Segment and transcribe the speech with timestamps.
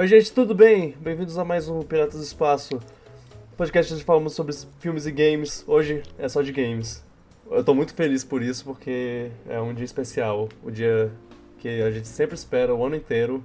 [0.00, 0.94] Oi, gente, tudo bem?
[1.00, 2.78] Bem-vindos a mais um Piratas do Espaço.
[3.56, 5.64] Podcast onde falamos sobre filmes e games.
[5.66, 7.04] Hoje é só de games.
[7.50, 10.48] Eu tô muito feliz por isso, porque é um dia especial.
[10.62, 11.10] O dia
[11.58, 13.42] que a gente sempre espera o ano inteiro,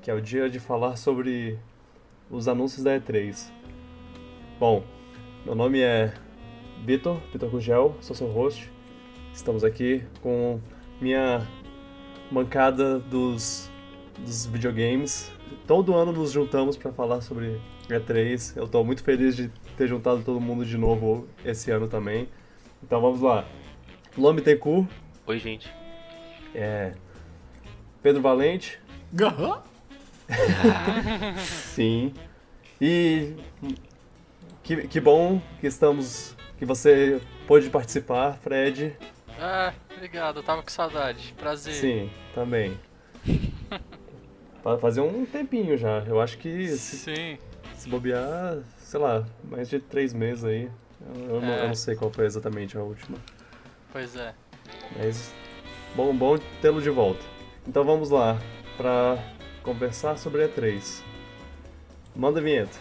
[0.00, 1.58] que é o dia de falar sobre
[2.30, 3.50] os anúncios da E3.
[4.60, 4.84] Bom,
[5.44, 6.14] meu nome é
[6.86, 8.70] Vitor, Vitor Gugel, sou seu host.
[9.34, 10.60] Estamos aqui com
[11.00, 11.44] minha
[12.30, 13.68] mancada dos,
[14.24, 15.41] dos videogames.
[15.66, 18.56] Todo ano nos juntamos para falar sobre E3.
[18.56, 22.28] Eu estou muito feliz de ter juntado todo mundo de novo esse ano também.
[22.82, 23.44] Então vamos lá.
[24.16, 24.42] Lome.
[25.26, 25.72] Oi, gente.
[26.54, 26.94] É.
[28.02, 28.80] Pedro Valente.
[29.20, 29.62] Aham.
[31.38, 32.12] Sim.
[32.80, 33.34] E
[34.62, 36.36] que, que bom que estamos.
[36.58, 38.96] que você pôde participar, Fred.
[39.38, 41.34] Ah, obrigado, eu tava com saudade.
[41.38, 41.74] Prazer.
[41.74, 42.78] Sim, também.
[44.62, 46.00] Fa- Fazia um tempinho já.
[46.06, 47.38] Eu acho que se, Sim.
[47.74, 50.70] se bobear, sei lá, mais de três meses aí.
[51.14, 51.62] Eu, eu não, É.
[51.64, 53.18] eu não sei qual foi exatamente a última.
[53.92, 54.34] Pois é.
[54.96, 55.32] Mas
[55.94, 57.20] bom, bom tê-lo de volta.
[57.66, 58.38] Então vamos lá
[58.76, 59.18] pra
[59.62, 61.02] conversar sobre a E3.
[62.14, 62.78] Manda a vinheta.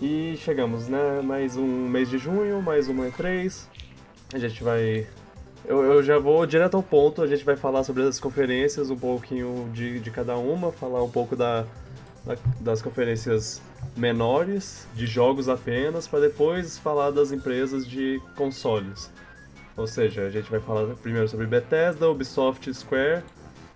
[0.00, 1.20] E chegamos, né?
[1.22, 3.66] Mais um mês de junho, mais uma E3.
[4.32, 5.06] A gente vai.
[5.64, 8.96] Eu, eu já vou direto ao ponto, a gente vai falar sobre as conferências, um
[8.96, 11.66] pouquinho de, de cada uma, falar um pouco da,
[12.24, 13.60] da- das conferências
[13.96, 19.10] menores, de jogos apenas, para depois falar das empresas de consoles.
[19.76, 23.22] Ou seja, a gente vai falar primeiro sobre Bethesda, Ubisoft, Square,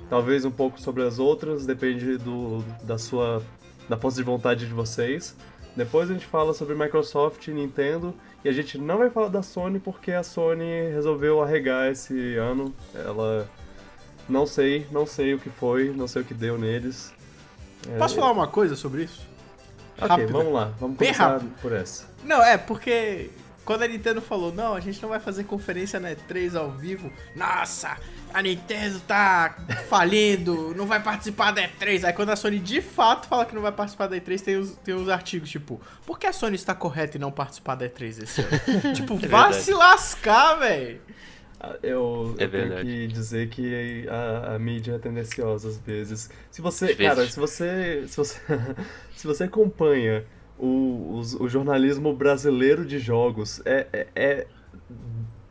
[0.08, 3.42] talvez um pouco sobre as outras, depende do, da sua
[3.86, 5.36] da força de vontade de vocês.
[5.76, 8.14] Depois a gente fala sobre Microsoft e Nintendo.
[8.44, 12.72] E a gente não vai falar da Sony porque a Sony resolveu arregar esse ano.
[12.94, 13.48] Ela.
[14.28, 17.12] Não sei, não sei o que foi, não sei o que deu neles.
[17.90, 19.26] É, Posso falar uma coisa sobre isso?
[19.98, 20.32] Ok, Rápido.
[20.32, 21.50] vamos lá, vamos Bem começar rápido.
[21.60, 22.06] por essa.
[22.24, 23.30] Não, é porque
[23.64, 27.10] quando a Nintendo falou, não, a gente não vai fazer conferência na E3 ao vivo.
[27.34, 27.96] Nossa,
[28.32, 29.56] a Nintendo tá
[29.88, 32.04] falindo, não vai participar da E3.
[32.04, 34.72] Aí quando a Sony de fato fala que não vai participar da E3, tem os,
[34.76, 38.22] tem os artigos, tipo, por que a Sony está correta em não participar da E3
[38.22, 38.50] esse ano?
[38.94, 39.64] tipo, vá verdade.
[39.64, 41.00] se lascar, velho.
[41.60, 42.84] Ah, Eu, É eu tenho verdade.
[42.90, 46.28] que dizer que a, a mídia é tendenciosa às vezes.
[46.50, 48.38] Se você, cara, se você, se você,
[49.16, 50.24] se você acompanha
[50.58, 54.46] o, os- o jornalismo brasileiro de jogos, é, é, é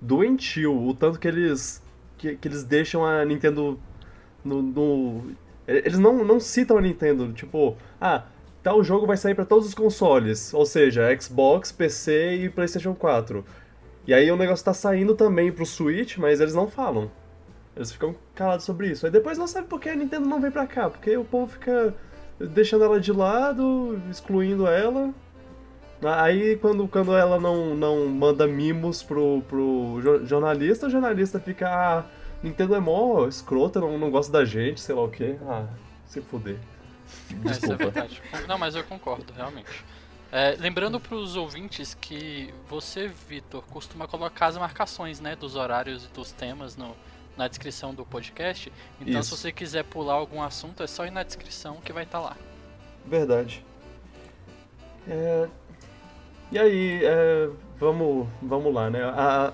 [0.02, 1.82] doentio o tanto que eles,
[2.18, 3.80] que, que eles deixam a Nintendo
[4.44, 5.32] no, no-
[5.68, 8.24] eles não, não citam a Nintendo, tipo, ah,
[8.62, 13.46] tal jogo vai sair pra todos os consoles, ou seja, Xbox, PC e PlayStation 4.
[14.06, 17.10] E aí o negócio tá saindo também pro Switch, mas eles não falam.
[17.76, 19.06] Eles ficam calados sobre isso.
[19.06, 21.54] Aí depois não sabe por que a Nintendo não vem pra cá, porque o povo
[21.54, 21.96] fica
[22.40, 25.14] deixando ela de lado, excluindo ela.
[26.18, 31.70] Aí quando, quando ela não, não manda mimos pro, pro jo- jornalista, o jornalista fica,
[31.70, 32.04] ah,
[32.42, 35.38] Nintendo é mó escrota, não, não gosta da gente, sei lá o quê.
[35.48, 35.66] Ah,
[36.06, 36.58] se fuder.
[36.58, 37.84] É, isso é Desculpa.
[37.86, 38.22] verdade.
[38.48, 39.86] Não, mas eu concordo, realmente.
[40.32, 46.08] É, lembrando pros ouvintes que você, Vitor, costuma colocar as marcações, né, dos horários e
[46.10, 46.96] dos temas no,
[47.38, 48.72] na descrição do podcast.
[49.02, 49.36] Então, Isso.
[49.36, 52.36] se você quiser pular algum assunto, é só ir na descrição que vai estar lá.
[53.06, 53.66] Verdade.
[55.08, 55.48] É,
[56.52, 57.50] E aí, é,
[57.80, 59.04] vamos, vamos lá, né?
[59.04, 59.52] A-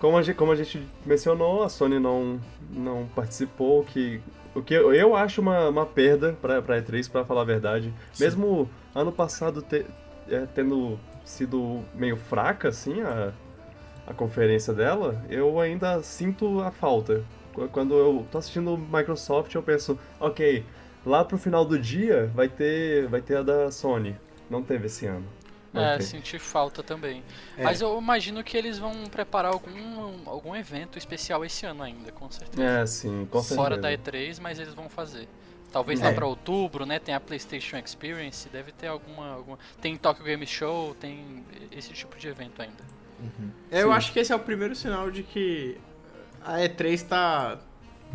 [0.00, 2.40] como, a gente, como a gente mencionou, a Sony não,
[2.70, 4.20] não participou, que,
[4.54, 7.92] o que eu, eu acho uma, uma perda pra, pra E3, pra falar a verdade.
[8.12, 8.24] Sim.
[8.24, 9.86] Mesmo ano passado te-
[10.28, 13.32] é, tendo sido meio fraca, assim, a,
[14.10, 17.24] a conferência dela, eu ainda sinto a falta.
[17.54, 20.64] Qu- Quando eu tô assistindo Microsoft, eu penso, ok,
[21.06, 24.16] lá pro final do dia vai ter, vai ter a da Sony.
[24.48, 25.24] Não teve esse ano.
[25.72, 26.02] Não É, teve.
[26.04, 27.22] senti falta também.
[27.56, 27.62] É.
[27.62, 32.28] Mas eu imagino que eles vão preparar algum, algum evento especial esse ano ainda, com
[32.30, 32.62] certeza.
[32.62, 33.54] É, sim, com certeza.
[33.60, 35.28] Fora da E3, mas eles vão fazer.
[35.72, 36.06] Talvez É.
[36.08, 36.98] lá pra outubro, né?
[36.98, 39.56] Tem a PlayStation Experience, deve ter alguma, alguma.
[39.80, 42.82] Tem Tokyo Game Show, tem esse tipo de evento ainda.
[43.70, 43.94] Eu Sim.
[43.94, 45.78] acho que esse é o primeiro sinal de que
[46.42, 47.58] a E3 tá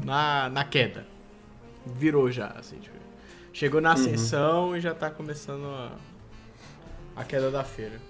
[0.03, 1.05] na, na queda.
[1.85, 2.95] Virou já, assim, tipo,
[3.53, 5.91] chegou na ascensão e já tá começando a,
[7.15, 8.01] a queda da feira.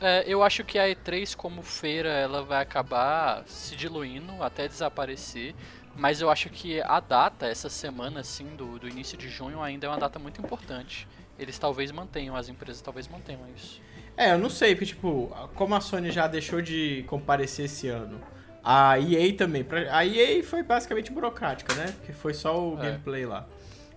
[0.00, 5.54] É, eu acho que a E3 como feira ela vai acabar se diluindo até desaparecer.
[5.96, 9.86] Mas eu acho que a data, essa semana, assim, do, do início de junho, ainda
[9.86, 11.08] é uma data muito importante.
[11.36, 13.82] Eles talvez mantenham, as empresas talvez mantenham isso.
[14.18, 18.20] É, eu não sei, porque, tipo, como a Sony já deixou de comparecer esse ano,
[18.64, 19.62] a EA também.
[19.62, 21.92] pra- A EA foi basicamente burocrática, né?
[21.96, 22.82] Porque foi só o É.
[22.86, 23.46] gameplay lá.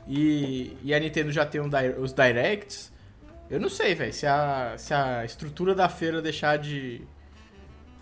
[0.07, 1.69] E, e a Nintendo já tem um
[1.99, 2.91] os directs.
[3.49, 7.01] Eu não sei, velho, se a, se a estrutura da feira deixar de,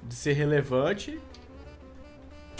[0.03, 1.19] de ser relevante,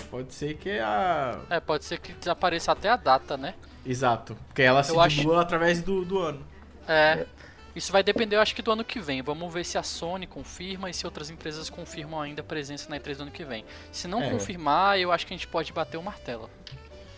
[0.09, 1.39] pode ser que a.
[1.49, 3.53] É, pode ser que desapareça até a data, né?
[3.85, 4.35] Exato.
[4.47, 6.45] Porque ela se Eu acho- através do, do ano.
[6.87, 7.25] É.
[7.75, 9.21] Isso vai depender, eu acho que do ano que vem.
[9.21, 12.99] Vamos ver se a Sony confirma e se outras empresas confirmam ainda a presença na
[12.99, 13.63] E3 do ano que vem.
[13.91, 14.29] Se não É.
[14.29, 16.49] confirmar, eu acho que a gente pode bater o martelo.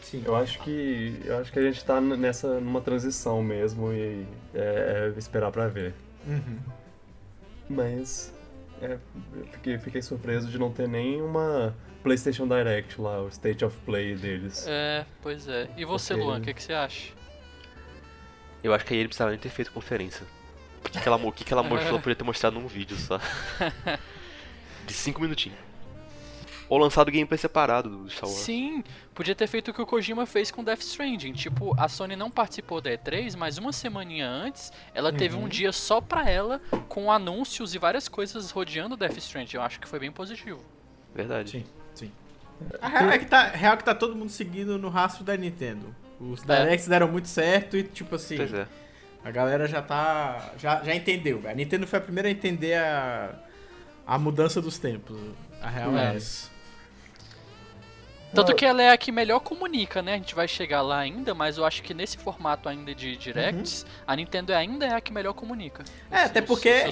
[0.01, 0.23] Sim.
[0.25, 5.11] Eu acho que eu acho que a gente tá nessa numa transição mesmo e é,
[5.15, 5.93] é esperar pra ver.
[6.27, 6.59] Uhum.
[7.69, 8.33] Mas
[8.81, 8.97] é,
[9.35, 13.77] eu fiquei, fiquei surpreso de não ter nem uma PlayStation Direct lá, o State of
[13.85, 14.65] Play deles.
[14.67, 15.69] É, pois é.
[15.77, 16.25] E você, Ok.
[16.25, 17.13] Luan, o que, que você acha?
[18.63, 20.25] Eu acho que aí ele precisava nem ter feito conferência.
[20.83, 23.19] O que, que ela, o que, que ela mostrou podia ter mostrado num vídeo só.
[24.85, 25.57] De 5 minutinhos.
[26.67, 28.41] Ou lançado gameplay separado do Star Wars.
[28.41, 28.81] Sim,
[29.13, 31.33] podia ter feito o que o Kojima fez com Death Stranding.
[31.33, 35.73] Tipo, a Sony não participou da E3, mas uma semaninha antes, ela teve um dia
[35.73, 39.57] só pra ela, com anúncios e várias coisas rodeando Death Stranding.
[39.57, 40.63] Eu acho que foi bem positivo.
[41.13, 41.51] Verdade.
[41.51, 42.11] Sim, sim.
[42.81, 45.35] A real é que tá, real é que tá todo mundo seguindo no rastro da
[45.35, 45.93] Nintendo.
[46.21, 48.65] Os Directs deram muito certo e, tipo assim, Pois é.
[49.23, 50.51] A galera já tá.
[50.57, 51.53] Já, já entendeu, velho.
[51.53, 53.35] A Nintendo foi a primeira a entender a,
[54.05, 55.17] a mudança dos tempos.
[55.61, 56.15] A real é, É.
[56.15, 56.49] essa.
[58.33, 60.13] Tanto que ela é a que melhor comunica, né?
[60.13, 63.85] A gente vai chegar lá ainda, mas eu acho que nesse formato ainda de directs,
[64.07, 65.83] a Nintendo ainda é a que melhor comunica.
[65.83, 66.17] Uhum.
[66.17, 66.85] É, os- até porque-.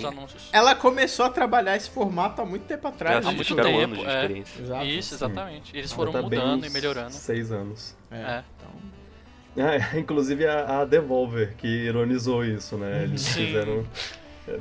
[0.52, 3.24] Ela começou a trabalhar esse formato há muito tempo atrás.
[3.24, 3.38] Já há né?
[3.38, 4.16] muito tempo, anos de é.
[4.22, 4.62] experiência.
[4.62, 4.86] Exato.
[4.86, 5.78] Isso, exatamente.
[5.78, 7.14] Eles foram tá mudando e melhorando.
[7.14, 7.96] Seis anos.
[8.12, 8.18] É.
[8.18, 8.44] É.
[8.58, 8.70] Então,
[9.60, 13.04] Ah, inclusive a, a Devolver, que ironizou isso, né?
[13.04, 13.46] Eles Sim.
[13.48, 13.86] fizeram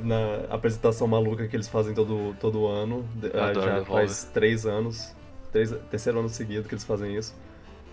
[0.03, 4.07] na apresentação maluca que eles fazem todo, todo ano, ah, adoro já Devolver.
[4.07, 5.15] faz três anos,
[5.51, 7.35] três, terceiro ano seguido que eles fazem isso.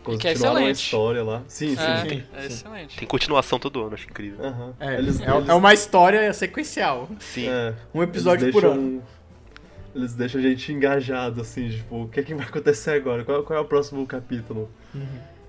[0.05, 1.43] Que é Continuaram a história lá.
[1.49, 1.83] Sim, sim.
[1.83, 2.47] É, sim, é sim.
[2.47, 2.97] excelente.
[2.97, 4.45] Tem continuação todo ano, acho incrível.
[4.45, 4.73] Aham.
[4.79, 7.09] é, Eles- é, eles- é uma história sequencial.
[7.19, 7.49] Sim.
[7.49, 9.03] é, Um episódio por ano.
[9.95, 13.25] Eles deixam a gente engajado, assim, tipo, o que, é que vai acontecer agora?
[13.25, 14.71] Qual, qual é o próximo capítulo?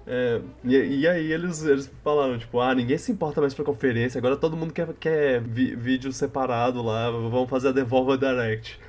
[0.10, 4.18] É, e, e aí eles, eles falaram, tipo, ah, ninguém se importa mais pra conferência,
[4.20, 8.80] agora todo mundo quer, quer vi- vídeo separado lá, vamos fazer a Devolver Direct.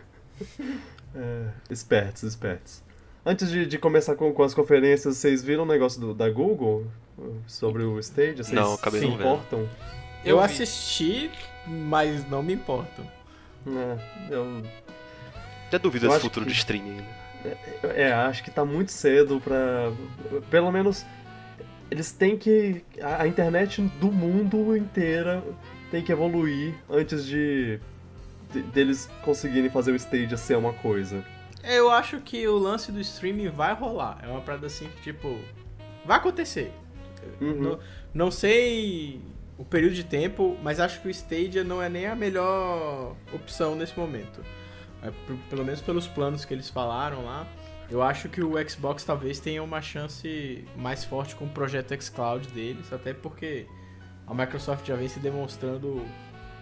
[1.16, 2.82] É, espertos, espertos.
[3.24, 6.86] Antes de, de começar com, com as conferências, vocês viram o negócio do- da Google
[7.46, 8.36] sobre o Stage?
[8.36, 9.26] Vocês Não, acabei se não vendo.
[9.26, 9.68] importam?
[10.24, 10.44] Eu, vi.
[10.44, 11.30] assisti,
[11.66, 13.02] mas não me importo.
[13.66, 13.98] É,
[14.30, 14.62] eu,
[15.72, 17.17] Já duvido Eu esse acho futuro que- de streaming ainda.
[17.94, 19.92] É, acho que tá muito cedo pra.
[20.50, 21.04] Pelo menos.
[21.90, 22.84] Eles têm que.
[23.00, 25.42] A, internet do mundo inteira
[25.90, 27.80] tem que evoluir antes de.
[28.52, 31.24] de- deles conseguirem fazer o stage ser uma coisa.
[31.64, 34.18] Eu acho que o lance do streaming vai rolar.
[34.22, 35.38] É uma parada assim que, tipo,
[36.04, 36.72] vai acontecer.
[37.40, 37.54] Uhum.
[37.54, 37.78] Não,
[38.14, 39.20] não sei
[39.58, 43.74] o período de tempo, mas acho que o Stadia não é nem a melhor opção
[43.74, 44.40] nesse momento.
[45.02, 45.10] É,
[45.48, 47.46] pelo menos pelos planos que eles falaram lá.
[47.90, 52.46] Eu acho que o Xbox talvez tenha uma chance mais forte com o projeto xCloud
[52.48, 53.66] deles, até porque
[54.26, 56.04] a Microsoft já vem se demonstrando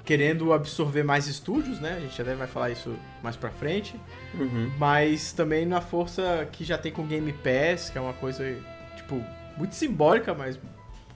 [0.04, 1.94] querendo absorver mais estúdios, né?
[1.96, 3.96] A gente até vai falar isso mais pra frente
[4.34, 4.70] Uhum.
[4.78, 8.44] mas também na força que já tem com o Game Pass, que é uma coisa,
[8.96, 9.20] tipo,
[9.56, 10.60] muito simbólica, mas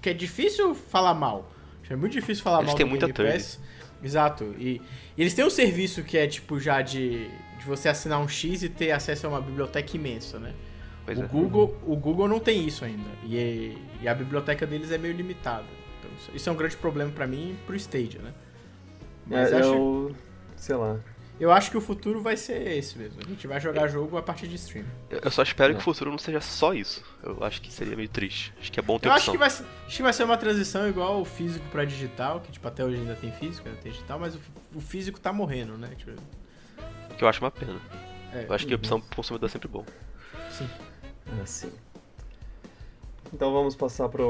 [0.03, 1.49] que é difícil falar mal.
[1.89, 3.33] É muito difícil falar Eles mal do Game.
[3.33, 3.61] Pass.
[4.03, 4.55] Exato.
[4.59, 4.81] E,
[5.17, 7.29] e eles têm um serviço que é, tipo, já de,
[7.59, 10.55] de você assinar um X e ter acesso a uma biblioteca imensa, né?
[11.05, 11.27] Pois o, é.
[11.27, 13.09] Google, o Google não tem isso ainda.
[13.25, 15.65] E, e a biblioteca deles é meio limitada.
[15.99, 18.33] Então, isso- é um grande problema pra mim e pro Stadia, né?
[19.27, 20.17] Mas É, acho, eu.
[20.57, 20.99] sei lá.
[21.41, 23.19] Eu acho que o futuro vai ser esse mesmo.
[23.21, 24.85] A gente vai jogar jogo a partir de stream.
[25.11, 25.75] Eu só espero É.
[25.75, 27.03] que o futuro não seja só isso.
[27.23, 28.53] Eu acho que seria meio triste.
[28.61, 29.33] Acho que é bom ter Eu acho opção.
[29.35, 32.53] que, vai, ser- acho que vai ser uma transição igual o físico pra digital, que
[32.53, 34.41] tipo, até hoje ainda tem físico, ainda tem digital, mas o,
[34.75, 35.89] o físico tá morrendo, né?
[35.97, 36.13] Tipo,
[37.17, 37.81] Que eu acho uma pena.
[38.33, 39.85] é, Eu acho que a opção pro consumidor é sempre bom.
[40.53, 40.69] sim.
[41.43, 41.71] Assim.
[43.33, 44.25] Então vamos passar para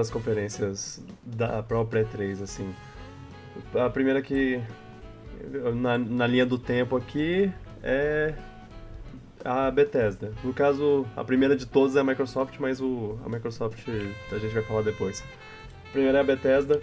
[0.00, 2.74] as conferências da própria E3, assim.
[3.74, 4.60] A primeira que,
[5.74, 7.50] na, na linha do tempo aqui,
[7.82, 8.34] é
[9.44, 10.32] a Bethesda.
[10.44, 13.78] No caso, a primeira de todas é a Microsoft, mas o, a Microsoft
[14.30, 15.22] a gente vai falar depois.
[15.88, 16.80] A primeira é a Bethesda.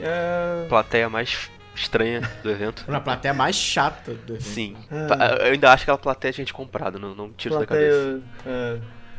[0.00, 0.66] É...
[0.68, 2.84] Plateia mais estranha do evento.
[2.88, 4.42] Na plateia mais chata do evento.
[4.42, 4.76] Sim.
[4.90, 5.06] Ah.
[5.08, 8.22] Pa- Eu ainda acho que aquela plateia é gente comprada, não, não tiro da cabeça.
[8.42, 8.78] Plateia, é,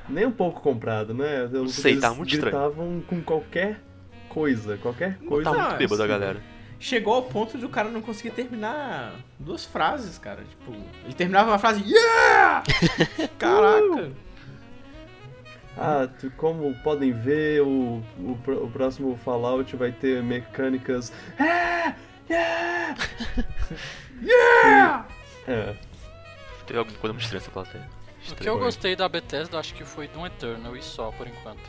[0.10, 1.50] nem um pouco comprado, né?
[1.52, 2.56] Eu, sei, eles tá muito estranho.
[2.56, 3.80] gritavam com qualquer
[4.30, 5.50] coisa, qualquer coisa.
[5.52, 6.55] Tá Não, muito bêbado a galera.
[6.80, 10.44] Chegou ao ponto de o cara não conseguir terminar duas frases, cara.
[10.44, 12.64] Tipo, ele terminava uma frase, yeah!
[13.40, 14.12] Caraca!
[15.78, 18.32] Ah, tu- como podem ver, o, o,
[18.64, 21.12] o próximo Fallout vai ter mecânicas.
[21.40, 21.94] É!
[22.30, 22.96] Yeah!
[24.22, 25.06] Yeah!
[25.48, 25.76] É,
[26.66, 27.88] Teve alguma coisa muito estranha essa plateia.
[28.32, 31.62] O que eu gostei da Bethesda, acho que foi Doom Eternal e só, por enquanto.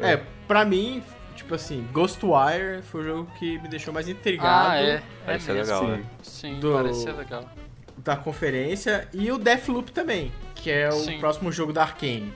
[0.00, 1.02] É, pra mim,
[1.48, 4.90] tipo assim, Ghostwire foi o jogo que me deixou mais intrigado Ah, é.
[4.96, 5.72] É Parece ser mesmo.
[5.74, 6.02] legal, sim.
[6.02, 6.10] né?
[6.22, 7.50] Sim, Do- parece ser legal.
[7.96, 9.08] da conferência.
[9.14, 11.18] E o Deathloop também, que é o Sim.
[11.18, 12.32] próximo jogo da Arkane.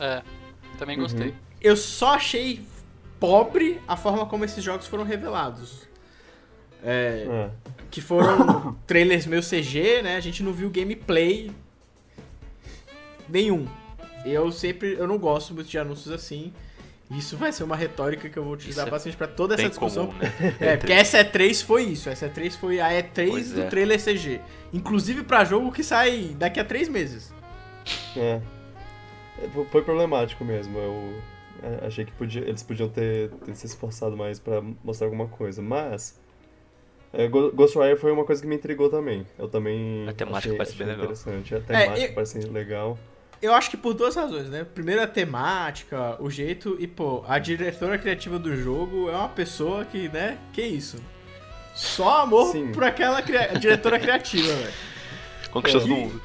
[0.00, 0.22] É,
[0.78, 1.34] também gostei.
[1.60, 2.64] Eu só achei
[3.20, 5.86] pobre a forma como esses jogos foram revelados.
[6.82, 7.50] É, é.
[7.90, 10.16] que foram trailers meio CG, né?
[10.16, 11.50] A gente não viu gameplay
[13.28, 13.66] nenhum.
[14.24, 16.52] Eu sempre, eu não gosto muito de anúncios assim.
[17.10, 19.68] Isso vai ser uma retórica que eu vou utilizar Isso é bastante pra toda essa
[19.68, 20.08] discussão.
[20.08, 20.32] comum, né?
[20.60, 22.08] É, porque essa E3 foi isso.
[22.10, 23.66] Essa E3 foi a E3 Pois do é.
[23.68, 24.40] trailer CG.
[24.72, 27.32] Inclusive pra jogo que sai daqui a três meses.
[28.16, 28.40] É.
[29.40, 30.76] É, fo- Foi problemático mesmo.
[30.78, 31.14] Eu
[31.62, 35.62] é, achei que podia- eles podiam ter, ter se esforçado mais pra mostrar alguma coisa.
[35.62, 36.18] Mas.
[37.12, 39.24] é, Ghostwire foi uma coisa que me intrigou também.
[39.38, 40.08] Eu também.
[40.08, 41.04] A temática achei, parece achei bem legal.
[41.12, 41.54] interessante.
[41.54, 42.98] A temática eu- parece legal.
[43.42, 44.64] Eu acho que por duas razões, né?
[44.74, 49.84] Primeiro a temática, o jeito e, pô, a diretora criativa do jogo é uma pessoa
[49.84, 50.38] que, né?
[50.52, 50.96] Que isso?
[51.74, 52.72] Só amor Sim.
[52.72, 54.72] por aquela cria- diretora criativa, velho.
[55.50, 55.84] Conquistou É.
[55.84, 56.22] todo mundo.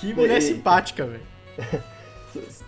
[0.00, 1.26] Que mulher E- simpática, velho.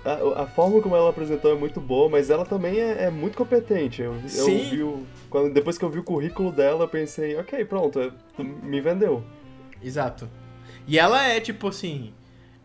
[0.03, 3.37] A, a forma como ela apresentou é muito boa, mas ela também é, é muito
[3.37, 4.01] competente.
[4.01, 4.71] Eu, eu Sim.
[4.71, 8.11] vi o- quando, depois que eu vi o currículo dela, eu pensei, ok, pronto, é-
[8.43, 9.23] me vendeu.
[9.83, 10.27] Exato.
[10.87, 12.15] E ela é, tipo assim.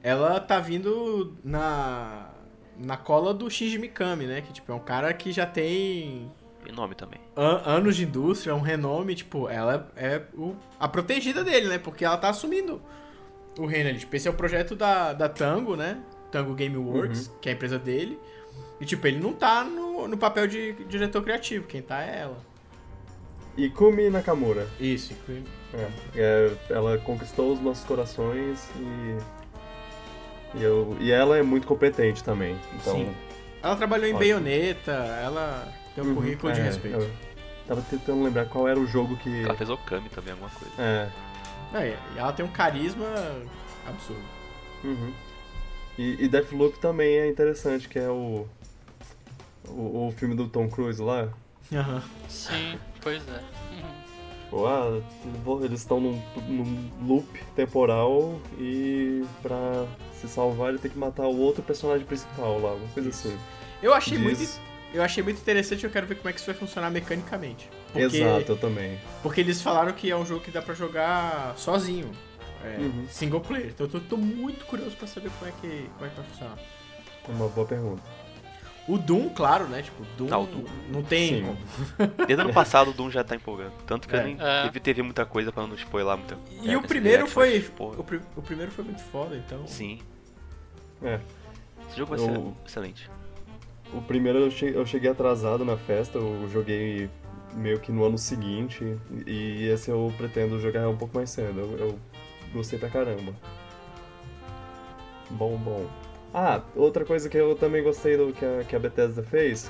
[0.04, 2.30] Ela tá vindo na.
[2.78, 4.42] Na cola do Shinji Mikami, né?
[4.42, 6.30] Que, tipo, é um cara que já tem
[6.66, 7.20] E nome também.
[7.38, 11.78] an- anos de indústria, um renome, tipo, ela é o- a protegida dele, né?
[11.78, 12.82] Porque ela tá assumindo
[13.60, 14.00] o reino ali.
[14.00, 16.02] Tipo, esse é o projeto da, da Tango, né?
[16.32, 18.20] Tango Game Works, que é a empresa dele.
[18.82, 22.38] E, tipo, ele não tá no, no papel de diretor criativo, quem tá é ela.
[23.56, 24.68] E Kumi Nakamura.
[24.80, 25.44] Isso, inclui-
[25.76, 29.43] É, é, ela conquistou os nossos corações e.
[30.56, 32.56] E, eu, e ela é muito competente também.
[32.76, 33.16] Então, Sim.
[33.62, 34.20] Ela trabalhou em Ótimo.
[34.20, 37.00] Bayonetta, ela tem um Uhum, currículo de é, respeito.
[37.00, 37.10] eu
[37.68, 39.44] tava tentando lembrar qual era o jogo que.
[39.44, 40.74] Ela fez Okami também, alguma coisa.
[40.78, 41.10] É.
[41.74, 43.06] É, e ela tem um carisma
[43.88, 44.22] absurdo.
[44.84, 45.14] Uhum.
[45.98, 48.46] E, e Deathloop também é interessante, que é o,
[49.68, 50.08] o.
[50.08, 51.30] o filme do Tom Cruise lá.
[51.74, 52.04] Aham.
[52.28, 53.40] Sim, pois é.
[54.54, 55.02] Tipo, ah,
[55.66, 59.86] eles estão num, num loop temporal e pra
[60.22, 63.28] se salvar ele tem que matar o outro personagem principal lá, uma coisa Isso.
[63.30, 63.38] assim.
[63.82, 66.46] Eu achei Diz- muito eu achei muito interessante, eu quero ver como é que isso
[66.46, 67.68] vai funcionar mecanicamente.
[67.92, 69.00] Porque, Exato, eu também.
[69.24, 72.12] Porque eles falaram que é um jogo que dá pra jogar sozinho.
[72.64, 73.06] É, Uhum.
[73.10, 73.70] Single player.
[73.74, 76.26] Então eu tô, tô muito curioso pra saber como é, que, como é que vai
[76.26, 76.60] funcionar.
[77.28, 78.04] Uma boa pergunta.
[78.88, 79.82] O Doom, claro, né?
[79.82, 80.66] Tipo, Doom, Ah, o Doom.
[80.90, 81.42] não tem Sim.
[81.46, 82.08] como.
[82.28, 83.72] Desde ano passado o Doom já tá empolgando.
[83.88, 84.20] Tanto que É.
[84.20, 84.64] eu nem É.
[84.64, 86.38] teve, teve muita coisa pra não spoiler muita.
[86.62, 87.60] E é, o primeiro foi.
[87.80, 89.66] mas, O, pri- o primeiro foi muito foda, então.
[89.68, 90.00] Sim.
[91.02, 91.20] É.
[91.88, 93.10] Esse jogo vai Eu- ser excelente.
[93.94, 97.10] O primeiro eu che- eu cheguei atrasado na festa, eu joguei
[97.54, 98.98] meio que no ano seguinte,
[99.28, 101.60] e esse eu pretendo jogar um pouco mais cedo.
[101.60, 102.00] Eu, eu
[102.54, 103.34] gostei pra caramba.
[105.30, 105.86] Bom, bom.
[106.34, 109.70] Ah, outra coisa que eu também gostei do que a, que a Bethesda fez,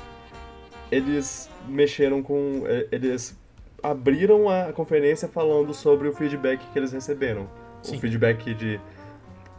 [0.92, 2.64] eles mexeram com.
[2.66, 3.38] eh, Eles
[3.82, 7.48] abriram a conferência falando sobre o feedback que eles receberam.
[7.82, 7.98] Sim.
[7.98, 8.80] O feedback de.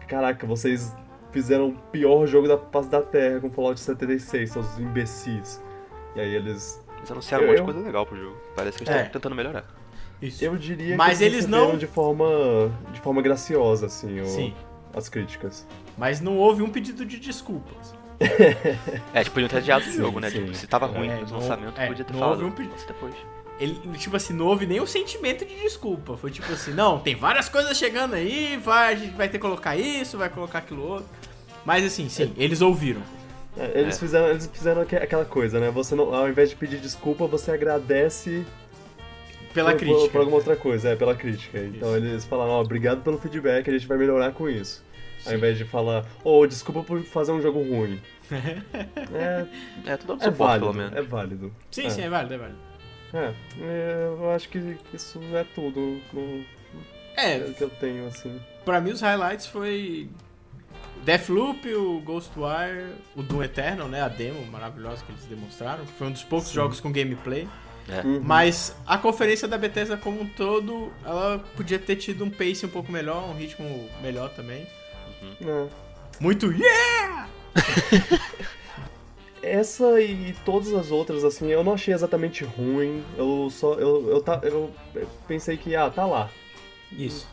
[0.08, 0.94] Caraca, vocês
[1.32, 5.62] fizeram o pior jogo da face da Terra com Fallout 76, seus imbecis.
[6.16, 6.82] E aí eles.
[6.99, 8.37] Eles anunciaram um Eu- monte de coisa legal pro jogo.
[8.56, 8.99] Parece que eles É.
[8.99, 9.64] estão tentando melhorar.
[10.23, 10.42] Isso.
[10.42, 12.25] Eu diria Mas que eles receberam não- de forma.
[12.92, 14.54] de forma graciosa, assim, o- Sim.
[14.94, 15.66] As críticas.
[15.98, 17.94] Mas não houve um pedido de desculpas.
[19.12, 20.30] É, tipo, podiam ter adiado o jogo, né?
[20.30, 20.44] sim.
[20.44, 22.36] Tipo, se tava ruim É, no lançamento, é, podia ter não falado.
[22.36, 23.14] houve um pedi- "Nossa, depois.
[23.60, 26.16] Ele, tipo assim, não houve nenhum sentimento de desculpa.
[26.16, 29.42] Foi tipo assim, não, tem várias coisas chegando aí, vai, a gente vai ter que
[29.42, 31.06] colocar isso, vai colocar aquilo outro.
[31.64, 33.00] Mas assim, sim, eles ouviram.
[33.56, 33.98] É, eles, É.
[34.00, 35.70] Fizeram, eles fizeram aque- aquela coisa, né?
[35.70, 38.44] Você não, ao invés de pedir desculpa, você agradece
[39.54, 40.00] Pela por, crítica.
[40.00, 41.58] Por, por alguma outra coisa, é, pela crítica.
[41.61, 44.84] Então eles falaram, ó, obrigado pelo feedback, a gente vai melhorar com isso.
[45.25, 47.99] Ao invés de falar, ô, desculpa por fazer um jogo ruim.
[49.14, 49.46] é,
[49.87, 50.92] É, tudo é suporte, válido, pelo menos.
[50.96, 51.52] é válido.
[51.70, 51.90] Sim, É.
[51.90, 52.58] sim, é válido, é válido.
[53.14, 53.32] É,
[53.62, 56.44] é, eu acho que isso é tudo no,
[57.16, 58.38] É, é o que eu tenho, assim.
[58.64, 60.08] pra mim os highlights foi
[61.04, 64.00] Deathloop, o Ghostwire, o Doom Eternal, né?
[64.02, 65.87] A demo maravilhosa que eles demonstraram.
[65.87, 67.49] Foi um dos poucos jogos com gameplay.
[67.88, 68.00] É.
[68.06, 68.20] Uhum.
[68.22, 72.68] Mas a conferência da Bethesda como um todo, ela podia ter tido um pace um
[72.68, 74.66] pouco melhor, um ritmo melhor também.
[75.40, 75.66] É.
[76.20, 77.28] Muito yeah!
[79.42, 83.04] Essa e todas as outras, assim, eu não achei exatamente ruim.
[83.16, 83.74] Eu só.
[83.74, 84.72] Eu, eu, ta- eu
[85.28, 86.30] pensei que, ah, tá lá.
[86.90, 87.28] Isso.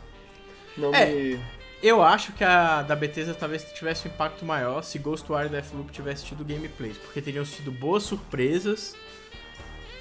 [0.76, 1.06] Não É.
[1.06, 1.40] me.
[1.82, 5.90] Eu acho que a da Bethesda talvez tivesse um impacto maior se Ghostwire e Deathloop
[5.90, 8.94] tivesse tido gameplays, porque teriam sido boas surpresas.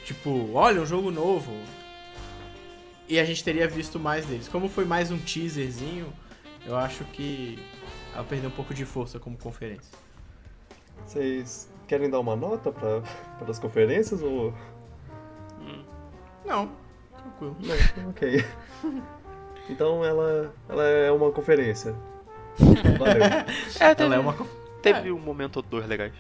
[0.06, 1.52] Tipo, olha, um jogo novo.
[3.08, 4.48] E a gente teria visto mais deles.
[4.48, 6.12] Como foi mais um teaserzinho,
[6.66, 7.60] eu acho que
[8.14, 9.94] ela perdeu um pouco de força como conferência.
[11.06, 13.02] Vocês querem dar uma nota pra,
[13.38, 14.54] para as conferências ou.
[16.46, 16.72] Não,
[17.16, 17.58] tranquilo.
[17.62, 18.46] Não, ok.
[19.70, 21.96] Então ela, ela é uma conferência.
[22.98, 23.24] Valeu.
[23.80, 24.36] É, teve, Ela é uma.
[24.82, 26.14] teve um momento ou dois legais.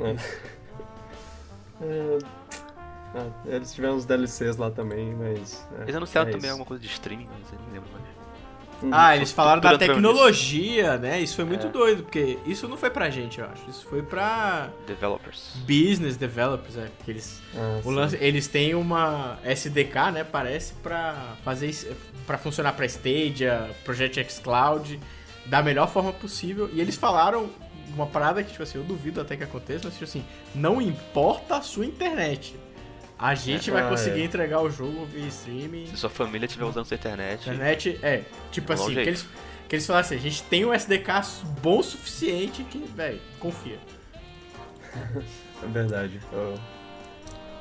[0.00, 0.16] É.
[1.82, 2.18] É,
[3.14, 5.66] ah, eles tiveram os DLCs lá também, mas.
[5.78, 6.50] é, Eles anunciaram é também isso.
[6.52, 8.04] alguma coisa de streaming, mas eu não lembro mais.
[8.82, 8.88] Uhum.
[8.94, 11.20] Ah, eles falaram da tecnologia, né?
[11.20, 11.70] Isso foi muito É.
[11.70, 13.68] doido, porque isso não foi pra gente, eu acho.
[13.68, 15.52] Isso foi pra Developers.
[15.66, 16.88] business developers, é.
[17.04, 20.24] Que eles, Ah, lance- eles têm uma SDK, né?
[20.24, 21.88] Parece pra fazer isso-
[22.26, 24.98] pra funcionar pra Stadia, Project X Cloud,
[25.44, 26.70] da melhor forma possível.
[26.72, 27.50] E eles falaram
[27.94, 30.24] uma parada que, tipo assim, eu duvido até que aconteça, mas tipo assim,
[30.54, 32.54] não importa a sua internet.
[33.22, 34.24] A gente vai Ah, conseguir é.
[34.24, 35.86] entregar o jogo via streaming.
[35.88, 39.26] Se sua família estiver usando sua internet, Internet, é, tipo É assim, que eles,
[39.68, 41.10] que eles falaram assim, a gente tem um SDK
[41.60, 43.78] bom o suficiente que, velho, confia.
[45.62, 46.18] É verdade.
[46.32, 46.58] Eu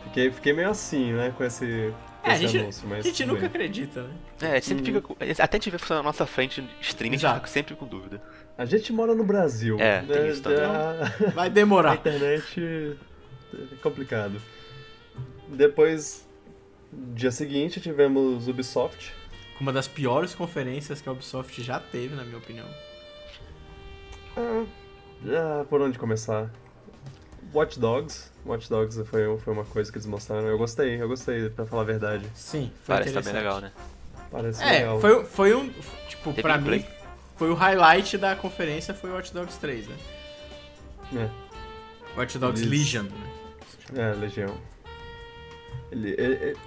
[0.06, 3.26] fiquei, fiquei meio assim, né, com esse, com É, a gente, anúncio, mas a gente
[3.26, 3.48] nunca bem.
[3.50, 4.10] acredita, né?
[4.42, 5.02] É, a gente sempre fica.
[5.02, 7.36] com- Até a gente vê na nossa frente streaming, a gente Exato.
[7.42, 8.22] fica sempre com dúvida.
[8.58, 9.76] A gente mora no Brasil.
[9.82, 10.60] É, tem né, isso também.
[10.64, 11.96] A, Vai a demorar.
[11.96, 12.96] internet
[13.54, 14.42] é complicado.
[15.50, 16.26] Depois,
[16.92, 19.14] dia seguinte, tivemos Ubisoft.
[19.60, 22.68] Uma das piores conferências que a Ubisoft já teve, na minha opinião.
[24.38, 24.66] Ah,
[25.28, 26.50] ah, por onde começar?
[27.54, 28.32] Watch Dogs.
[28.46, 30.48] Watch Dogs foi, foi uma coisa que eles mostraram.
[30.48, 32.26] Eu gostei, eu gostei, pra falar a verdade.
[32.34, 33.72] Sim, foi Parece tá bem legal, né?
[34.32, 35.02] Parece É, legal.
[35.02, 35.70] foi, foi um.
[36.08, 36.86] Tipo, Teve pra mim,
[37.36, 39.96] foi o highlight da conferência foi o Watch Dogs 3, né?
[41.16, 41.30] É.
[42.20, 43.30] Watch Dogs Legion, né?
[43.96, 44.56] É, Legião.
[45.92, 46.58] Ele, ele- ele-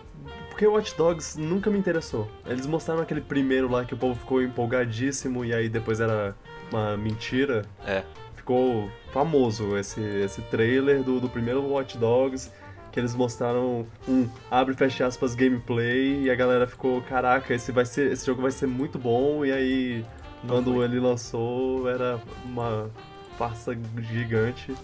[0.50, 2.28] porque Watch Dogs nunca me interessou.
[2.46, 6.34] Eles mostraram aquele primeiro lá que o povo ficou empolgadíssimo e aí depois era
[6.70, 7.64] uma mentira.
[7.86, 8.02] É.
[8.36, 12.50] Ficou famoso esse, esse trailer do, do primeiro Watch Dogs.
[12.90, 17.72] Que eles mostraram um abre e fecha aspas gameplay e a galera ficou, caraca, esse,
[17.72, 19.46] vai ser, esse jogo vai ser muito bom.
[19.46, 20.04] E aí,
[20.44, 20.84] Não quando foi.
[20.84, 22.90] ele lançou, era uma
[23.38, 24.74] farsa gigante.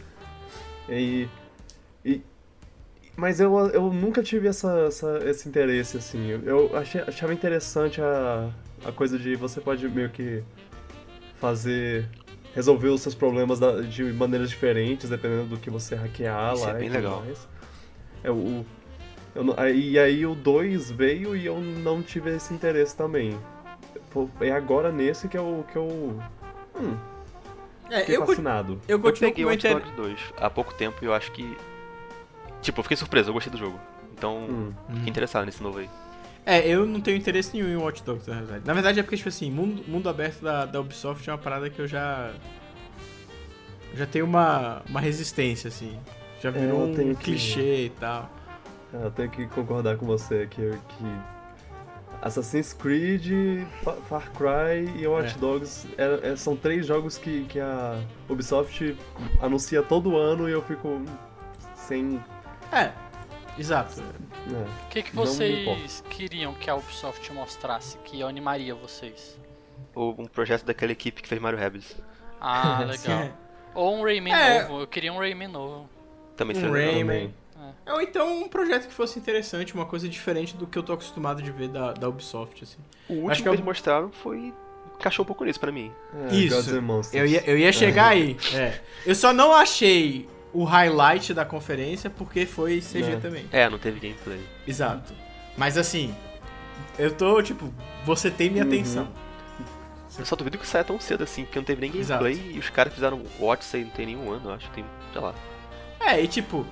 [0.88, 1.28] E,
[2.02, 2.22] e,
[3.18, 6.30] mas eu, eu nunca tive essa, essa- esse interesse, assim.
[6.44, 8.48] Eu achei, achava interessante a,
[8.84, 10.42] a coisa de você pode meio que
[11.40, 12.08] fazer.
[12.54, 16.70] resolver os seus problemas da- de maneiras diferentes, dependendo do que você hackear Isso lá.
[16.70, 17.20] é bem e tudo legal.
[17.24, 17.48] mais.
[18.24, 18.64] É, o,
[19.34, 23.38] eu e aí o 2 veio e eu não tive esse interesse também.
[24.40, 25.64] É agora nesse que eu.
[25.70, 25.86] Que eu
[26.80, 26.96] hum,
[27.90, 28.80] É, eu, fascinado.
[28.88, 29.68] eu Eu peguei o Watch.
[29.68, 31.56] Dogs 2 há pouco tempo e eu acho que.
[32.62, 33.78] Tipo, eu fiquei surpreso, eu gostei do jogo.
[34.16, 34.72] Então, Hum.
[34.94, 35.88] fiquei interessado nesse novo aí.
[36.44, 38.62] É, eu não tenho interesse nenhum em Watch Dogs, na verdade.
[38.66, 41.68] Na verdade é porque, tipo assim, mundo, mundo aberto da, da Ubisoft é uma parada
[41.70, 42.32] que eu já.
[43.94, 45.98] Já tenho uma, uma resistência, assim.
[46.40, 48.30] Já virou eu um tenho que- clichê e tal.
[48.94, 51.04] É, Eu tenho que concordar com você que, que
[52.22, 55.38] Assassin's Creed, Fa- Far Cry e Watch É.
[55.38, 58.96] Dogs é- é- são três jogos que, que a Ubisoft
[59.40, 61.02] anuncia todo ano e eu fico
[61.74, 62.22] sem.
[62.72, 62.92] É,
[63.58, 64.00] exato.
[64.00, 69.38] É, O que, que me vocês queriam que a Ubisoft mostrasse que animaria vocês?
[69.94, 71.96] Ou um projeto daquela equipe que fez Mario Rabbids.
[72.40, 73.30] Ah, legal.
[73.74, 74.62] Ou um Rayman É.
[74.62, 74.80] novo.
[74.82, 75.88] Eu queria um Rayman novo.
[76.36, 76.92] Também Um seria legal.
[76.94, 77.16] Rayman.
[77.18, 77.34] também.
[77.92, 81.42] Ou então um projeto que fosse interessante, uma coisa diferente do que eu tô acostumado
[81.42, 82.78] de ver da, da Ubisoft, assim.
[83.08, 84.54] O último Acho que, que é eles o- mostraram foi.
[84.94, 85.90] encaixou um pouco nisso pra mim.
[86.30, 86.70] É, Isso.
[87.12, 88.36] Eu ia, eu ia chegar aí.
[88.54, 88.78] É.
[89.04, 93.16] Eu só não achei o highlight da conferência porque foi CG É.
[93.16, 93.46] também.
[93.52, 94.40] É, não teve gameplay.
[94.66, 95.12] Exato.
[95.56, 96.14] Mas assim,
[96.98, 97.72] eu tô, tipo,
[98.04, 98.70] você tem minha Uhum.
[98.70, 99.08] atenção.
[100.18, 102.24] Eu só duvido que saia tão cedo assim, porque não teve nem Exato.
[102.24, 104.68] gameplay e os caras fizeram o Odyssey não tem nenhum ano, eu acho.
[104.70, 105.32] Tem, sei lá.
[106.00, 106.66] É, e tipo,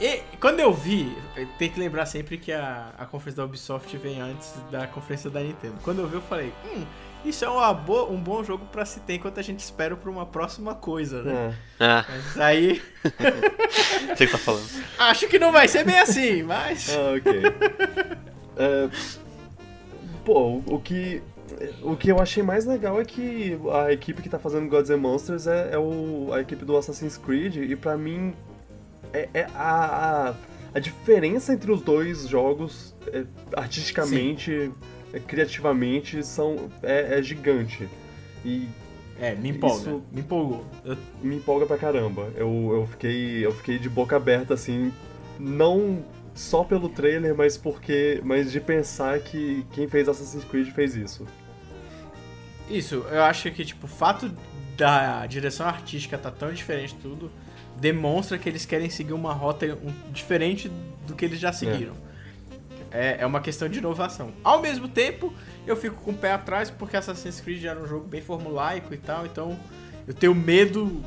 [0.00, 1.16] e- quando eu vi,
[1.58, 5.40] tem que lembrar sempre que a, a conferência da Ubisoft vem antes da conferência da
[5.40, 5.74] Nintendo.
[5.82, 6.84] Quando eu vi, eu falei, hum,
[7.24, 10.10] Isso é uma boa, um bom jogo pra se ter enquanto a gente espera pra
[10.10, 11.54] uma próxima coisa, né?
[11.80, 11.84] É.
[11.84, 12.82] Ah, Mas aí,
[14.16, 14.66] sei o que tá falando.
[14.98, 16.88] acho que não vai ser bem assim, mas...
[16.96, 17.42] Ah, ok.
[18.56, 18.88] É,
[20.24, 21.22] pô, o- que.
[21.82, 24.98] O que eu achei mais legal é que a equipe que tá fazendo Gods and
[24.98, 28.34] Monsters é, é o, a equipe do Assassin's Creed, e pra mim
[29.14, 30.34] é, é a, a,
[30.74, 33.24] a diferença entre os dois jogos, é,
[33.56, 34.70] artisticamente, é,
[35.26, 37.88] criativamente, são, é, é gigante.
[38.44, 38.68] E
[39.20, 40.64] É, me empolga, Isso- me empolgou.
[40.84, 42.30] Eu- me empolga pra caramba.
[42.36, 44.92] Eu, eu, fiquei, eu fiquei de boca aberta, assim,
[45.40, 48.20] não só pelo trailer, mas porque.
[48.24, 51.26] Mas de pensar que quem fez Assassin's Creed fez isso.
[52.70, 54.30] Isso, eu acho que, tipo, o fato
[54.76, 57.30] da direção artística tá tão diferente de tudo,
[57.80, 59.76] demonstra que eles querem seguir uma rota
[60.12, 60.70] diferente
[61.06, 61.94] do que eles já seguiram.
[62.04, 62.07] É.
[62.90, 64.32] é uma questão de inovação.
[64.42, 65.32] Ao mesmo tempo,
[65.66, 68.96] eu fico com o pé atrás porque Assassin's Creed era um jogo bem formulaico e
[68.98, 69.58] tal, então
[70.06, 71.02] eu tenho medo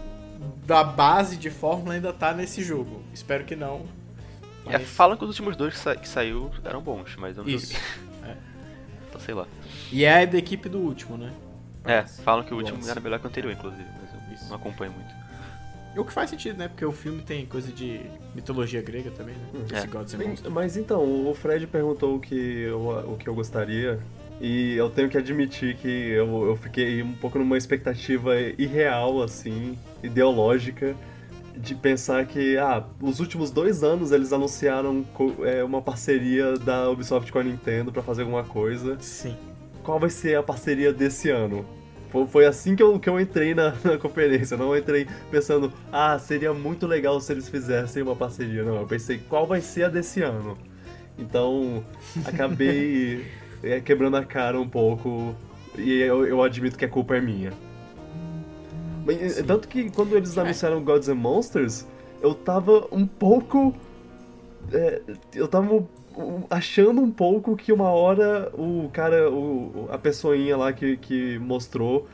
[0.66, 3.02] da base de fórmula ainda tá nesse jogo.
[3.14, 3.86] Espero que não.
[4.66, 7.44] É, Mas- falam que os últimos dois que, sa que saiu eram bons, mas eu
[7.44, 7.74] não Isso.
[7.74, 7.82] joguei.
[9.10, 9.46] Então sei lá.
[9.92, 11.34] E é da equipe do último, né?
[11.84, 14.48] É, falam que o último era melhor que o anterior, inclusive, mas eu Isso.
[14.48, 15.14] não acompanho muito.
[15.98, 16.68] O que faz sentido, né?
[16.70, 18.00] Porque o filme tem coisa de
[18.34, 19.66] mitologia grega também, né?
[19.66, 19.88] Esse É.
[19.88, 20.54] Gods and Mas- Monsters.
[20.54, 24.00] Mas então, o Fred perguntou o que eu, o que eu gostaria.
[24.40, 29.78] E eu tenho que admitir que eu, eu fiquei um pouco numa expectativa irreal, assim,
[30.02, 30.96] ideológica,
[31.56, 35.06] de pensar que, ah, os últimos dois anos eles anunciaram
[35.46, 38.98] é, uma parceria da Ubisoft com a Nintendo pra fazer alguma coisa.
[39.00, 39.36] Sim.
[39.84, 41.66] Qual vai ser a parceria desse ano?
[42.28, 44.58] Foi, assim que eu, que eu entrei na, na conferência.
[44.58, 48.64] Não entrei pensando, ah, seria muito legal se eles fizessem uma parceria.
[48.64, 50.58] Não, eu pensei, qual vai ser a desse ano?
[51.18, 51.84] Então,
[52.26, 53.26] acabei
[53.64, 55.36] é, quebrando a cara um pouco.
[55.78, 57.54] E eu, eu admito que a culpa é minha.
[59.06, 59.44] Mas, Sim.
[59.44, 60.42] tanto que quando eles É.
[60.42, 61.88] anunciaram Gods and Monsters,
[62.22, 63.74] eu tava um pouco.
[64.74, 65.02] é,
[65.34, 65.84] eu tava
[66.50, 72.08] achando um pouco que uma hora o cara, o, a pessoinha lá que, que mostrou,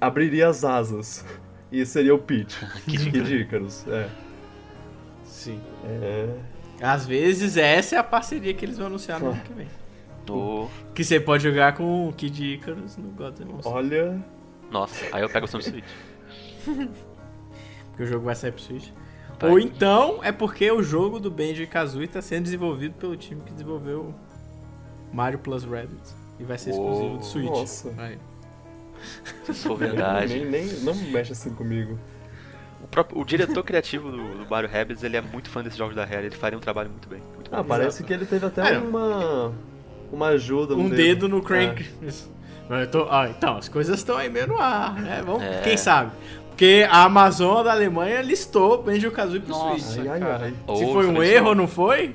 [0.00, 1.24] abriria as asas.
[1.70, 2.64] E seria o Pete.
[2.86, 3.86] Kid Kid Icarus.
[3.88, 4.08] É.
[5.24, 5.60] Sim.
[5.84, 6.28] É.
[6.80, 9.68] Às vezes essa é a parceria que eles vão anunciar no ano que vem.
[10.28, 13.74] Ô, Que você pode jogar com o Kid Icarus no Gods and Monsters.
[13.74, 14.24] Olha.
[14.70, 15.84] Nossa, aí eu pego o Sam Switch.
[17.90, 18.88] Porque o jogo vai sair pro Switch.
[19.50, 23.40] Ou então é porque o jogo do Banjo e Kazooie tá sendo desenvolvido pelo time
[23.44, 24.14] que desenvolveu
[25.12, 26.14] Mario Plus Rabbids.
[26.38, 27.46] E vai ser exclusivo Oh, do Switch.
[27.50, 27.94] nossa.
[27.98, 28.18] Aí.
[29.44, 30.34] Se isso for verdade.
[30.38, 31.98] Nem, nem, não mexe assim comigo.
[32.82, 35.94] O, próprio, o diretor criativo do, do Mario Rabbids, ele é muito fã desses jogos
[35.94, 37.22] da Rare, ele faria um trabalho muito bem.
[37.34, 37.56] Muito bom.
[37.56, 38.04] Ah, parece Exato.
[38.04, 39.52] que ele teve até Ah, uma.
[40.12, 40.74] Uma ajuda.
[40.76, 41.84] Um dedo no crank.
[42.70, 45.22] Eu tô- ah, então, as coisas estão aí meio no ar, né?
[45.24, 45.60] Vamos, É.
[45.62, 46.12] Quem sabe?
[46.54, 49.94] Porque a Amazon da Alemanha listou Banjo Kazooie pro Nossa.
[49.94, 50.06] Switch.
[50.06, 50.54] Ai, ai, cara.
[50.76, 52.14] Se foi um erro ou não foi?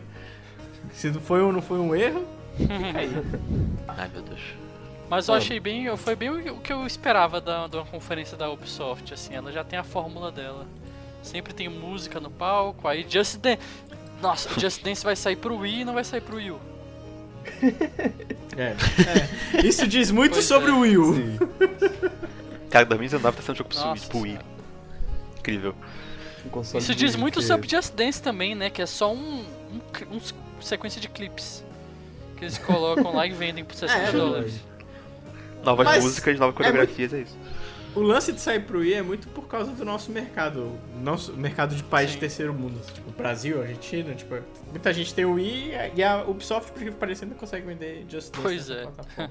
[0.93, 2.25] Se não foi ou não foi um erro,
[2.58, 3.12] fica aí.
[3.86, 4.39] Ai meu Deus.
[5.10, 5.95] Mas eu achei bem.
[5.97, 9.63] Foi bem o o que eu esperava da, da conferência da Ubisoft, assim, ela já
[9.65, 10.65] tem a fórmula dela.
[11.21, 13.60] Sempre tem música no palco, aí Just Dance.
[14.21, 16.60] Nossa, Just Dance vai sair pro Wii e não vai sair pro Wii U.
[18.58, 18.75] É,
[19.62, 19.65] é.
[19.65, 20.73] Isso diz muito Pois sobre é.
[20.73, 21.15] o Wii U.
[21.15, 21.39] Sim.
[22.69, 25.39] Cara, 2019 tá sendo jogo pro Nossa Switch, pro.
[25.39, 25.75] Incrível.
[26.53, 28.69] Um Isso diz muito sobre Just Dance também, né?
[28.69, 29.43] Que é só um,
[30.12, 31.63] um, um sequência de clipes.
[32.38, 34.60] Que eles colocam lá e vendem por 60 É, dólares.
[35.63, 37.38] Novas Mas músicas, novas coreografias, é isso.
[37.95, 40.79] O lance de sair pro Wii é muito por causa do nosso mercado.
[41.01, 42.15] Nosso mercado de país Sim.
[42.15, 42.79] de terceiro mundo.
[42.93, 44.38] Tipo, Brasil, Argentina, tipo,
[44.69, 48.32] muita gente tem o Wii e a Ubisoft, por que parece, ainda consegue vender Just
[48.32, 48.88] Dance Pois é.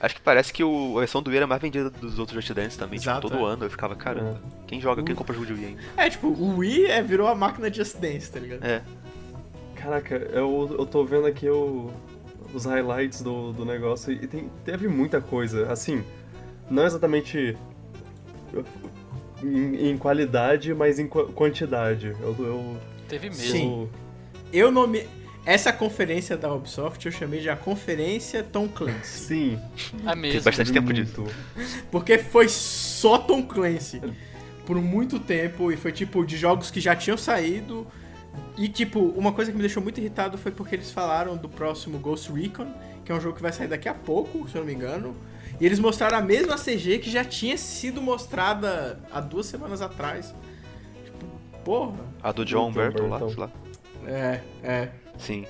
[0.00, 2.54] Acho que parece que o, a versão do Wii era mais vendida dos outros Just
[2.56, 3.52] Dance também, Exato, tipo, todo é.
[3.52, 5.82] ano eu ficava, caramba, quem joga, quem compra jogo de Wii ainda?
[5.96, 8.64] É, tipo, o Wii é, virou a máquina Just Dance, tá ligado?
[8.64, 8.82] É,
[9.74, 11.90] Caraca, eu, eu tô vendo aqui o,
[12.52, 15.72] os highlights do, do negócio e tem, teve muita coisa.
[15.72, 16.04] Assim,
[16.70, 17.56] não exatamente
[19.42, 22.14] em, em qualidade, mas em qua- quantidade.
[22.20, 22.76] Eu, eu,
[23.08, 23.42] Teve mesmo.
[23.42, 23.88] Sim.
[24.52, 25.08] Eu nome...
[25.44, 29.02] Essa conferência da Ubisoft eu chamei de a Conferência Tom Clancy.
[29.04, 29.60] Sim,
[30.06, 30.42] É mesmo.
[30.42, 31.22] bastante teve tempo disso.
[31.22, 31.34] muito.
[31.90, 34.00] Porque foi só Tom Clancy.
[34.66, 35.72] Por muito tempo.
[35.72, 37.86] E foi tipo de jogos que já tinham saído.
[38.56, 41.98] E tipo, uma coisa que me deixou muito irritado foi porque eles falaram do próximo
[41.98, 42.72] Ghost Recon,
[43.04, 45.16] que é um jogo que vai sair daqui a pouco, se eu não me engano.
[45.58, 50.34] E eles mostraram a mesma CG que já tinha sido mostrada há duas semanas atrás.
[51.04, 51.26] Tipo,
[51.64, 51.98] porra.
[52.22, 53.50] A do John Humberto lá, sei lá.
[54.06, 54.88] É, é.
[55.20, 55.46] Sim.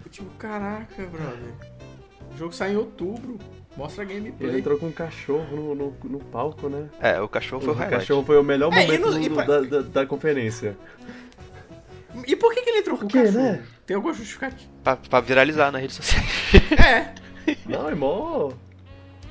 [0.00, 1.54] Foi tipo, caraca, brother.
[2.34, 3.38] O jogo sai em outubro.
[3.76, 4.58] Mostra a Ele gameplay.
[4.58, 6.88] entrou com um cachorro no, no, no palco, né?
[7.00, 9.44] É, o cachorro foi o o cachorro foi o melhor É, momento no- do- pra-
[9.44, 10.76] da, da, da conferência.
[12.26, 13.42] E por que, que ele entrou com o quê, cachorro?
[13.44, 13.62] né?
[13.84, 14.70] Tem alguma justificativa?
[14.82, 16.22] Pra, pra viralizar na rede social.
[16.82, 17.14] É.
[17.66, 18.50] Não, é mó.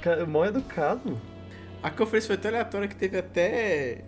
[0.02, 1.20] ca- mó educado.
[1.84, 4.04] A conferência foi tão aleatória que teve até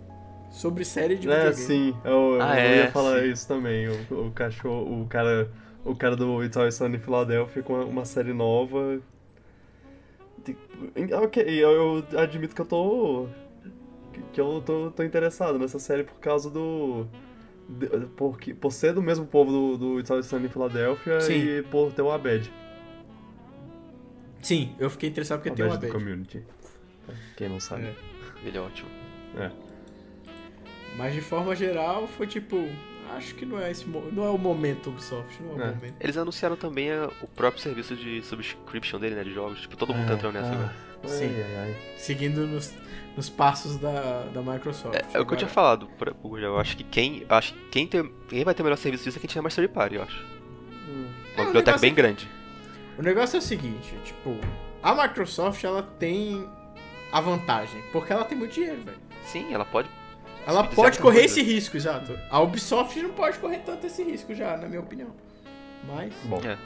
[0.50, 1.54] sobre série de É, videogame.
[1.66, 3.30] sim, eu, Ah, eu é, ia falar sim.
[3.30, 3.88] isso também.
[3.88, 5.50] O, o cachorro, o cara,
[5.84, 9.00] o cara do It's Always Sunny em Philadelphia com uma, uma série nova.
[10.44, 10.56] De-
[11.14, 13.26] Ok, eu, eu admito que eu tô.
[14.32, 17.06] que- eu tô, tô interessado nessa série por causa do.
[17.68, 21.34] de- Porque, por ser do mesmo povo do, do It's Always Sunny em Philadelphia Sim.
[21.58, 22.50] e por ter o Abed.
[24.40, 26.42] Sim, eu fiquei interessado porque tem uma Abed do community.
[27.36, 27.82] Quem não sabe.
[27.84, 27.94] É.
[28.44, 28.88] Ele é ótimo.
[29.36, 29.50] É.
[30.96, 32.68] Mas de forma geral foi tipo,
[33.16, 35.74] acho que não é esse não é o momento Ubisoft, não é o É.
[35.74, 35.94] momento.
[36.00, 39.60] Eles anunciaram também é, o próprio serviço de subscription dele, né, de jogos.
[39.60, 40.74] Tipo, todo mundo tá entrando nessa agora.
[41.04, 41.26] Ah, Sim.
[41.26, 41.76] ai, ai, ai.
[41.96, 42.74] Seguindo nos,
[43.16, 44.96] nos passos da, da Microsoft.
[44.96, 47.24] É, é o que eu tinha falado, por, por, eu acho que quem.
[47.28, 49.54] Acho que quem, tem, quem vai ter o melhor serviço disso é quem tiver mais
[49.54, 50.24] third party, eu acho.
[50.88, 51.06] Hum.
[51.34, 52.28] Uma É, o biblioteca negócio bem é- grande.
[52.98, 54.36] O negócio é o seguinte, tipo,
[54.82, 56.48] a Microsoft ela tem
[57.12, 58.98] a vantagem, porque ela tem muito dinheiro, velho.
[59.22, 59.88] Sim, ela pode.
[60.48, 61.26] Ela dizer pode correr coisa.
[61.40, 62.18] esse risco, exato.
[62.30, 65.10] A Ubisoft não pode correr tanto esse risco já, na minha opinião.
[65.86, 66.40] Mas, Bom.
[66.44, 66.56] É.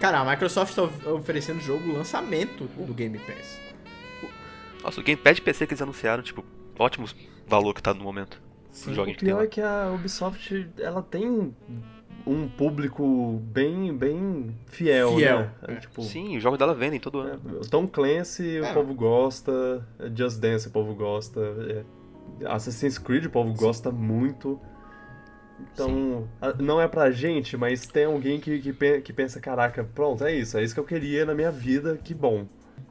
[0.00, 3.60] cara, a Microsoft tá of- oferecendo jogo lançamento do Game Pass.
[4.82, 6.44] Nossa, o Gamepad PC que eles anunciaram, tipo,
[6.78, 7.06] ótimo
[7.48, 8.40] valor que tá no momento.
[8.70, 8.92] Sim.
[8.92, 11.52] O que tem pior é que a Ubisoft, ela tem
[12.26, 15.50] um público bem, bem fiel, Fiel, né?
[15.68, 15.74] é.
[15.76, 17.60] Tipo, Sim, os jogos dela vendem todo ano.
[17.64, 18.70] é, Tom Clancy, É.
[18.70, 21.84] o povo gosta, Just Dance o povo gosta, é,
[22.44, 24.60] Assassin's Creed o povo gosta muito.
[25.72, 30.24] Então, a- não é pra gente, mas tem alguém que, que, que pensa, caraca, pronto,
[30.24, 32.46] é isso, é isso que eu queria na minha vida, que bom.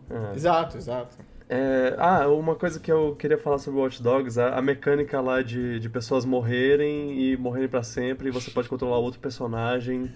[0.09, 0.35] É.
[0.35, 1.17] Exato, exato.
[1.47, 5.43] É, ah, uma coisa que eu queria falar sobre Watch Dogs, a, a mecânica lá
[5.43, 10.11] de, de pessoas morrerem e morrerem pra sempre, e você pode controlar outro personagem.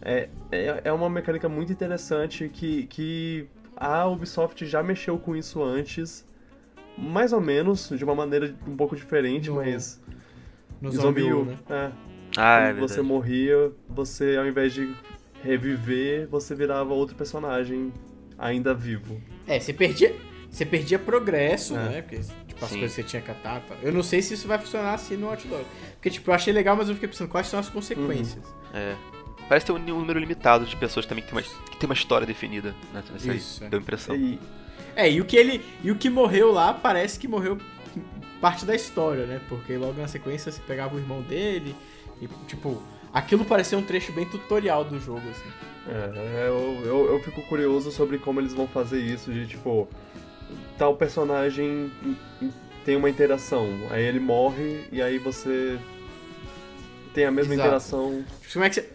[0.00, 5.62] É, é, é uma mecânica muito interessante que, que a Ubisoft já mexeu com isso
[5.62, 6.24] antes,
[7.00, 10.00] mais ou menos, de uma maneira um pouco diferente, No- mas.
[10.80, 11.58] No Zombie U, né?
[11.68, 11.90] é.
[12.36, 13.02] Ah, é você verdade.
[13.02, 14.94] morria, você ao invés de
[15.42, 17.92] reviver, você virava outro personagem
[18.38, 19.20] ainda vivo.
[19.46, 20.14] É, você perdia,
[20.50, 21.88] você perdia progresso, É.
[21.88, 22.02] né?
[22.02, 22.78] Porque, tipo, as Sim.
[22.78, 23.60] coisas que você tinha que atar.
[23.62, 23.74] tá?
[23.82, 25.64] Eu não sei se isso vai funcionar assim no Hot Dog.
[25.94, 28.42] Porque, tipo, eu achei legal, mas eu fiquei pensando quais são as consequências.
[28.72, 28.94] É.
[29.48, 32.26] Parece ter um número limitado de pessoas também que tem uma, que tem uma história
[32.26, 32.74] definida.
[32.94, 33.02] Né?
[33.12, 33.66] Nessa Isso, aí.
[33.66, 33.70] é.
[33.70, 34.14] Deu impressão.
[34.14, 34.38] E,
[34.94, 35.64] É, e o que ele.
[35.82, 37.58] E o que morreu lá parece que morreu
[38.40, 39.40] parte da história, né?
[39.48, 41.74] Porque logo na sequência você pegava o irmão dele
[42.20, 45.50] e, tipo, aquilo parecia um trecho bem tutorial do jogo, assim.
[45.88, 49.88] É, eu, eu, eu fico curioso sobre como eles vão fazer isso, de tipo,
[50.78, 51.90] tal personagem
[52.84, 55.78] tem uma interação, aí ele morre e aí você
[57.14, 57.68] tem a mesma Exato.
[57.68, 58.24] interação.
[58.40, 58.88] Tipo, como é que você.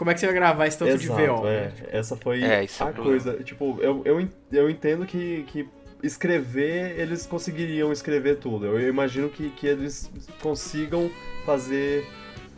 [0.00, 1.60] Como é que você vai gravar esse tanto de VO, é.
[1.66, 1.72] né?
[1.76, 3.20] Tipo, Essa foi É, isso é a problema.
[3.22, 3.44] coisa.
[3.44, 5.68] Tipo, eu, eu, eu entendo que, que
[6.02, 8.64] escrever, eles conseguiriam escrever tudo.
[8.64, 10.10] Eu imagino que, que eles
[10.40, 11.10] consigam
[11.44, 12.06] fazer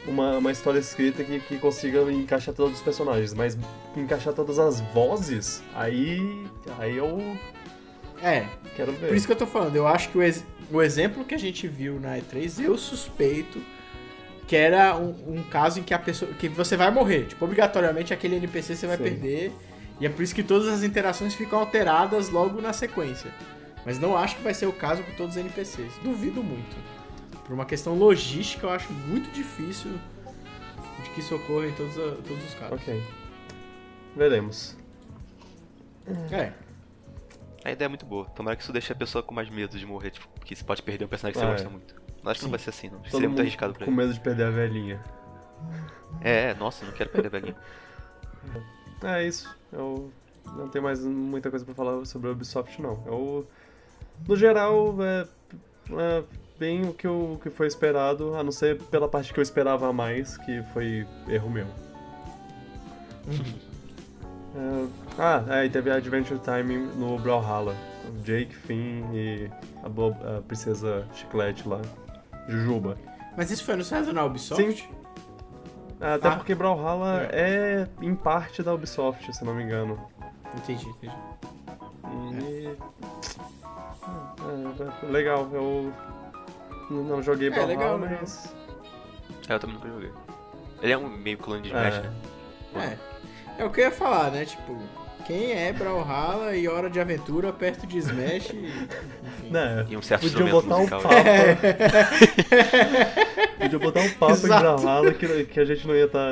[0.06, 3.58] uma, uma história escrita que, que consiga encaixar todos os personagens, mas
[3.96, 6.46] encaixar todas as vozes, aí.
[6.78, 7.36] Aí eu
[8.22, 9.08] É, quero ver.
[9.08, 11.38] Por isso que eu tô falando, eu acho que o, ex- o exemplo que a
[11.38, 13.60] gente viu na E3, eu suspeito
[14.46, 16.32] que era um, um caso em que a pessoa.
[16.34, 17.26] que você vai morrer.
[17.26, 19.02] Tipo, obrigatoriamente aquele NPC você vai Sim.
[19.04, 19.52] perder.
[20.00, 23.30] E é por isso que todas as interações ficam alteradas logo na sequência.
[23.86, 25.92] Mas não acho que vai ser o caso com todos os NPCs.
[26.02, 26.76] Duvido muito.
[27.44, 29.92] Por uma questão logística, eu acho muito difícil
[31.02, 32.80] de que isso ocorra em todos, a- todos os casos.
[32.80, 33.02] Ok.
[34.16, 34.76] Veremos.
[36.30, 36.52] É,
[37.64, 38.24] A ideia é muito boa.
[38.26, 40.82] Tomara que isso deixe a pessoa com mais medo de morrer, tipo, porque você pode
[40.82, 41.52] perder um personagem que você é.
[41.52, 42.01] gosta muito.
[42.24, 42.98] Acho que não vai ser assim, não.
[42.98, 44.00] Todo Seria muito arriscado pra com ele.
[44.00, 45.00] medo de perder a velhinha.
[46.20, 47.56] É, nossa, não quero perder a velhinha.
[49.04, 49.52] É isso.
[49.72, 50.12] Eu
[50.56, 53.02] não tenho mais muita coisa pra falar sobre a Ubisoft, não.
[53.04, 53.44] Eu,
[54.28, 55.26] no geral, é,
[55.90, 56.22] é
[56.56, 59.42] bem o que, eu, o que foi esperado, a não ser pela parte que eu
[59.42, 61.66] esperava mais, que foi erro meu.
[64.54, 64.86] É,
[65.18, 67.74] ah, é, e teve a Adventure Time no Brawlhalla.
[68.06, 69.50] O Jake, Finn e
[69.82, 71.80] a, a princesa Chiclete lá.
[72.48, 72.96] Jujuba.
[73.36, 74.82] mas isso foi anunciado na Ubisoft?
[74.82, 74.88] Sim.
[76.00, 76.36] Até Ah.
[76.36, 79.98] porque Brawlhalla é em parte da Ubisoft, se não me engano.
[80.56, 81.14] Entendi, entendi.
[82.42, 82.66] E.
[84.42, 85.92] É, é, legal, eu
[86.90, 88.18] não joguei É, Brawlhalla, legal, legal.
[88.20, 88.54] mas.
[89.48, 90.12] É, eu também nunca joguei.
[90.82, 92.00] Ele é um meio clone de Smash, É.
[92.02, 92.98] né?
[93.58, 93.62] É.
[93.62, 94.44] É o que eu ia falar, né?
[94.44, 94.76] Tipo,
[95.26, 98.50] Quem é Brawlhalla e Hora de Aventura perto de Smash?
[98.52, 99.50] Enfim.
[99.50, 99.86] Né?
[99.88, 101.08] E um certo Podiam instrumento botar um papa.
[103.58, 104.62] Podiam botar um papa em Exato.
[104.62, 106.30] Brawlhalla que, que a gente não ia estar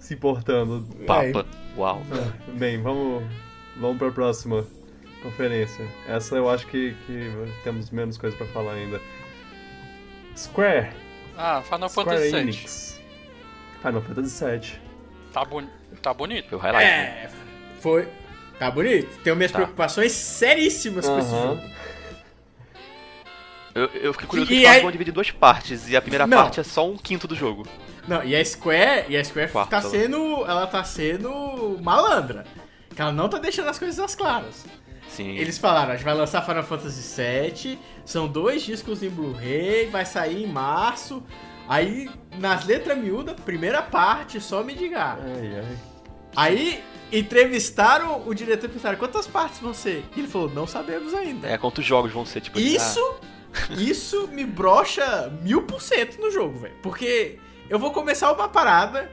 [0.00, 0.84] se importando.
[1.06, 1.46] Papa.
[1.76, 2.02] Uau.
[2.12, 3.22] Ah, Bem, vamos,
[3.76, 4.64] vamos pra próxima
[5.22, 5.86] conferência.
[6.08, 7.30] Essa eu acho que, que
[7.64, 9.00] temos menos coisa pra falar ainda.
[10.36, 10.90] Square.
[11.36, 12.40] Ah, Final Square Fantasy VII.
[12.40, 13.00] Enix.
[13.82, 14.72] Final Fantasy VII.
[15.32, 15.68] Tá, boni
[16.02, 16.48] tá bonito.
[16.48, 16.84] Foi o highlight.
[16.86, 17.24] né?
[17.24, 17.30] É,
[17.80, 18.08] foi.
[18.58, 19.18] Tá bonito.
[19.22, 19.58] Tenho minhas Tá.
[19.58, 21.56] preocupações seríssimas com esse Aham.
[21.56, 21.62] jogo.
[23.74, 25.88] Eu, eu fiquei curioso E que eles vão dividir em duas partes.
[25.88, 26.36] E a primeira Não.
[26.36, 27.66] parte é só um quinto do jogo.
[28.06, 29.88] Não, e a Square, e a Square Quarto, tá ela.
[29.90, 30.44] sendo.
[30.44, 32.44] Ela tá sendo malandra.
[32.94, 34.66] Que ela não tá deixando as coisas às claras.
[35.08, 35.36] Sim.
[35.36, 40.04] Eles falaram, a gente vai lançar Final Fantasy VII, são dois discos em Blu-ray, vai
[40.06, 41.22] sair em março.
[41.68, 45.18] Aí, nas letras miúdas, primeira parte, só me diga.
[45.20, 45.76] Ai, ai.
[46.34, 50.04] Aí, entrevistaram o diretor e pensaram, quantas partes vão ser?
[50.16, 51.48] E ele falou, não sabemos ainda.
[51.48, 52.58] É, quantos jogos vão ser, tipo...
[52.58, 53.14] Isso,
[53.76, 56.74] isso me brocha mil por cento no jogo, velho.
[56.82, 59.10] Porque eu vou começar uma parada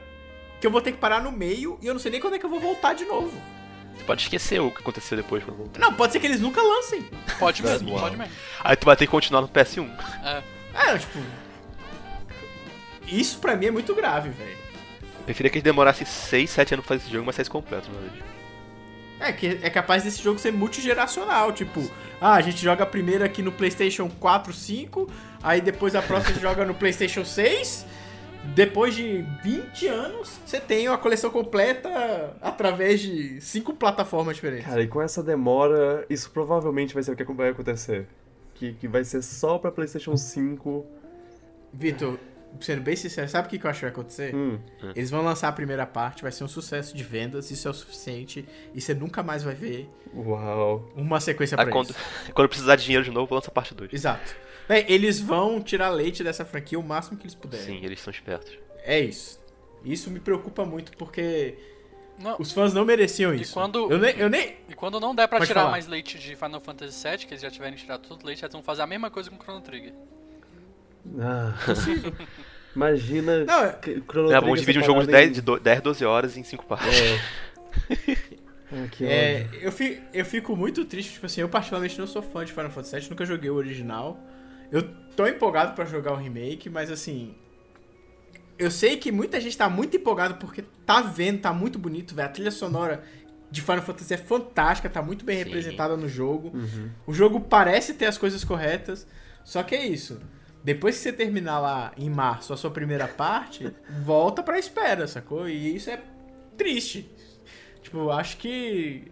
[0.60, 2.38] que eu vou ter que parar no meio e eu não sei nem quando é
[2.38, 3.32] que eu vou voltar de novo.
[3.36, 5.44] ah, você pode esquecer o que aconteceu depois.
[5.44, 5.80] quando voltar.
[5.80, 7.08] Não, pode ser que eles nunca lancem.
[7.38, 8.32] Pode mesmo, pode mesmo.
[8.62, 9.88] Aí tu vai ter que continuar no PS1.
[10.24, 10.42] É.
[10.74, 11.18] É, tipo.
[13.06, 14.59] Isso pra mim é muito grave, velho.
[15.30, 18.00] Preferia que eles demorassem 6, 7 anos pra fazer esse jogo, mas saísse completo, na
[18.00, 18.24] verdade.
[19.20, 21.88] É que é capaz desse jogo ser multigeracional, tipo,
[22.20, 25.08] ah, a gente joga primeiro aqui no PlayStation 4, 5,
[25.40, 27.86] aí depois a próxima a gente joga no PlayStation 6.
[28.56, 34.66] Depois de 20 anos, você tem uma coleção completa através de cinco plataformas diferentes.
[34.66, 38.08] Cara, e com essa demora, isso provavelmente vai ser o que vai acontecer.
[38.54, 40.84] Que, que vai ser só pra PlayStation 5.
[41.72, 42.18] Vitor,
[42.60, 44.34] sendo bem sincero, sabe o que que eu acho que vai acontecer?
[44.34, 44.58] Hum,
[44.96, 47.74] Eles vão lançar a primeira parte, vai ser um sucesso de vendas, isso é o
[47.74, 50.88] suficiente, e você nunca mais vai ver uau.
[50.96, 51.98] uma sequência Aí pra quando, isso.
[52.34, 53.92] quando precisar de dinheiro de novo, lança a parte 2.
[53.92, 54.34] Exato.
[54.68, 57.66] Bem, eles vão tirar leite dessa franquia o máximo que eles puderem.
[57.66, 58.56] Sim, eles são espertos.
[58.84, 59.40] É isso.
[59.84, 61.56] Isso me preocupa muito porque
[62.18, 63.54] Não, os fãs não mereciam E isso.
[63.54, 64.16] quando- Eu nem.
[64.16, 64.56] Eu nem...
[64.68, 65.72] E quando não der pra Pode tirar falar.
[65.72, 68.52] mais leite de Final Fantasy VII, que eles já tiverem tirado todo o leite, eles
[68.52, 69.94] vão fazer a mesma coisa com o Chrono Trigger.
[71.18, 71.54] Ah.
[72.74, 73.44] Imagina.
[73.44, 76.36] Não, é- É, Trigger dividir um jogo de separado 10, de do- 10 12 horas
[76.36, 76.88] em 5 partes.
[76.98, 78.20] É.
[78.72, 82.22] Ah, que É, eu, fico, eu fico muito triste, tipo assim, eu particularmente não sou
[82.22, 84.16] fã de Final Fantasy VII, nunca joguei o original.
[84.70, 84.82] Eu
[85.16, 87.34] tô empolgado pra jogar o remake, mas assim.
[88.56, 92.28] Eu sei que muita gente tá muito empolgado porque tá vendo, tá muito bonito, velho.
[92.28, 93.02] A trilha sonora
[93.50, 95.44] de Final Fantasy é fantástica, tá muito bem Sim.
[95.46, 96.52] representada no jogo.
[96.56, 96.90] Uhum.
[97.08, 99.04] O jogo parece ter as coisas corretas,
[99.44, 100.20] só que é isso.
[100.62, 103.72] Depois que você terminar lá em março a sua primeira parte,
[104.04, 105.48] volta pra espera, sacou?
[105.48, 106.00] E isso é
[106.56, 107.10] triste.
[107.82, 109.10] Tipo, eu acho que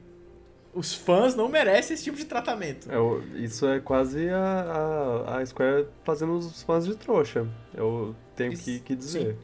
[0.75, 2.89] os fãs não merecem esse tipo de tratamento.
[2.93, 4.39] É, isso é quase a,
[5.27, 7.47] a, a Square fazendo os fãs de trouxa.
[7.75, 9.37] Eu tenho que, Isso- que dizer.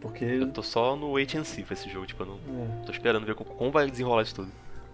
[0.00, 0.24] Porque.
[0.24, 2.92] Eu tô só no wait and see pra esse jogo, tipo, eu não é, tô
[2.92, 4.50] esperando ver como, como vai desenrolar isso tudo.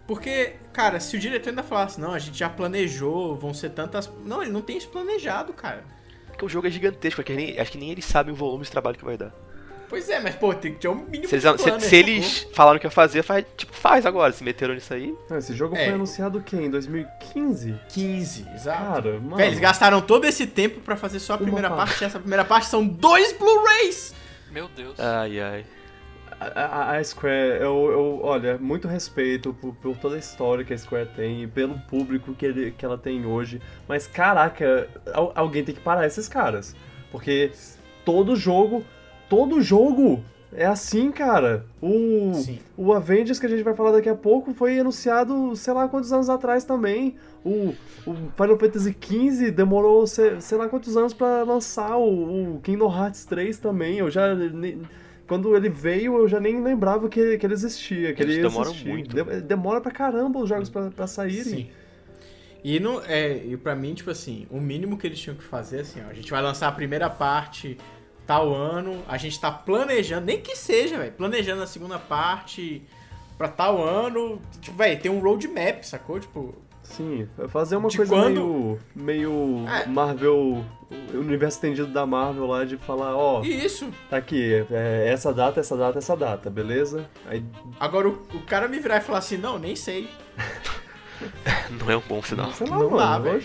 [0.07, 4.11] Porque, cara, se o diretor ainda falasse, não, a gente já planejou, vão ser tantas.
[4.25, 5.83] Não, ele não tem isso planejado, cara.
[6.29, 8.71] Porque o jogo é gigantesco, porque nem- acho que nem eles sabem o volume de
[8.71, 9.33] trabalho que vai dar.
[9.89, 11.91] Pois é, mas, pô, tem que ter um mínimo Se eles, de se- plano, se
[11.93, 14.33] né, eles falaram que ia fazer, faz, tipo, faz agora.
[14.33, 15.85] Se meteram nisso aí, Ah, Esse jogo É.
[15.85, 16.57] foi anunciado o quê?
[16.57, 17.71] Em 2015?
[17.73, 17.87] sacou?
[17.91, 18.83] 15, exato.
[18.95, 19.37] Cara, mano.
[19.37, 21.91] Véi, eles gastaram todo esse tempo pra fazer só a Uma primeira parte.
[21.91, 22.03] parte.
[22.03, 24.15] E essa primeira parte são dois Blu-rays!
[24.51, 24.99] Meu Deus.
[24.99, 25.67] ai ai.
[26.41, 30.79] A, a- Square, eu, eu, olha, muito respeito por, por toda a história que a
[30.79, 33.61] Square tem e pelo público que, ele, que ela tem hoje.
[33.89, 36.75] Mas caraca, al- alguém tem que parar esses caras.
[37.11, 37.53] Porque
[38.05, 38.85] todo jogo,
[39.29, 41.65] todo jogo é assim, cara.
[41.81, 42.59] O, Sim.
[42.77, 46.13] o Avengers que a gente vai falar daqui a pouco foi anunciado, sei lá quantos
[46.13, 47.17] anos atrás também.
[47.45, 47.75] O,
[48.07, 51.97] o Final Fantasy XV demorou sei, sei lá quantos anos pra lançar.
[51.97, 53.99] O, o Kingdom Hearts 3 também.
[53.99, 54.35] Eu já.
[54.35, 54.81] nem-
[55.27, 58.13] quando ele veio, eu já nem lembrava que, que ele existia.
[58.13, 58.89] Que Eles ele demoram existir.
[58.89, 59.15] muito.
[59.15, 61.43] De- demora pra caramba os jogos pra, pra saírem.
[61.45, 61.71] Sim.
[62.63, 65.81] E, não, é, e pra mim, tipo assim, o mínimo que eles tinham que fazer,
[65.81, 67.77] assim, ó, a gente vai lançar a primeira parte
[68.27, 72.83] tal ano, a gente tá planejando, nem que seja, velho, planejando a segunda parte
[73.37, 76.19] pra tal ano, tipo, velho, tem um roadmap, sacou?
[76.19, 76.55] Tipo,
[76.85, 78.79] Sim, fazer uma De coisa quando- meio.
[78.95, 79.87] meio É.
[79.87, 80.65] Marvel.
[81.13, 83.89] O universo estendido da Marvel lá de falar, ó, e isso.
[84.09, 87.09] tá aqui, é, essa data, essa data, essa data, beleza?
[87.27, 87.45] Aí
[87.81, 90.09] Agora o, o cara me virar e falar assim, não, nem sei.
[91.81, 92.53] Não é um bom sinal.
[92.53, 92.97] Sei lá, Não mano.
[92.99, 93.43] dá, velho.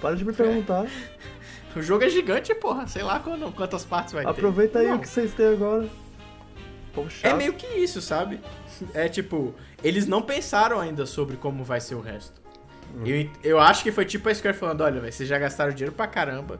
[0.00, 0.86] Para de me perguntar.
[1.76, 4.30] O jogo é gigante, porra, sei lá quando, quantas partes vai ter.
[4.30, 4.96] Aproveita aí Não.
[4.96, 5.88] o que vocês têm agora.
[7.08, 7.32] chato.
[7.32, 8.40] É meio que isso, sabe?
[8.94, 12.40] É tipo, eles não pensaram ainda sobre como vai ser o resto.
[13.04, 15.94] Eu, eu acho que foi tipo a Square falando, olha, véio, vocês já gastaram dinheiro
[15.94, 16.58] pra caramba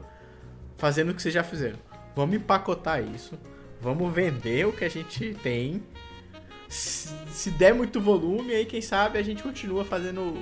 [0.77, 1.77] fazendo o que vocês já fizeram.
[2.15, 3.37] Vamos empacotar isso.
[3.81, 5.83] Vamos vender o que a gente tem.
[6.67, 10.41] Se, se der muito volume, aí quem sabe a gente continua fazendo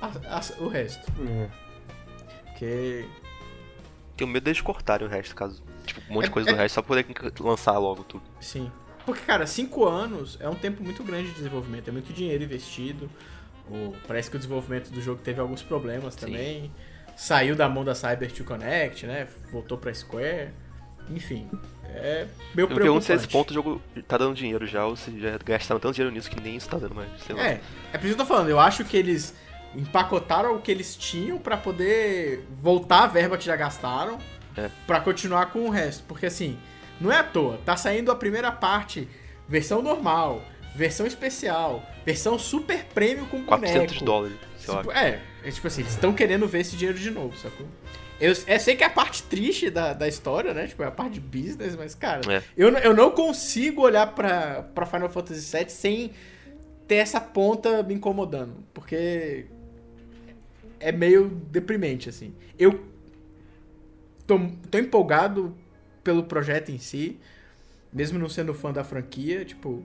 [0.00, 1.10] a- a- o resto.
[1.28, 1.48] É.
[2.46, 3.06] Porque
[4.16, 5.62] Tenho medo deles cortarem o resto, caso.
[5.86, 8.22] Tipo, um monte de É- coisa do é- resto só pra poder lançar logo tudo.
[8.40, 8.70] Sim.
[9.04, 13.10] Porque, cara, cinco anos é um tempo muito grande de desenvolvimento, é muito dinheiro investido.
[14.06, 16.20] Parece que o desenvolvimento do jogo teve alguns problemas Sim.
[16.26, 16.72] também.
[17.16, 19.26] Saiu da mão da Cyber to Connect, né?
[19.50, 20.50] Voltou pra Square.
[21.10, 21.48] Enfim,
[21.86, 23.32] é meio Eu me pergunto se esse preocupante.
[23.32, 26.40] ponto o jogo tá dando dinheiro já, ou se já gastaram tanto dinheiro nisso que
[26.40, 27.08] nem isso tá dando mais.
[27.26, 27.42] Sei lá.
[27.44, 27.60] É,
[27.92, 28.48] é por isso que eu tô falando.
[28.50, 29.34] Eu acho que eles
[29.74, 34.18] empacotaram o que eles tinham pra poder voltar a verba que já gastaram
[34.56, 34.70] É.
[34.86, 36.04] pra continuar com o resto.
[36.06, 36.56] Porque assim,
[37.02, 37.58] não é à toa.
[37.64, 39.08] Tá saindo a primeira parte,
[39.48, 40.42] versão normal,
[40.74, 44.04] versão especial, versão super prêmio com 400 boneco.
[44.04, 44.80] dólares, sei lá.
[44.80, 47.66] Tipo, é, é tipo assim, eles estão querendo ver esse dinheiro de novo, sacou?
[48.20, 50.68] Eu, eu sei que é a parte triste da, da história, né?
[50.68, 52.42] Tipo, é a parte de business, mas, cara, É.
[52.56, 56.10] eu, eu não consigo olhar pra, pra Final Fantasy VII sem
[56.86, 58.54] ter essa ponta me incomodando.
[58.72, 59.46] Porque
[60.78, 62.32] é meio deprimente, assim.
[62.56, 62.80] Eu
[64.24, 64.38] tô,
[64.70, 65.56] tô empolgado
[66.02, 67.18] pelo projeto em si,
[67.92, 69.84] mesmo não sendo fã da franquia, tipo...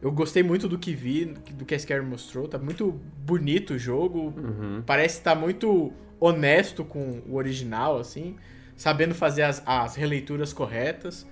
[0.00, 2.48] Eu gostei muito do que vi, do que a Square mostrou.
[2.48, 2.90] Tá muito
[3.24, 4.34] bonito o jogo.
[4.36, 4.82] Uhum.
[4.84, 8.36] Parece estar muito honesto com o original, assim.
[8.76, 11.24] Sabendo fazer as, as releituras corretas.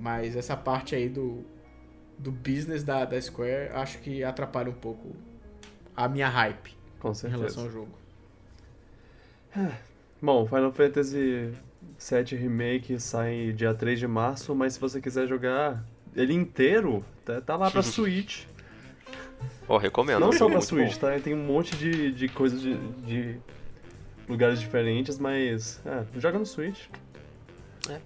[0.00, 1.44] Mas essa parte aí do,
[2.18, 5.14] do business da, da Square, acho que atrapalha um pouco
[5.96, 7.92] a minha hype Com em relação ao jogo.
[10.20, 11.52] Bom, Final Fantasy
[11.98, 17.40] VII Remake sai dia 3 de março, mas se você quiser jogar ele inteiro, tá,
[17.40, 18.44] tá lá pra Switch.
[19.68, 20.20] Ó, recomendo.
[20.20, 21.00] Não um só pra Switch, bom.
[21.00, 21.20] tá?
[21.20, 23.36] Tem um monte de, de coisas de, de
[24.28, 25.80] lugares diferentes, mas.
[25.84, 26.86] É, joga no Switch.
[27.88, 28.00] É.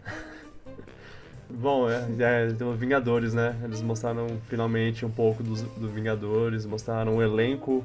[1.49, 3.59] Bom, é, é, tem os Vingadores, né?
[3.63, 7.85] Eles mostraram finalmente um pouco dos, do Vingadores, mostraram o elenco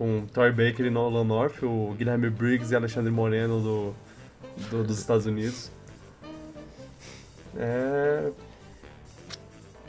[0.00, 3.94] com Troy Baker e Nolan North, o Guilherme Briggs e Alexandre Moreno do,
[4.70, 5.70] do- dos Estados Unidos.
[7.54, 8.30] É.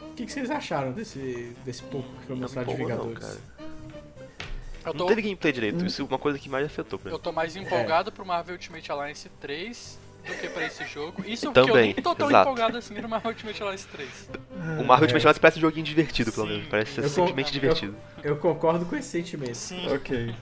[0.01, 2.77] O que, que vocês acharam desse, desse pouco que foi Não me mostrado de não,
[2.77, 3.19] Vingadores?
[3.19, 3.37] cara.
[4.83, 7.15] Eu Não tô, teve gameplay direito, isso é uma coisa que mais afetou pra mim.
[7.15, 7.59] eu tô mais É.
[7.59, 11.23] empolgado pro Marvel Ultimate Alliance 3 do que pra esse jogo.
[11.25, 12.49] Isso Eu porque eu também, nem tô tão exato.
[12.49, 14.29] empolgado assim no Marvel Ultimate Alliance 3.
[14.79, 15.01] O Marvel É.
[15.01, 16.53] Ultimate Alliance parece um joguinho divertido, pelo Sim.
[16.53, 16.67] menos.
[16.67, 17.95] Parece ser Eu simplesmente con- divertido.
[18.23, 19.55] Eu concordo com esse sentimento.
[19.55, 19.87] Sim.
[19.93, 20.35] Ok.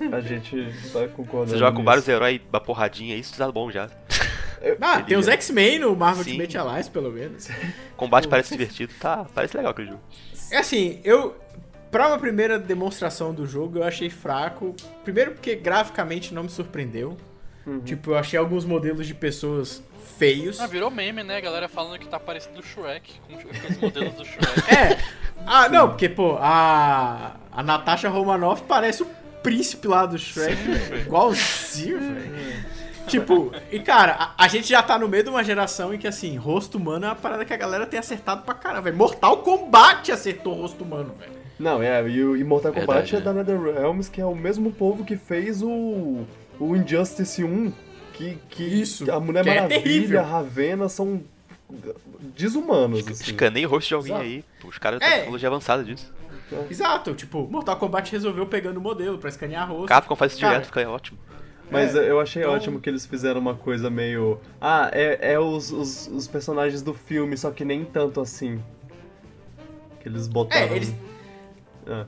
[0.12, 1.50] A gente tá concordando.
[1.50, 1.84] Você joga com nisso.
[1.86, 3.88] vários heróis, uma porradinha, isso tá bom já.
[4.80, 6.30] Ah, tem os X-Men no Marvel Sim.
[6.30, 7.48] Ultimate Alliance, pelo menos.
[7.96, 9.26] Combate parece divertido, tá?
[9.34, 10.00] Parece legal aquele jogo.
[10.52, 11.36] É assim, eu.
[11.90, 14.72] Pra uma primeira demonstração do jogo, eu achei fraco.
[15.02, 17.16] Primeiro porque graficamente não me surpreendeu.
[17.66, 17.80] Uhum.
[17.80, 19.82] Tipo, eu achei alguns modelos de pessoas
[20.18, 20.60] feios.
[20.60, 21.36] Ah, virou meme, né?
[21.36, 24.62] A galera falando que tá parecido do Shrek, com os modelos do Shrek.
[24.72, 24.98] É.
[25.46, 27.36] Ah, não, porque, pô, a.
[27.50, 29.06] A Natasha Romanoff parece o
[29.42, 30.54] príncipe lá do Shrek.
[30.54, 31.02] velho.
[31.02, 32.72] Igualzinho, velho.
[33.06, 36.06] Tipo, e cara, a, a gente já tá no meio de uma geração em que,
[36.06, 38.96] assim, rosto humano é uma parada que a galera tem acertado pra caramba, velho.
[38.96, 41.32] Mortal Kombat acertou o rosto humano, velho.
[41.58, 45.04] Não, é, e o Immortal Kombat Verdade, é da NetherRealms, que é o mesmo povo
[45.04, 46.24] que fez o,
[46.58, 47.72] o Injustice 1,
[48.12, 51.22] que, que Isso, a Mulher que é Maravilha, a Ravena são
[52.36, 53.24] desumanos, assim.
[53.24, 54.24] Escanei o rosto de alguém Exato.
[54.26, 54.44] aí.
[54.64, 55.04] Os caras É.
[55.06, 56.12] têm tecnologia avançada disso.
[56.70, 59.86] Exato, tipo, Mortal Kombat resolveu pegando o modelo pra escanear rosto.
[59.88, 61.18] Capcom faz isso Cara, direto, fica ótimo.
[61.70, 64.38] Mas É, eu achei então- ótimo que eles fizeram uma coisa meio...
[64.60, 68.62] Ah, é, é os, os, os personagens do filme, só que nem tanto assim.
[70.00, 70.74] Que eles botaram...
[70.74, 70.94] É, eles-
[71.86, 72.04] Ah,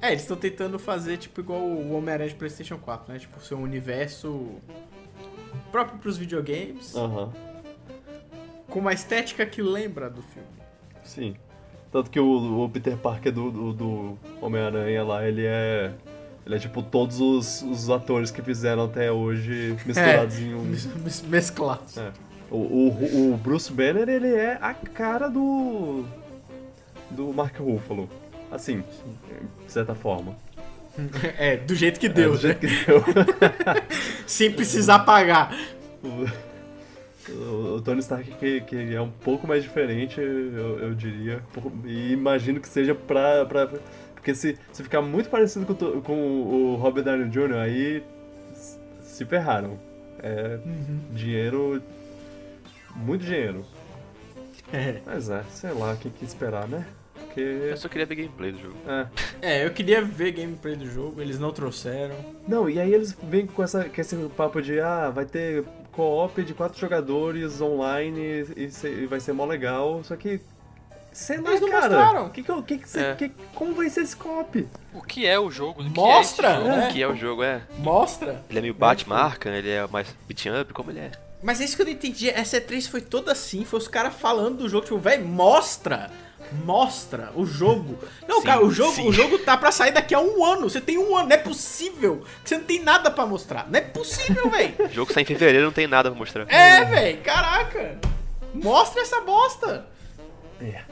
[0.00, 3.18] É, eles estão tentando fazer, tipo, igual o Homem-Aranha de PlayStation 4, né?
[3.18, 4.50] Tipo, ser um universo
[5.72, 7.32] próprio pros videogames, Aham,
[8.68, 10.48] com uma estética que lembra do filme.
[11.04, 11.34] sim.
[11.92, 15.92] Tanto que o, o Peter Parker do, do, do Homem-Aranha lá, ele é...
[16.44, 20.62] Ele é tipo todos os, os atores que fizeram até hoje misturados em um...
[20.62, 21.96] Mes- mes- Mesclados.
[21.96, 22.12] É.
[22.50, 26.04] O, o, o Bruce Banner, ele é a cara do.
[27.10, 28.08] do Mark Ruffalo.
[28.56, 28.82] Assim,
[29.64, 30.34] de certa forma.
[31.38, 32.40] É, do jeito que É, deu, do né?
[32.40, 33.04] jeito que deu.
[34.26, 35.54] Sem precisar pagar.
[36.02, 41.42] O, o- Tony Stark, que, que é um pouco mais diferente, eu, eu diria.
[41.84, 43.44] E imagino que seja pra.
[43.44, 43.68] pra
[44.14, 48.02] porque se, se ficar muito parecido com, com o Robert Downey Jr., aí
[49.02, 49.78] se ferraram.
[50.22, 50.58] É
[51.12, 51.82] dinheiro.
[52.94, 53.64] Muito dinheiro.
[54.72, 54.96] É.
[55.04, 56.86] Mas é, sei lá, o que, que esperar, né?
[57.36, 57.70] Porque.
[57.70, 58.76] Eu só queria ver gameplay do jogo.
[58.88, 59.06] É.
[59.42, 62.14] É, eu queria ver gameplay do jogo, eles não trouxeram.
[62.48, 65.62] Não, e aí eles vêm com, essa, com esse papo de ah, vai ter
[65.92, 70.40] co-op de quatro jogadores online e, e vai ser mó legal, só que.
[71.12, 71.88] Sei lá, Eles não cara.
[71.88, 72.28] mostraram.
[72.28, 73.14] Que, que, que, que, cê- É.
[73.14, 74.68] que- como vai ser esse co-op?
[74.92, 75.80] O que é o jogo?
[75.80, 76.68] O que Mostra, é jogo?
[76.68, 76.88] né?
[76.88, 77.62] O que é o jogo, é?
[77.78, 78.44] Mostra.
[78.50, 81.10] Ele é meio Batman Arkham, ele é mais beat up, como ele é?
[81.42, 82.28] Mas é isso que eu não entendi.
[82.28, 86.10] Essa E3 foi toda assim, foi os caras falando do jogo, tipo, velho, mostra!
[86.64, 87.98] Mostra o jogo.
[88.26, 89.08] Não, Sim, cara, o jogo, sim.
[89.08, 90.68] o jogo tá pra sair daqui a um ano.
[90.68, 92.24] Você tem um ano, não é possível.
[92.42, 93.66] que Você não tem nada pra mostrar.
[93.68, 94.74] Não é possível, velho.
[94.86, 96.46] O jogo sai em fevereiro, não tem nada pra mostrar.
[96.48, 97.98] É, velho, caraca.
[98.54, 99.86] Mostra essa bosta.
[100.60, 100.82] É.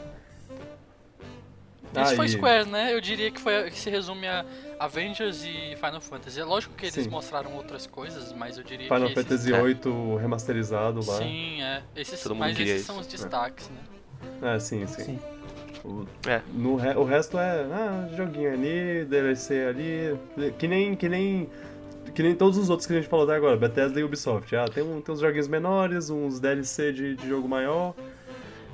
[2.03, 2.33] Isso foi Aí.
[2.33, 2.93] Square, né?
[2.93, 4.45] Eu diria que, foi, que se resume a
[4.81, 6.41] Avengers e Final Fantasy.
[6.41, 7.09] É lógico que eles Sim.
[7.09, 9.25] mostraram outras coisas, mas eu diria Final que esses...
[9.25, 9.63] Fantasy é.
[9.63, 11.19] VIII remasterizado lá.
[11.19, 11.83] Sim, é.
[11.95, 12.87] Esses, mas esses isso.
[12.87, 14.55] são os destaques, né?
[14.55, 15.05] É, sim, sim.
[15.05, 15.21] Sim.
[15.85, 16.41] O, É.
[16.53, 20.19] no re- o resto é ah, joguinho ali, DLC ali.
[20.59, 20.97] Que nem.
[20.97, 21.49] Que nem.
[22.15, 24.55] Que nem todos os outros que a gente falou até agora, Bethesda e Ubisoft.
[24.55, 27.93] Ah, tem, um, tem uns joguinhos menores, uns DLC de, de jogo maior.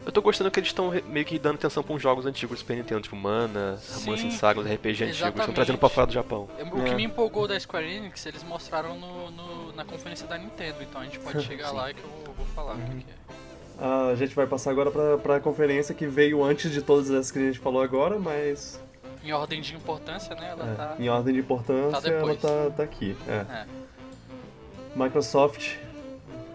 [0.04, 2.60] Eu tô gostando que eles estão meio que dando atenção pra uns jogos antigos do
[2.60, 5.14] Super Nintendo, tipo Mana, Romance em Sim, Saga, os RPG antigos.
[5.14, 5.54] Estão exatamente.
[5.54, 6.48] trazendo pra fora do Japão.
[6.72, 6.94] O que É.
[6.94, 11.04] me empolgou da Square Enix, eles mostraram no, no- na conferência da Nintendo, então a
[11.04, 13.14] gente pode chegar lá que eu vou, falar o que, que é.
[13.80, 17.38] A gente vai passar agora pra, pra conferência que veio antes de todas essas que
[17.38, 18.78] a gente falou agora, mas
[19.24, 20.50] Em ordem de importância, né?
[20.50, 20.94] Ela é, tá.
[20.98, 23.16] em ordem de importância tá ela tá, tá aqui.
[23.26, 23.32] É.
[23.32, 23.66] É.
[24.94, 25.76] Microsoft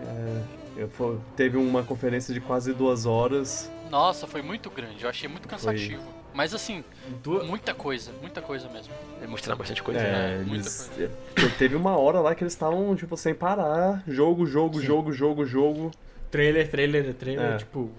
[0.01, 0.87] é,
[1.35, 3.71] teve uma conferência de quase duas horas.
[3.89, 6.03] Nossa, foi muito grande, eu achei muito cansativo.
[6.33, 6.83] Mas assim,
[7.23, 8.93] Du- muita coisa, muita coisa mesmo.
[9.17, 10.01] Eles mostraram bastante coisa.
[10.01, 10.43] É, né?
[10.45, 10.91] muita eles,
[11.33, 14.03] te- teve uma hora lá que eles estavam, tipo, sem parar.
[14.05, 14.85] Jogo, jogo, Sim.
[14.85, 15.91] jogo, jogo, jogo.
[16.35, 17.57] Trailer, trailer, trailer, É.
[17.57, 17.91] tipo,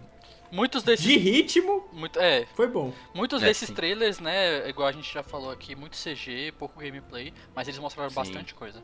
[0.51, 1.05] Muitos desses.
[1.05, 2.93] de ritmo, Muito, é, foi bom.
[3.15, 3.75] muitos É, desses sim.
[3.75, 4.69] trailers, né?
[4.69, 8.17] Igual a gente já falou aqui, muito CG, pouco gameplay, mas eles mostraram Sim.
[8.17, 8.83] bastante coisa.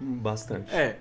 [0.00, 0.74] Bastante.
[0.74, 0.98] É.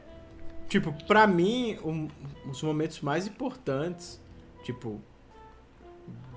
[0.69, 2.07] Tipo, pra mim, um-
[2.49, 4.21] os momentos mais importantes,
[4.63, 5.01] tipo,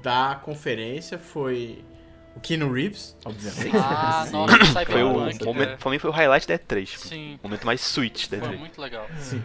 [0.03, 1.85] da conferência foi
[2.35, 3.77] o Keanu Reeves, obviamente.
[3.77, 5.09] Ah, nossa, o Foi o,
[5.45, 6.85] momento, pra mim foi o highlight da E3.
[6.87, 8.59] Tipo, Sim, o momento mais sweet da foi E3.
[8.59, 9.07] muito legal.
[9.21, 9.43] Sim.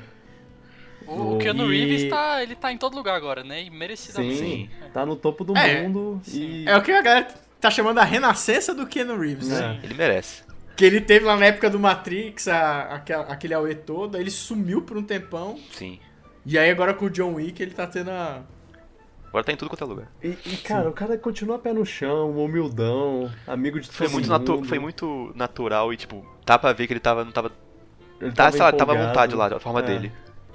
[1.10, 3.64] O, o Keanu e- Reeves tá, ele tá em todo lugar agora, né?
[3.64, 4.38] E merecidamente.
[4.38, 6.64] Sim, tá no topo do É, mundo sim.
[6.64, 6.70] e.
[6.70, 7.28] É o que a galera
[7.60, 9.80] tá chamando a renascença do Keanu Reeves, né?
[9.84, 10.44] Ele merece.
[10.76, 14.32] Que ele teve lá na época do Matrix, a, aquela- aquele auê todo, aí ele
[14.32, 15.60] sumiu por um tempão.
[15.72, 16.00] Sim.
[16.46, 18.42] E aí agora com o John Wick ele tá tendo a.
[19.28, 20.08] Agora tá em tudo quanto é lugar.
[20.24, 24.32] E, e, cara, o cara continua pé no chão, humildão, amigo de todo Foi muito,
[24.32, 24.66] mundo.
[24.68, 27.24] foi muito natural e, tipo, dá pra ver que ele tava.
[27.26, 27.52] Não tava.
[28.20, 29.84] Ele Tá, sei lá, tava à vontade lá, da forma É.
[29.84, 30.12] dele.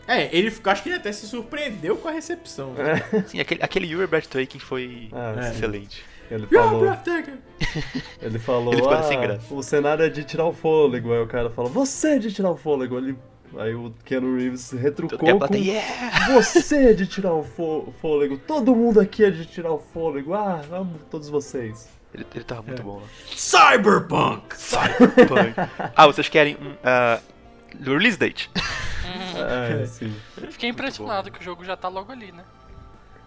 [0.06, 2.72] É, ele acho que ele até se surpreendeu com a recepção.
[2.74, 3.02] né?
[3.26, 5.50] Sim, aquele, aquele You're Breathtaking foi Ah, É.
[5.50, 6.04] excelente.
[6.30, 7.38] Ele You're falou, breathtaking.
[8.22, 9.54] ele falou, Ele ficou ah, sem graça.
[9.54, 11.12] o cenário é de tirar o fôlego.
[11.12, 12.96] Aí o cara falou, você é de tirar o fôlego.
[12.96, 13.16] Ele,
[13.58, 16.32] aí o Keanu Reeves retrucou com, yeah!
[16.32, 18.38] você é de tirar o fô- fôlego.
[18.38, 20.32] Todo mundo aqui é de tirar o fôlego.
[20.34, 21.88] Ah, amo todos vocês.
[22.14, 23.02] Ele, ele tava muito bom lá.
[23.36, 24.56] Cyberpunk!
[24.56, 25.54] Cyberpunk.
[25.94, 26.74] ah, vocês querem um.
[26.82, 27.20] ah,
[27.82, 28.50] release date?
[29.36, 30.14] É, sim.
[30.50, 32.44] Fiquei impressionado que o jogo já tá logo ali, né?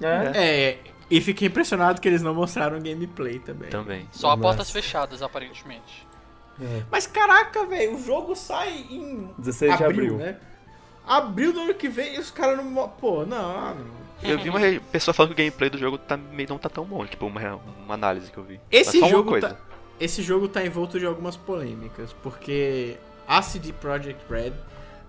[0.01, 0.79] É, É,
[1.09, 3.69] e fiquei impressionado que eles não mostraram gameplay também.
[3.69, 4.07] Também.
[4.11, 4.41] Só a Nossa.
[4.41, 6.07] portas fechadas, aparentemente.
[6.89, 10.17] Mas caraca, velho, o jogo sai em 16 de abril, abril.
[10.17, 10.37] né?
[11.05, 12.89] Abril do ano que vem e os caras não.
[12.89, 13.85] Pô, não, não.
[14.23, 14.59] Eu vi uma
[14.91, 17.05] pessoa falando que o gameplay do jogo tá, meio- não tá tão bom.
[17.05, 18.59] Tipo, uma, uma análise que eu vi.
[18.71, 19.49] Esse jogo, coisa.
[19.49, 19.57] tá,
[19.99, 22.97] esse jogo tá envolto de algumas polêmicas, porque
[23.27, 24.53] a CD Projekt Red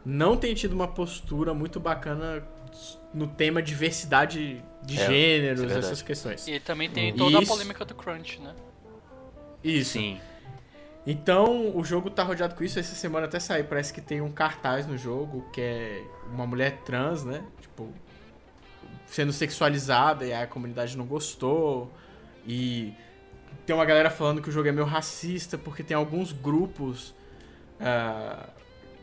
[0.04, 2.42] não tem tido uma postura muito bacana
[3.12, 6.48] no tema diversidade de É, gêneros, isso é essas questões.
[6.48, 7.52] E também tem toda Isso.
[7.52, 8.54] a polêmica do Crunch, né?
[9.62, 9.92] Isso.
[9.92, 10.20] Sim.
[11.06, 12.78] Então, o jogo tá rodeado com isso.
[12.78, 16.82] Essa semana até saiu, parece que tem um cartaz no jogo que é uma mulher
[16.84, 17.42] trans, né?
[17.60, 17.88] Tipo,
[19.06, 21.90] sendo sexualizada e a comunidade não gostou.
[22.46, 22.92] E
[23.64, 27.14] tem uma galera falando que o jogo é meio racista porque tem alguns grupos,
[27.80, 28.48] ah,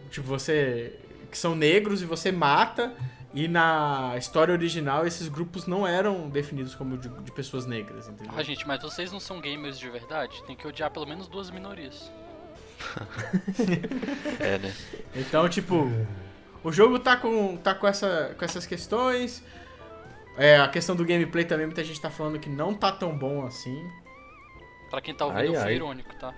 [0.09, 0.97] tipo, você.
[1.31, 2.93] que são negros e você mata.
[3.33, 8.31] E na história original, esses grupos não eram definidos como de, de pessoas negras, entendeu?
[8.33, 10.41] Ah, gente, mas vocês não são gamers de verdade?
[10.45, 12.09] Tem que odiar pelo menos duas minorias.
[14.39, 14.73] É, né?
[15.15, 15.89] Então, tipo,
[16.63, 19.43] o jogo tá com, tá com, essa, com essas questões.
[20.37, 23.45] É, a questão do gameplay também, muita gente tá falando que não tá tão bom
[23.45, 23.85] assim.
[24.89, 25.75] Pra quem tá ouvindo, Ai, eu fui ai.
[25.75, 26.33] irônico, tá?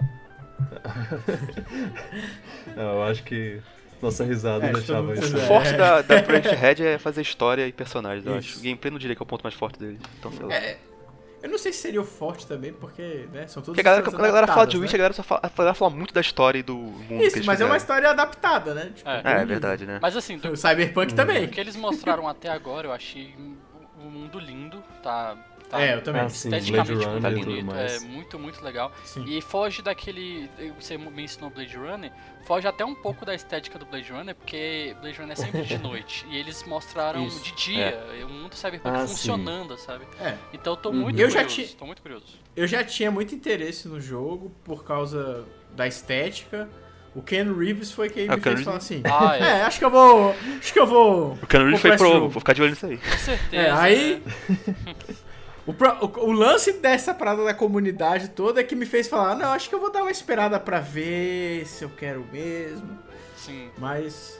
[2.75, 3.59] Não, eu acho que
[4.01, 5.35] Nossa risada É, deixava isso.
[5.35, 5.45] O É.
[5.47, 8.49] forte da, da Project Red é fazer história e personagens, eu Isso.
[8.51, 8.59] acho.
[8.59, 9.99] O gameplay não diria que é o ponto mais forte dele.
[10.19, 10.53] Então, sei lá.
[10.53, 10.77] É,
[11.41, 14.03] eu não sei se seria o forte também, porque, né, são todas Porque a galera,
[14.03, 14.95] quando a galera fala de Witch, né?
[14.95, 17.37] a galera só fala, a galera fala muito da história e do mundo que Isso,
[17.37, 17.77] eles mas é uma fizeram.
[17.77, 18.91] história adaptada, né?
[18.95, 19.21] Tipo, É.
[19.23, 19.99] É, é verdade, né?
[20.01, 21.45] Mas assim, do, O Cyberpunk também.
[21.45, 23.67] do que eles mostraram até agora, eu achei o
[23.99, 25.35] o mundo lindo, tá?
[25.69, 26.21] Tá É, eu também.
[26.21, 28.91] Ah, sim, esteticamente Blade muito Runner bonito, tudo é muito, muito legal.
[29.03, 29.25] Sim.
[29.27, 30.49] E foge daquele.
[30.79, 32.11] Você mencionou Blade Runner,
[32.45, 35.77] foge até um pouco da estética do Blade Runner, porque Blade Runner é sempre de
[35.79, 36.25] noite.
[36.29, 37.43] E eles mostraram Isso.
[37.43, 39.13] de dia, o mundo cyberpunk Ah, sim.
[39.13, 40.05] funcionando, sabe?
[40.19, 40.35] É.
[40.53, 40.95] Então eu tô Uhum.
[41.01, 41.69] muito Eu já curioso.
[41.71, 42.25] ti- Tô muito curioso.
[42.55, 45.45] Eu já tinha muito interesse no jogo por causa
[45.75, 46.69] da estética.
[47.15, 49.01] O Ken Reeves foi quem Ah, me o Keanu fez falar assim.
[49.05, 49.41] Ah, é.
[49.41, 50.35] É, acho que eu vou.
[50.59, 51.33] Acho que eu vou.
[51.41, 52.29] O Keanu Reeves foi pro.
[52.29, 52.97] Vou ficar de olho nisso aí.
[52.97, 53.55] Com certeza.
[53.55, 54.23] É, aí.
[55.67, 59.35] O, pro- o- o lance dessa parada da comunidade toda é que me fez falar:
[59.35, 62.97] não, acho que eu vou dar uma esperada pra ver se eu quero mesmo.
[63.35, 63.69] Sim.
[63.77, 64.39] Mas.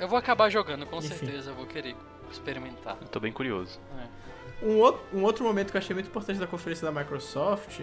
[0.00, 1.08] Eu vou acabar jogando, com Enfim.
[1.08, 1.50] certeza.
[1.50, 1.94] Eu vou querer
[2.30, 2.96] experimentar.
[3.00, 3.78] Eu tô bem curioso.
[4.62, 7.80] Um outro, um outro momento que eu achei muito importante da conferência da Microsoft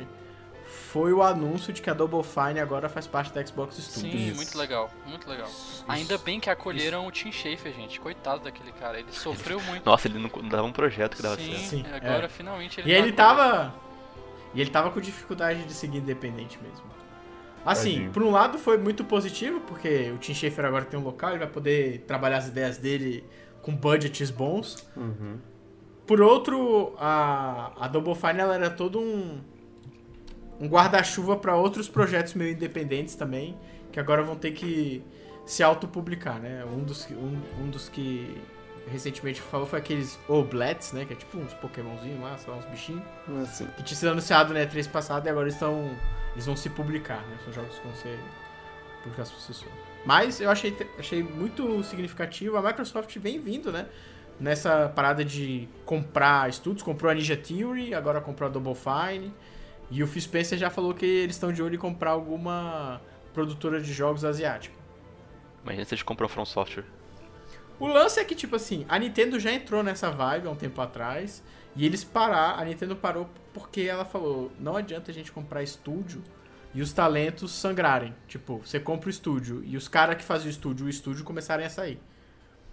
[0.91, 4.11] foi o anúncio de que a Double Fine agora faz parte da Xbox Studios.
[4.11, 4.35] Sim, Isso.
[4.35, 5.47] muito legal, muito legal.
[5.87, 7.99] Ainda bem que acolheram o Tim Schafer, gente.
[7.99, 9.85] Coitado daquele cara, ele sofreu muito.
[9.85, 11.69] Nossa, ele não dava um projeto que dava Sim, certo.
[11.69, 12.29] Sim, agora é.
[12.29, 13.75] finalmente ele E tá ele tava.
[14.55, 16.89] E ele tava com dificuldade de seguir independente mesmo.
[17.63, 18.11] Assim, Tadinho.
[18.11, 21.39] por um lado foi muito positivo, porque o Tim Schafer agora tem um local, ele
[21.39, 23.23] vai poder trabalhar as ideias dele
[23.61, 24.87] com budgets bons.
[24.97, 25.37] Uhum.
[26.07, 29.39] Por outro, a, a Double Fine ela era todo um,
[30.59, 33.57] um guarda-chuva para outros projetos meio independentes também,
[33.91, 35.03] que agora vão ter que
[35.45, 36.63] se autopublicar, né?
[36.65, 38.37] Um dos, que- um, um dos que
[38.91, 41.05] recentemente falou foi aqueles Oblets, né?
[41.05, 43.03] Que é tipo uns Pokémonzinhos lá, sei lá, uns bichinhos.
[43.43, 45.89] Assim, Que tinha sido anunciado na E3 passada e agora eles estão.
[46.33, 47.37] Eles vão se publicar, né?
[47.43, 48.19] São jogos que vão ser
[49.03, 49.65] publicados por si só.
[50.05, 52.55] Mas eu achei, achei muito significativo.
[52.57, 53.87] A Microsoft vem vindo, né?
[54.39, 56.83] Nessa parada de comprar estúdios.
[56.83, 59.33] Comprou a Ninja Theory, agora comprou a Double Fine.
[59.91, 63.01] E o Phil Spencer já falou que eles estão de olho em comprar alguma
[63.33, 64.75] produtora de jogos asiática.
[65.63, 66.85] Imagina se eles compram a From Software.
[67.79, 70.81] O lance é que, tipo assim, a Nintendo já entrou nessa vibe há um tempo
[70.81, 71.41] atrás.
[71.75, 76.21] E eles parar, a Nintendo parou porque ela falou: não adianta a gente comprar estúdio
[76.73, 78.13] e os talentos sangrarem.
[78.27, 81.65] Tipo, você compra o estúdio e os caras que faziam o estúdio, o estúdio começarem
[81.65, 81.99] a sair.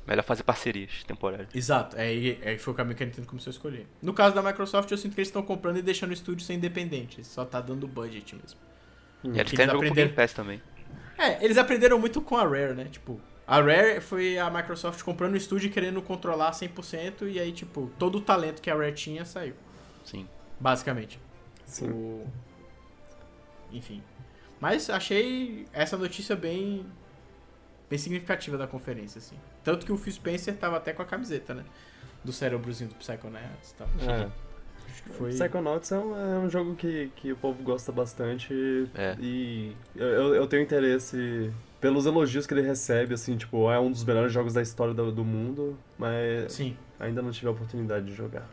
[0.06, 1.48] Melhor fazer parcerias temporárias.
[1.54, 3.86] Exato, é, é, foi o caminho que a Nintendo começou a escolher.
[4.00, 6.54] No caso da Microsoft, eu sinto que eles estão comprando e deixando o estúdio ser
[6.54, 7.24] independente.
[7.26, 8.60] Só tá dando budget mesmo.
[9.24, 10.62] E eles têm jogo aprenderam- Game Pass também.
[11.18, 12.84] É, eles aprenderam muito com a Rare, né?
[12.84, 17.50] Tipo, a Rare foi a Microsoft comprando o estúdio e querendo controlar 100%, e aí,
[17.50, 19.54] tipo, todo o talento que a Rare tinha saiu,
[20.04, 20.28] Sim.
[20.60, 21.18] basicamente.
[21.64, 21.88] sim.
[21.90, 22.26] O...
[23.72, 24.02] Enfim.
[24.60, 26.86] Mas achei essa notícia bem
[27.88, 29.36] bem significativa da conferência, assim.
[29.66, 31.64] Tanto que o Phil Spencer tava até com a camiseta, né?
[32.24, 33.88] Do cérebrozinho do Psychonauts e tal.
[34.08, 34.28] É.
[34.88, 35.30] Acho que foi...
[35.30, 38.54] Psychonauts é um, é um jogo que, que o povo gosta bastante
[38.94, 39.16] É.
[39.18, 44.04] e eu, eu, tenho interesse pelos elogios que ele recebe, assim, tipo, é um dos
[44.04, 46.76] melhores jogos da história do, do mundo, mas Sim.
[47.00, 48.48] ainda não tive a oportunidade de jogar.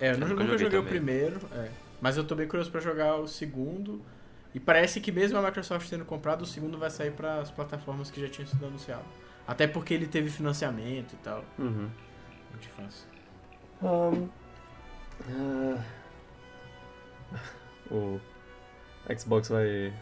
[0.00, 1.68] É, eu, Eu nunca, joguei joguei o primeiro, é.
[2.00, 4.02] mas eu tô bem curioso pra jogar o segundo.
[4.52, 8.10] E parece que mesmo a Microsoft tendo comprado, o segundo vai sair para as plataformas
[8.10, 9.04] que já tinham sido anunciado.
[9.46, 11.44] Até porque ele teve financiamento e tal.
[11.58, 11.88] Uhum.
[12.60, 13.06] De fãs.
[13.82, 14.28] Um,
[15.28, 15.82] ah,
[17.90, 18.20] o
[19.18, 19.92] Xbox vai,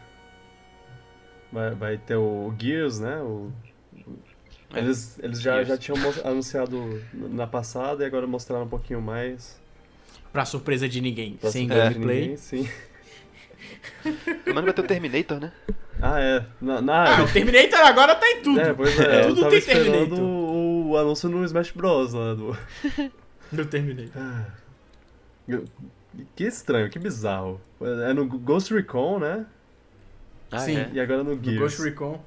[1.51, 3.17] vai vai ter o Gears, né?
[3.21, 3.51] O,
[4.73, 4.79] É.
[4.79, 5.67] eles eles já, Gears.
[5.67, 9.59] já tinham anunciado na passada e agora mostraram um pouquinho mais.
[10.33, 12.21] Pra surpresa de ninguém, Pra sem gameplay.
[12.21, 12.69] ninguém, sim.
[14.45, 15.53] Menos vai ter o Terminator, né?
[16.13, 16.45] Ah, é.
[16.61, 18.59] Na, na- Ah, o Terminator agora tá em tudo.
[18.59, 20.19] é, pois é, Tudo tem esperando Terminator.
[20.19, 22.13] o, o anúncio no Smash Bros.
[22.13, 22.57] lá do.
[23.51, 24.21] No Terminator.
[24.21, 24.45] Ah.
[26.35, 27.61] Que estranho, que bizarro.
[28.09, 29.45] É no Ghost Recon, né?
[30.51, 30.77] Ah, Sim.
[30.77, 30.89] é.
[30.93, 31.59] E agora no No Gears.
[31.59, 32.23] Ghost Recon.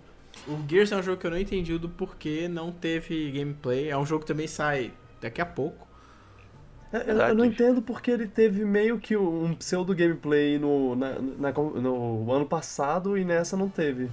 [0.47, 3.89] O Gears é um jogo que eu não entendi do porquê não teve gameplay.
[3.91, 5.88] É um jogo que também sai daqui a pouco.
[6.93, 11.18] É, Eu, eu não entendo porque ele teve meio que um pseudo gameplay no, na-
[11.39, 14.09] na- no ano passado e nessa não teve.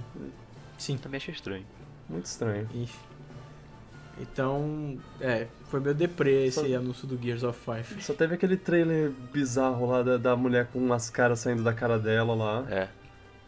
[0.76, 0.98] Sim.
[0.98, 1.64] Também achei estranho.
[2.08, 2.68] Muito estranho.
[2.74, 2.98] Enfim.
[4.18, 8.02] Então, é, foi meu deprê esse Só- anúncio do Gears of Five.
[8.02, 11.98] Só teve aquele trailer bizarro lá da, da mulher com umas caras saindo da cara
[11.98, 12.64] dela lá.
[12.70, 12.88] É.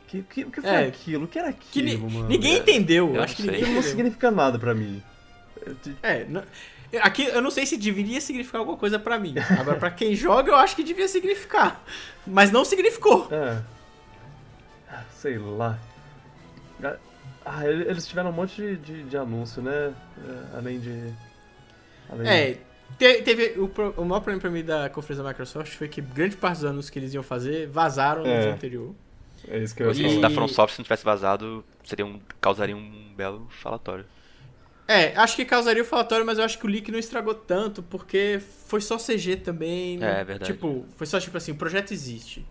[0.07, 0.87] Que, que, o que foi É.
[0.87, 1.25] aquilo?
[1.25, 2.29] O que era Que aquilo, ni- mano?
[2.29, 2.59] ninguém é.
[2.59, 3.15] entendeu.
[3.15, 3.97] Eu acho que ninguém Aquilo não entendeu.
[3.97, 5.03] significa nada pra mim.
[6.03, 6.43] É, não-
[7.03, 9.35] aqui eu não sei se deveria significar alguma coisa pra mim.
[9.59, 11.83] Agora, pra quem joga, eu acho que devia significar.
[12.27, 13.29] Mas não significou.
[13.31, 13.61] É.
[14.91, 15.79] Ah, Sei lá.
[17.45, 19.93] Ah, ele- eles tiveram um monte de, de, de anúncio, né?
[20.53, 21.13] É, além de.
[22.11, 22.59] Além É,
[22.99, 23.65] te- teve o,
[23.97, 26.91] o maior problema pra mim da conferência da Microsoft foi que grande parte dos anúncios
[26.91, 28.43] que eles iam fazer vazaram no É.
[28.43, 28.95] dia anterior.
[29.47, 30.21] É isso que eu Se ia falar.
[30.29, 34.05] da From Software, se não tivesse vazado, seria um, causaria um belo falatório.
[34.89, 37.83] É, acho que causaria o falatório, mas eu acho que o leak não estragou tanto,
[37.83, 40.03] porque foi só CG também.
[40.03, 40.51] É, é verdade.
[40.53, 42.45] Tipo, foi só tipo assim, o projeto existe.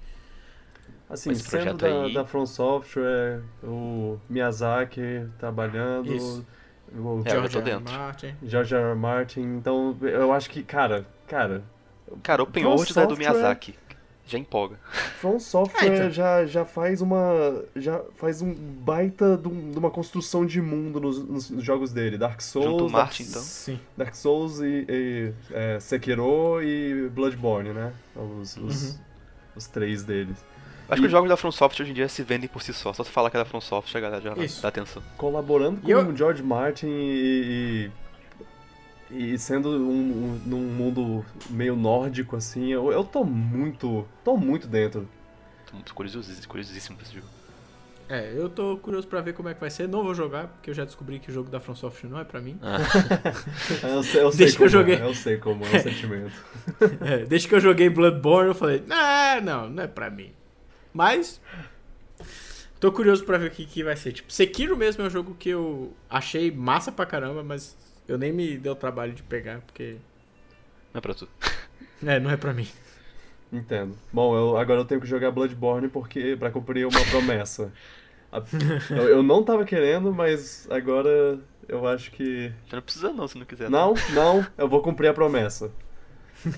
[1.10, 6.46] Assim, Esse sendo projeto da, aí- da From Software, o Miyazaki trabalhando, Isso.
[6.94, 7.80] o É, eu George tô R.
[7.80, 8.36] Martin.
[8.44, 8.96] George R.
[8.96, 11.64] Martin, então eu acho que, cara, cara,
[12.24, 13.76] Cara, Open World é do Software- Miyazaki.
[14.28, 14.76] Já empolga.
[15.20, 16.12] From Software Ah, então.
[16.12, 17.64] já, já faz uma.
[17.76, 22.18] já faz um baita de, um- de uma construção de mundo nos, nos jogos dele.
[22.18, 23.42] Dark Souls, Junto o Dark, Martin, então.
[23.42, 23.80] Sim.
[23.96, 27.94] Dark Souls e, e, é, Sekiro e Bloodborne, né?
[28.16, 28.98] Os, os, Uhum.
[29.56, 30.38] os três deles.
[30.90, 32.74] Acho E- que os jogos da From Software hoje em dia se vendem por si
[32.74, 32.92] só.
[32.94, 34.62] Só se falar que é da From Software, a galera já Isso.
[34.62, 35.02] dá atenção.
[35.18, 37.90] Colaborando com eu- o George Martin e.
[37.90, 37.92] e,
[39.10, 44.06] e sendo um, um, num mundo meio nórdico, assim, eu, eu tô muito.
[44.24, 45.08] tô muito dentro.
[45.66, 47.28] Tô muito curiosíssimo, curiosíssimo desse jogo.
[48.10, 49.88] É, eu tô curioso pra ver como é que vai ser.
[49.88, 52.24] Não vou jogar, porque eu já descobri que o jogo da From Software não é
[52.24, 52.58] pra mim.
[53.84, 54.96] Eu sei, eu sei Desde que eu como joguei.
[54.96, 56.32] É, eu sei como é o sentimento.
[57.02, 60.32] É, desde que eu joguei Bloodborne, eu falei, ah, não, não é pra mim.
[60.94, 61.42] Mas.
[62.80, 64.14] Tô curioso pra ver o que, que vai ser.
[64.14, 67.76] Tipo, Sekiro mesmo é um jogo que eu achei massa pra caramba, mas
[68.08, 69.98] eu nem me deu trabalho de pegar, porque.
[70.94, 71.28] Não é pra tu.
[72.06, 72.68] É, não é pra mim.
[73.52, 73.98] Entendo.
[74.14, 77.72] Bom, eu, agora eu tenho que jogar Bloodborne porque para cumprir uma promessa.
[78.32, 78.44] A-
[78.92, 82.52] Eu, eu não tava querendo, mas agora eu acho que.
[82.68, 83.68] Já não precisa não, se não quiser.
[83.70, 85.72] Não, não, eu vou cumprir a promessa.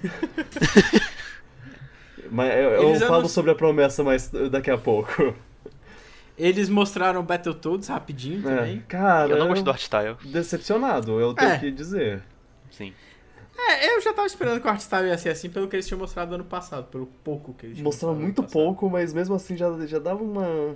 [2.32, 5.34] Mas eu, eu falo anunci- sobre a promessa mais daqui a pouco.
[6.40, 8.80] Eles mostraram Battletoads rapidinho É, também.
[8.88, 10.16] cara, Eu não gosto do art style.
[10.24, 11.58] decepcionado, eu tenho É.
[11.60, 12.24] que dizer.
[12.72, 12.94] Sim.
[13.58, 16.00] É, eu já tava esperando que o Artstyle ia ser assim pelo que eles tinham
[16.00, 19.70] mostrado ano passado, pelo pouco que eles tinham Mostrava muito pouco, mas mesmo assim já,
[19.86, 20.76] já dava uma.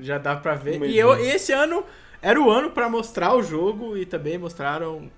[0.00, 0.80] Já dá pra ver.
[0.80, 1.84] Um E eu, esse ano
[2.20, 5.08] era o ano pra mostrar o jogo e também mostraram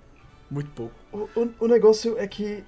[0.51, 0.95] muito pouco.
[1.11, 2.63] O, o, o negócio é que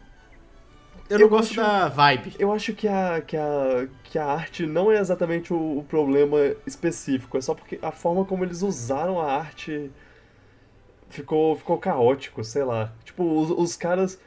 [1.10, 2.34] Eu não Eu gosto acho- da vibe.
[2.38, 6.38] Eu acho que a, que a, que a arte não é exatamente o, o problema
[6.66, 9.90] específico, é só porque a forma como eles usaram a arte
[11.08, 12.92] ficou, ficou caótico, sei lá.
[13.04, 14.18] Tipo, os, os caras.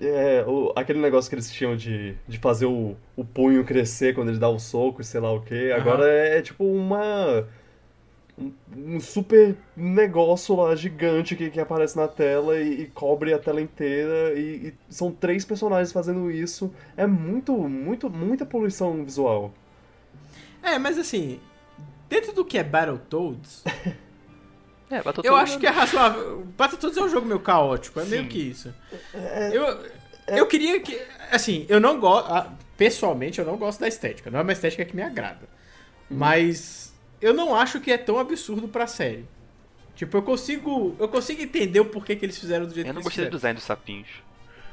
[0.00, 4.28] é, o- aquele negócio que eles tinham de, de fazer o, o punho crescer quando
[4.30, 5.80] ele dá o soco e sei lá o que, Aham.
[5.80, 7.46] agora é, tipo uma.
[8.36, 13.38] Um, um super negócio lá gigante que, que aparece na tela e, e cobre a
[13.38, 16.72] tela inteira e, e são três personagens fazendo isso.
[16.96, 19.54] É muito, muito, muita poluição visual.
[20.62, 21.40] É, mas assim,
[22.08, 23.62] dentro do que é Battletoads,
[24.90, 26.46] É, Battletoads eu acho que é razoável.
[26.56, 28.28] Battletoads é um jogo meio caótico, é meio Sim.
[28.28, 28.74] que isso.
[29.12, 29.84] É, Eu,
[30.28, 31.00] eu queria que.
[31.30, 32.50] Assim, eu não gosto.
[32.76, 34.30] Pessoalmente, eu não gosto da estética.
[34.30, 35.48] Não é uma estética que me agrada.
[36.10, 36.83] Mas
[37.24, 39.24] eu não acho que é tão absurdo pra série.
[39.96, 40.94] Tipo, eu consigo.
[40.98, 43.24] Eu consigo entender o porquê que eles fizeram do jeito Eu que não eles gostei
[43.24, 44.08] do design dos sapinhos.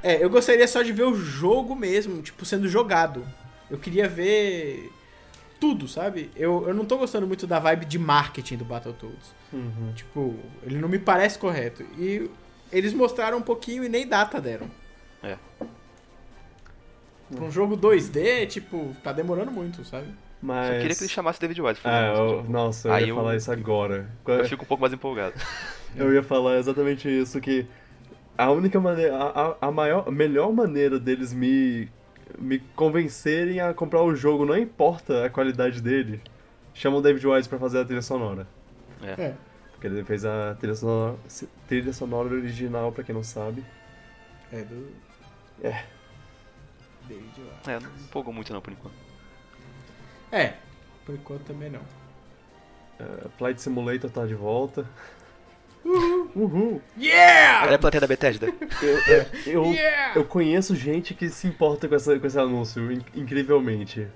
[0.03, 3.25] É, eu gostaria só de ver o jogo mesmo, tipo, sendo jogado.
[3.69, 4.91] Eu queria ver
[5.61, 6.29] tudo, sabe?
[6.35, 9.33] Eu, eu não tô gostando muito da vibe de marketing do Battletoads.
[9.53, 9.93] Uhum.
[9.95, 11.83] Tipo, ele não me parece correto.
[11.97, 12.29] E
[12.69, 14.69] eles mostraram um pouquinho e nem data deram.
[15.23, 15.37] É.
[17.33, 20.07] Pra um jogo 2D, tipo, tá demorando muito, sabe?
[20.41, 20.67] Mas.
[20.67, 21.79] Só queria que ele chamasse David Wise.
[21.83, 24.09] Ah, eu- nossa, eu Aí ia eu- falar isso agora.
[24.27, 25.35] Eu fico um pouco mais empolgado.
[25.93, 27.67] Eu ia falar exatamente isso, que
[28.37, 31.89] a única maneira, a, a- maior, a melhor maneira deles me,
[32.39, 36.21] me convencerem a comprar o jogo, não importa a qualidade dele,
[36.73, 38.47] chama o David Wise pra fazer a trilha sonora.
[39.03, 39.33] É.
[39.73, 41.17] Porque ele fez a trilha sonora,
[41.67, 43.61] trilha sonora original, pra quem não sabe.
[44.49, 44.91] É do.
[45.61, 45.83] É.
[47.05, 47.69] David Wise.
[47.69, 48.95] É, não empolgou muito não, por enquanto.
[50.31, 50.53] É,
[51.05, 51.81] por enquanto também não.
[52.99, 54.85] Uh, Flight Simulator tá de volta.
[55.83, 56.79] Uhul!
[56.97, 57.65] Yeah!
[57.65, 58.47] Era a plateia da Bethesda.
[58.81, 60.13] Eu, eu, Yeah!
[60.15, 64.07] eu conheço gente que se importa com, essa, com esse anúncio, in- incrivelmente.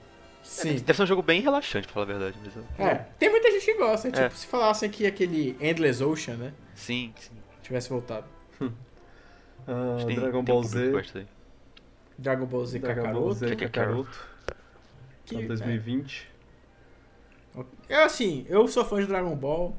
[0.44, 0.76] Sim.
[0.76, 2.38] Deve ser um jogo bem relaxante, pra falar a verdade.
[2.46, 4.12] Mas eu- É, tem muita gente que gosta.
[4.12, 4.30] Tipo, É.
[4.30, 6.54] se falassem que aquele Endless Ocean, né?
[6.76, 7.32] Sim, sim.
[7.64, 8.26] Tivesse voltado.
[9.68, 10.92] Ah, Acho que tem- Dragon tem um Ball público que Z.
[10.92, 11.28] gosta aí.
[12.20, 13.32] Dragon Ball Z Dragon Ball.
[13.34, 14.28] Z Kakaroto.
[15.26, 16.28] Que- Tá 2020.
[17.90, 18.04] é.
[18.04, 19.76] Assim, eu sou fã de Dragon Ball.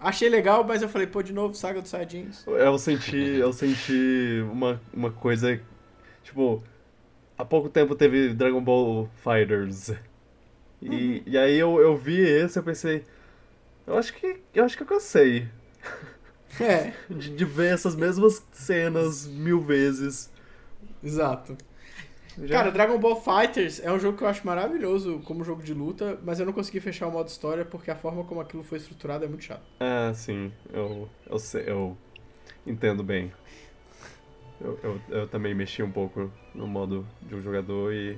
[0.00, 2.44] Achei legal, mas eu falei, pô, de novo, Saga dos Saiyajins.
[2.46, 5.60] Eu senti, eu senti uma, uma coisa.
[6.24, 6.62] Tipo,
[7.38, 9.90] há pouco tempo teve Dragon Ball Fighters.
[10.80, 13.04] E, e aí eu, eu vi esse eu pensei.
[13.86, 14.40] Eu acho que.
[14.54, 15.48] Eu acho que eu cansei
[16.60, 20.30] É, de, de ver essas mesmas cenas mil vezes.
[21.02, 21.56] exato.
[22.38, 25.74] Já- Cara, Dragon Ball Fighters é um jogo que eu acho maravilhoso como jogo de
[25.74, 28.78] luta, mas eu não consegui fechar o modo história porque a forma como aquilo foi
[28.78, 29.62] estruturado é muito chato.
[29.80, 31.96] É, sim, eu, eu, sei, eu
[32.66, 33.32] entendo bem.
[34.60, 38.16] Eu, eu, eu também mexi um pouco no modo de um jogador e.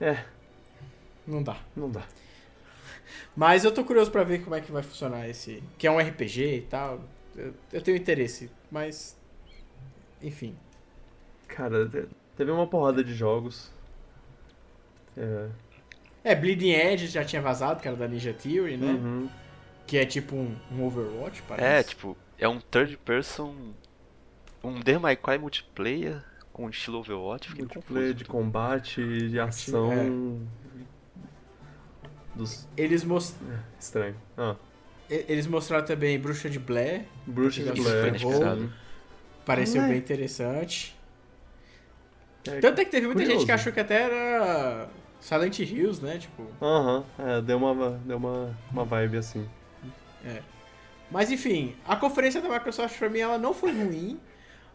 [0.00, 0.22] É,
[1.26, 1.56] Não dá.
[1.74, 2.04] não dá.
[3.34, 5.62] Mas eu tô curioso pra ver como é que vai funcionar esse.
[5.78, 7.00] Que é um RPG e tal.
[7.34, 9.16] Eu, eu tenho interesse, mas.
[10.22, 10.56] Enfim.
[11.48, 11.88] Cara,
[12.36, 13.70] teve uma porrada de jogos.
[15.16, 15.48] É.
[16.24, 18.92] É, Bleeding Edge já tinha vazado, que era da Ninja Theory, né?
[18.92, 19.28] uhum.
[19.86, 21.66] Que é tipo um, um Overwatch, parece.
[21.68, 23.54] É, tipo, é um third person.
[24.62, 26.22] Um Devil May Cry multiplayer
[26.52, 27.48] com estilo Overwatch.
[27.50, 28.14] Fiquei Multiplayer confuso.
[28.14, 29.92] de combate, de ação.
[29.92, 30.06] É.
[32.34, 32.66] Dos.
[32.76, 33.34] Eles, mos-
[33.78, 34.16] Estranho.
[34.36, 34.56] Ah,
[35.08, 38.08] eles mostraram também Bruxa de Blair, Bruxa de Blair.
[38.08, 38.72] inesperado.
[39.44, 39.88] pareceu Ah, é.
[39.90, 40.95] bem interessante.
[42.48, 43.46] É, Tanto é que teve muita gente curioso.
[43.46, 44.88] que achou que até era
[45.20, 46.18] Silent Hills, né?
[46.18, 46.46] Tipo.
[46.62, 49.48] Aham, é, deu uma, deu uma, uma vibe assim.
[51.10, 54.18] Mas enfim, a conferência da Microsoft pra mim ela não foi ruim,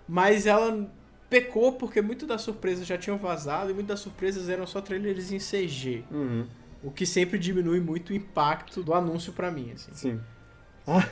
[0.08, 0.90] mas ela
[1.30, 5.32] pecou porque muito das surpresas já tinham vazado e muitas das surpresas eram só trailers
[5.32, 6.46] em CG, Uhum,
[6.84, 9.92] o que sempre diminui muito o impacto do anúncio pra mim, assim.
[9.94, 10.20] sim.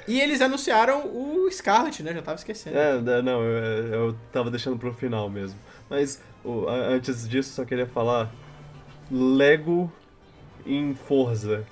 [0.08, 2.12] E eles anunciaram o Scarlet, né?
[2.14, 2.76] Já tava esquecendo.
[2.78, 5.58] É, é, não, eu, eu tava deixando pro final mesmo.
[5.90, 8.32] Mas o- a- antes disso, só queria falar:
[9.12, 9.92] Lego
[10.66, 11.66] em Forza.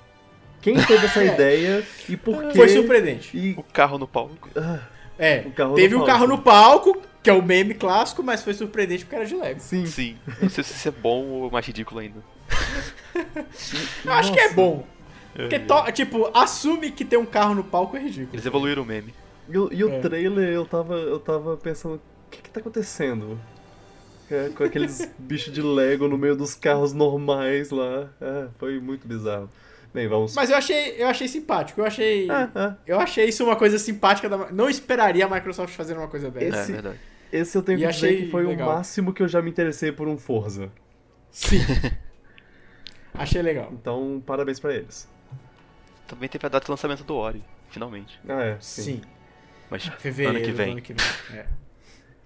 [0.60, 1.26] Quem teve essa É.
[1.34, 2.54] ideia e por quê?
[2.56, 3.36] Foi surpreendente.
[3.36, 4.48] E O carro no palco.
[4.56, 4.80] ah,
[5.18, 6.36] É, O carro teve no um carro palco.
[6.36, 9.60] no palco, que é o meme clássico, mas foi surpreendente porque era de Lego.
[9.60, 10.16] sim, Sim.
[10.42, 12.22] Não sei se isso é bom ou mais ridículo ainda.
[14.04, 14.84] Eu acho que é bom.
[15.34, 18.30] Porque, to- tipo, assume que tem um carro no palco é ridículo.
[18.32, 19.14] Eles evoluíram o meme.
[19.48, 20.00] E, o- e o É.
[20.00, 22.00] trailer, eu tava, eu tava pensando, o
[22.30, 23.38] que que tá acontecendo?
[24.30, 28.10] É, com aqueles bichos de Lego no meio dos carros normais lá.
[28.20, 29.50] É, foi muito bizarro.
[29.94, 30.34] Bem, vamos.
[30.34, 31.80] Mas eu achei, eu achei simpático.
[31.80, 32.30] Eu achei.
[32.30, 32.74] É, é.
[32.86, 34.28] Eu achei isso uma coisa simpática.
[34.28, 34.50] Da...
[34.52, 36.60] Não esperaria a Microsoft fazer uma coisa dessa.
[36.60, 37.00] Esse- É verdade.
[37.32, 38.68] Esse eu tenho E que dizer achei que foi legal.
[38.70, 40.70] o máximo que eu já me interessei por um Forza.
[41.30, 41.58] Sim.
[43.14, 43.70] achei legal.
[43.72, 45.08] Então, parabéns pra eles.
[46.06, 48.18] Também teve a data de lançamento do Ori, finalmente.
[48.28, 48.82] Ah, é, Sim.
[48.82, 49.00] sim.
[49.70, 50.72] Mas Fevereiro ano que vem.
[50.72, 51.38] ano que vem.
[51.38, 51.46] É.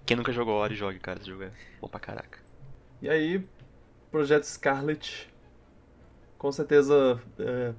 [0.05, 1.19] Quem nunca jogou Ori, jogue, cara.
[1.19, 1.51] Esse jogo é
[1.81, 2.39] bom pra caraca.
[3.01, 3.43] E aí,
[4.11, 5.29] Projeto Scarlet,
[6.37, 7.73] com certeza é,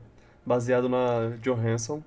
[0.45, 2.03] baseado na Johansson.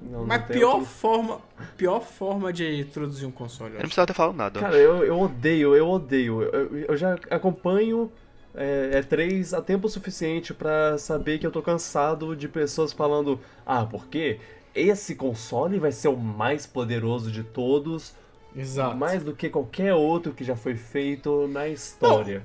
[0.00, 1.40] Não, Mas não pior outro- forma,
[1.76, 3.70] pior forma de introduzir um console.
[3.70, 4.60] eu Eu não precisava ter falado nada.
[4.60, 6.42] Cara, eu, eu odeio, eu odeio.
[6.42, 8.10] Eu, eu já acompanho
[8.54, 13.84] é, E3 há tempo suficiente pra saber que eu tô cansado de pessoas falando: ah,
[13.84, 14.38] porque
[14.74, 18.14] esse console vai ser o mais poderoso de todos,
[18.56, 18.96] Exato.
[18.96, 22.44] mais do que qualquer outro que já foi feito na história.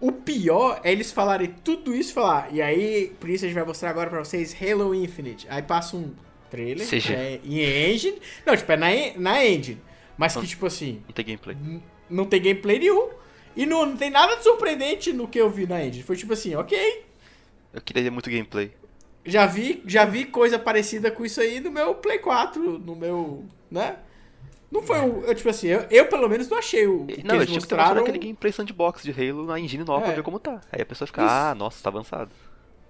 [0.00, 2.52] O pior é eles falarem tudo isso e falar.
[2.52, 5.46] E aí, por isso a gente vai mostrar agora pra vocês Halo Infinite.
[5.48, 6.12] Aí passa um
[6.50, 7.00] trailer CG.
[7.00, 8.20] que é em engine.
[8.44, 9.80] Não, tipo, é na, na engine.
[10.16, 11.56] Mas que, tipo assim, Não tem gameplay.
[12.10, 13.10] não tem gameplay nenhum.
[13.54, 16.02] E não, não tem nada de surpreendente no que eu vi na engine.
[16.02, 17.04] Foi tipo assim, ok.
[17.72, 18.72] Eu queria muito gameplay.
[19.24, 23.44] Já vi, já vi coisa parecida com isso aí no meu Play 4, no meu.
[23.70, 23.96] né?
[24.72, 25.20] Não foi um.
[25.20, 27.04] Eu, tipo assim, eu, eu pelo menos não achei o.
[27.06, 28.02] que não, eles mostrado mostraram.
[28.02, 30.06] aquele gameplay sandbox de Halo na engine nova É.
[30.06, 30.60] pra ver como tá.
[30.72, 31.30] Aí a pessoa fica, Isso.
[31.30, 32.30] ah, nossa, tá avançado.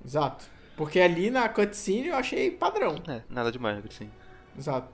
[0.04, 0.44] Exato.
[0.76, 2.94] Porque ali na cutscene eu achei padrão.
[3.08, 4.08] É, nada demais, assim.
[4.56, 4.88] Exato.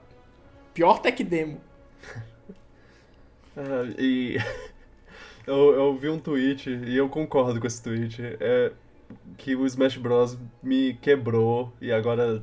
[0.73, 1.61] Pior tech demo.
[3.57, 4.37] Ah, e
[5.45, 8.71] eu, eu vi um tweet, e eu concordo com esse tweet, é
[9.37, 10.37] que o Smash Bros.
[10.63, 12.41] me quebrou, e agora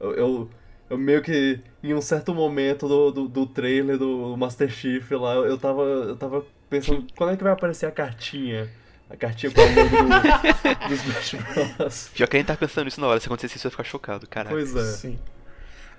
[0.00, 0.50] eu, eu,
[0.88, 5.34] eu meio que, em um certo momento do, do, do trailer do Master Chief lá,
[5.34, 8.70] eu tava, eu tava pensando, quando é que vai aparecer a cartinha?
[9.08, 11.34] A cartinha com o logo do, do Smash
[11.76, 12.10] Bros.
[12.14, 13.84] Pior que a gente tá pensando nisso na hora, se acontecesse isso eu ia ficar
[13.84, 14.54] chocado, caraca.
[14.54, 14.84] Pois é.
[14.84, 15.18] Sim.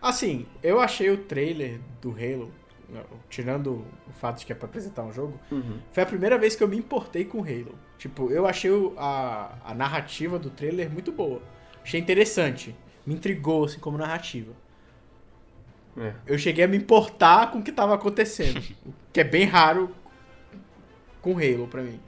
[0.02, 2.52] Assim, eu achei o trailer do Halo,
[3.30, 5.80] tirando o fato de que é pra apresentar um jogo, Uhum.
[5.92, 7.78] foi a primeira vez que eu me importei com Halo.
[7.98, 11.42] Tipo, eu achei a, a narrativa do trailer muito boa.
[11.84, 12.76] Achei interessante.
[13.06, 14.52] Me intrigou, assim, como narrativa.
[15.98, 16.14] É.
[16.26, 18.60] Eu cheguei a me importar com o que tava acontecendo.
[18.86, 19.94] o que é bem raro
[21.22, 22.00] com Halo pra mim.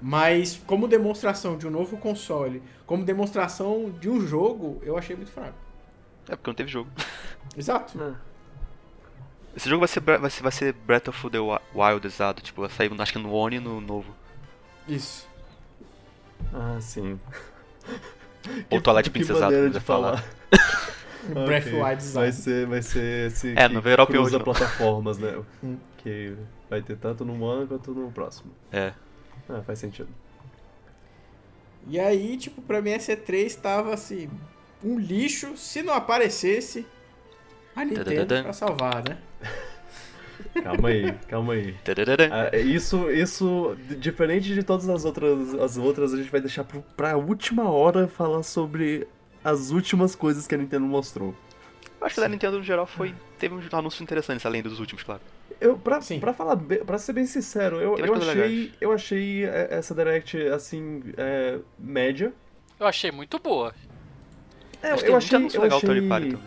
[0.00, 5.30] Mas como demonstração de um novo console, como demonstração de um jogo, eu achei muito
[5.32, 5.56] fraco.
[6.28, 6.90] É porque não teve jogo.
[7.56, 8.00] Exato.
[8.02, 8.14] É.
[9.56, 12.42] Esse jogo vai ser, vai ser, vai ser Breath of the Wi- Wild, exato.
[12.42, 14.14] Tipo, vai sair acho que no One e no novo.
[14.86, 15.26] Isso.
[16.52, 17.18] Ah, sim.
[18.70, 20.18] Ou Twilight que Princess exato, falar.
[20.18, 20.24] falar.
[21.46, 21.72] Breath Ok.
[21.72, 22.32] Wild Vai Design.
[22.32, 24.44] ser, vai ser esse É, que pior cruza não.
[24.44, 25.42] plataformas, né?
[25.98, 26.34] que
[26.70, 28.52] vai ter tanto no ano quanto no próximo.
[28.72, 28.92] É.
[29.48, 30.08] Ah, faz sentido.
[31.88, 34.28] E aí, tipo, pra mim essa E3 tava assim,
[34.82, 36.84] um lixo se não aparecesse
[37.74, 39.18] a Nintendo pra salvar, né?
[40.62, 41.74] Calma aí, calma aí.
[42.30, 46.64] Ah, isso, isso, d- diferente de todas as outras, as outras, a gente vai deixar
[46.96, 49.06] pra última hora falar sobre
[49.46, 51.32] as últimas coisas que a Nintendo mostrou.
[52.00, 53.14] Eu acho que da Nintendo no geral foi.
[53.38, 55.20] Teve uns anúncios interessantes, além dos últimos, claro.
[55.60, 56.18] Eu, pra, Sim.
[56.18, 58.70] pra falar, pra ser bem sincero, eu, eu achei, legais.
[58.80, 62.32] eu achei é, essa Direct, assim, é, média.
[62.78, 63.72] Eu achei muito boa.
[64.82, 66.38] É, Mas eu achei, eu legal achei, party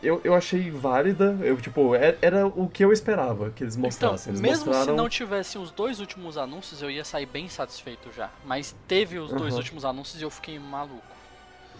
[0.00, 3.86] eu, eu achei válida, eu, tipo, é- era o que eu esperava que eles Então,
[3.88, 4.30] mostrassem.
[4.30, 4.92] Eles mesmo mostraram...
[4.92, 8.30] se não tivesse os dois últimos anúncios, eu ia sair bem satisfeito já.
[8.44, 9.56] Mas teve os dois Aham.
[9.56, 11.17] últimos anúncios e eu fiquei maluco.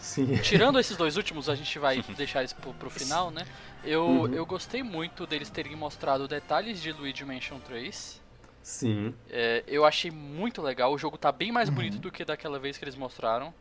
[0.00, 0.36] Sim.
[0.42, 3.46] Tirando esses dois últimos, a gente vai deixar isso pro, pro final, né?
[3.84, 4.32] Eu, Uhum.
[4.34, 8.20] eu gostei muito deles terem mostrado detalhes de Luigi Mansion 3.
[8.62, 9.14] Sim.
[9.30, 10.92] É, eu achei muito legal.
[10.92, 13.54] O jogo tá bem mais bonito do que daquela vez que eles mostraram.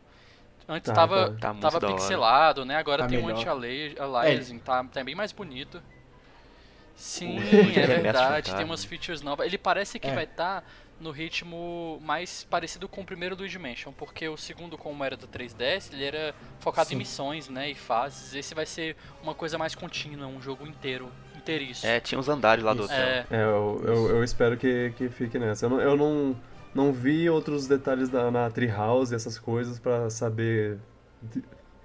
[0.68, 1.54] Antes Tá, tava, tá.
[1.54, 2.76] Tá tava pixelado, né?
[2.76, 3.38] Agora Tá tem um melhor.
[3.38, 5.82] anti-aliasing, tá, tá bem mais bonito.
[6.94, 8.54] Sim, é o verdade.
[8.54, 9.46] Tem umas features novas.
[9.46, 10.14] Ele parece que É.
[10.14, 10.62] vai estar
[11.00, 15.28] no ritmo mais parecido com o primeiro Luigi Mansion, porque o segundo, como era do
[15.28, 16.94] 3DS, ele era focado Sim.
[16.96, 18.34] em missões, né, e fases.
[18.34, 21.86] Esse vai ser uma coisa mais contínua, um jogo inteiro, inteiriço.
[21.86, 22.92] É, tinha os andares lá do Isso.
[22.92, 23.06] hotel.
[23.06, 25.66] É, É, eu, eu, eu espero que, que fique nessa.
[25.66, 26.36] Eu não, eu não,
[26.74, 30.78] não vi outros detalhes da, na Treehouse e essas coisas pra saber.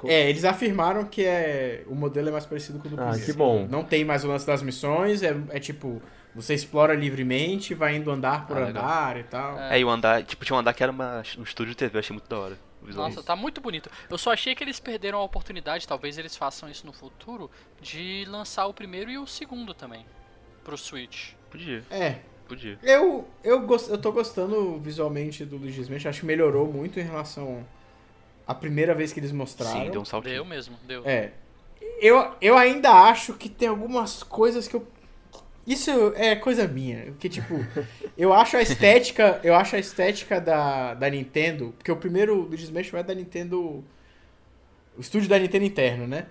[0.05, 3.25] É, eles afirmaram que é, o modelo é mais parecido com o do Ah, primeiro.
[3.25, 3.65] que bom.
[3.69, 6.01] Não tem mais o lance das missões, é, é tipo,
[6.35, 8.83] você explora livremente, vai indo andar por Ah, legal.
[8.83, 9.59] andar e tal.
[9.59, 9.75] É.
[9.77, 11.95] É, e o andar, tipo, tinha um andar que era uma, um estúdio de TV,
[11.97, 12.59] eu achei muito da hora.
[12.81, 13.89] Nossa, tá muito bonito.
[14.09, 17.49] Eu só achei que eles perderam a oportunidade, talvez eles façam isso no futuro,
[17.81, 20.05] de lançar o primeiro e o segundo também.
[20.65, 21.31] Pro Switch.
[21.49, 22.17] Podia, É,
[22.47, 22.77] podia.
[22.83, 27.03] eu, eu, gost, eu tô gostando visualmente do Luigi's Mansion, acho que melhorou muito em
[27.03, 27.65] relação
[28.45, 29.83] à primeira vez que eles mostraram.
[29.85, 30.35] Sim, deu um saltinho.
[30.35, 31.03] Deu mesmo, deu.
[31.05, 31.31] É.
[32.01, 34.85] Eu, eu ainda acho que tem algumas coisas que eu.
[35.65, 37.05] Isso é coisa minha.
[37.05, 37.55] Porque, tipo,
[38.17, 39.39] eu acho a estética.
[39.43, 41.73] Eu acho a estética da, da Nintendo.
[41.77, 43.83] Porque o primeiro Luigi's Mansion é da Nintendo.
[44.97, 46.27] O estúdio da Nintendo interno, né?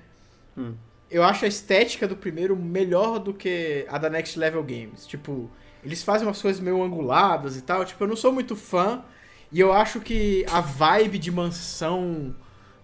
[0.57, 0.75] Hum.
[1.11, 5.07] Eu acho a estética do primeiro melhor do que a da Next Level Games.
[5.07, 5.51] Tipo,
[5.83, 7.85] eles fazem umas coisas meio anguladas e tal.
[7.85, 9.03] Tipo, eu não sou muito fã.
[9.51, 12.35] E eu acho que a vibe de mansão,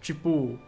[0.00, 0.58] tipo,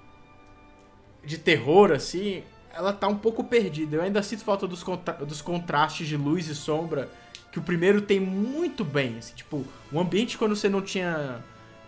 [1.24, 2.42] de terror, assim,
[2.74, 3.96] ela tá um pouco perdida.
[3.96, 7.08] Eu ainda sinto falta dos, contra- dos contrastes de luz e sombra
[7.52, 9.16] que o primeiro tem muito bem.
[9.18, 11.38] Assim, tipo, o ambiente quando você não tinha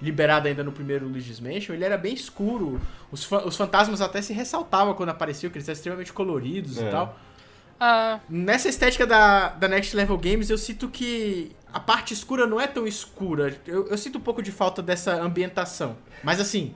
[0.00, 2.80] liberado ainda no primeiro Luigi's Mansion, ele era bem escuro.
[3.12, 6.84] Os, fa- os fantasmas até se ressaltavam quando apareciam, que eles eram extremamente coloridos e
[6.84, 6.90] É.
[6.90, 7.18] tal.
[7.78, 12.60] Ah, Nessa estética da, da Next Level Games, eu sinto que a parte escura não
[12.60, 13.56] é tão escura.
[13.66, 15.96] Eu, eu sinto um pouco de falta dessa ambientação.
[16.22, 16.74] Mas assim,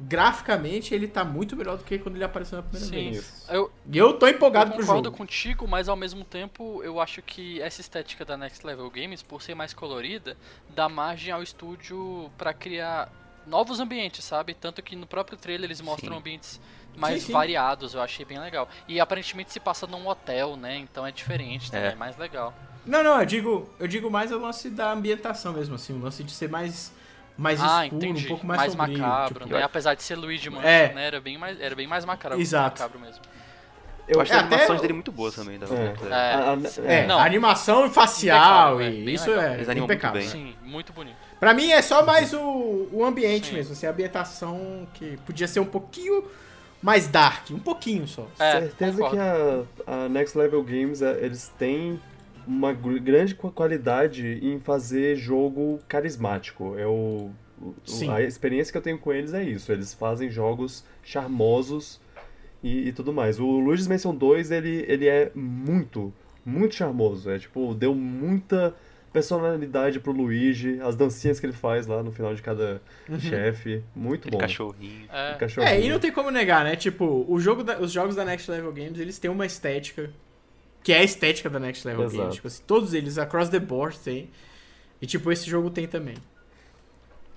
[0.00, 3.10] graficamente ele tá muito melhor do que quando ele apareceu na primeira sim.
[3.12, 3.44] vez.
[3.48, 5.16] Eu, E eu tô empolgado eu pro concordo jogo.
[5.16, 9.42] contigo, mas ao mesmo tempo eu acho que essa estética da Next Level Games, por
[9.42, 10.36] ser mais colorida,
[10.70, 13.10] dá margem ao estúdio pra criar
[13.46, 14.54] novos ambientes, sabe?
[14.54, 16.18] Tanto que no próprio trailer eles mostram Sim.
[16.18, 16.60] ambientes
[16.96, 17.32] mais Sim, sim.
[17.32, 18.68] variados, eu achei bem legal.
[18.88, 20.76] E aparentemente se passa num hotel, né?
[20.76, 21.92] Então é diferente, também, É.
[21.92, 22.54] é mais legal.
[22.86, 26.24] Não, não, eu digo, eu digo mais o lance da ambientação mesmo, assim, o lance
[26.24, 26.92] de ser mais,
[27.36, 28.24] mais ah, escuro, entendi.
[28.24, 29.62] um pouco mais, sombrio, macabro, tipo, né?
[29.62, 30.92] Apesar de ser Luigi Mansion, É.
[30.92, 31.06] né?
[31.06, 32.80] Era bem mais, era bem mais macabro, Exato.
[32.82, 33.22] macabro mesmo.
[34.08, 35.56] Eu acho É, as animações até- dele muito boas também.
[35.58, 35.92] Da É.
[36.56, 37.02] da- É.
[37.02, 37.18] É, Não.
[37.18, 39.44] a animação facial Impecável, é, e isso legal.
[39.44, 40.20] é Eles muito impecável.
[40.20, 40.28] bem.
[40.28, 41.16] Sim, muito bonito.
[41.38, 43.54] Pra mim é só mais o, o ambiente Sim.
[43.54, 46.24] mesmo, assim, a ambientação que podia ser um pouquinho
[46.82, 48.26] mais dark, um pouquinho só.
[48.38, 49.16] É, certeza concordo.
[49.16, 52.00] que a, a Next Level Games, é, eles têm
[52.50, 56.74] uma gr- grande qua- qualidade em fazer jogo carismático.
[56.76, 57.30] Eu,
[57.60, 58.10] o- Sim.
[58.10, 59.70] a experiência que eu tenho com eles é isso.
[59.70, 62.00] Eles fazem jogos charmosos
[62.62, 63.38] e, e tudo mais.
[63.38, 66.12] O Luigi's Mansion 2, ele, ele é muito,
[66.44, 67.30] muito charmoso.
[67.30, 68.74] É tipo, deu muita
[69.12, 72.80] personalidade pro Luigi, as dancinhas que ele faz lá no final de cada
[73.18, 73.82] chefe.
[73.94, 74.38] Muito Aquele bom.
[74.38, 75.06] cachorrinho.
[75.12, 75.72] É, cachorrinho.
[75.74, 76.76] É, e não tem como negar, né?
[76.76, 80.10] Tipo, o jogo da- os jogos da Next Level Games, eles têm uma estética
[80.82, 82.18] que é a estética da Next Level Exato.
[82.18, 82.34] Games.
[82.36, 84.30] Tipo assim, todos eles, across the board, tem.
[85.00, 86.16] E tipo, esse jogo tem também.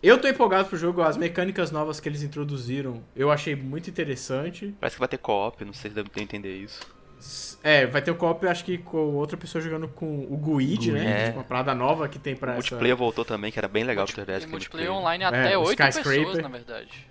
[0.01, 4.75] Eu tô empolgado pro jogo, as mecânicas novas que eles introduziram, eu achei muito interessante.
[4.79, 6.81] Parece que vai ter co-op, não sei se deve entender isso.
[7.17, 10.91] S- É, vai ter o co-op, acho que com outra pessoa jogando com o Guide,
[10.91, 11.21] né?
[11.21, 11.25] É.
[11.27, 12.55] Tipo, uma parada nova que tem O pra essa...
[12.57, 14.41] multiplayer voltou também, que era bem legal pro Multi- 3DS.
[14.41, 14.91] e que multiplayer multiplayer.
[14.91, 16.19] online É, até o 8 Skyscraper.
[16.25, 17.07] pessoas, na verdade.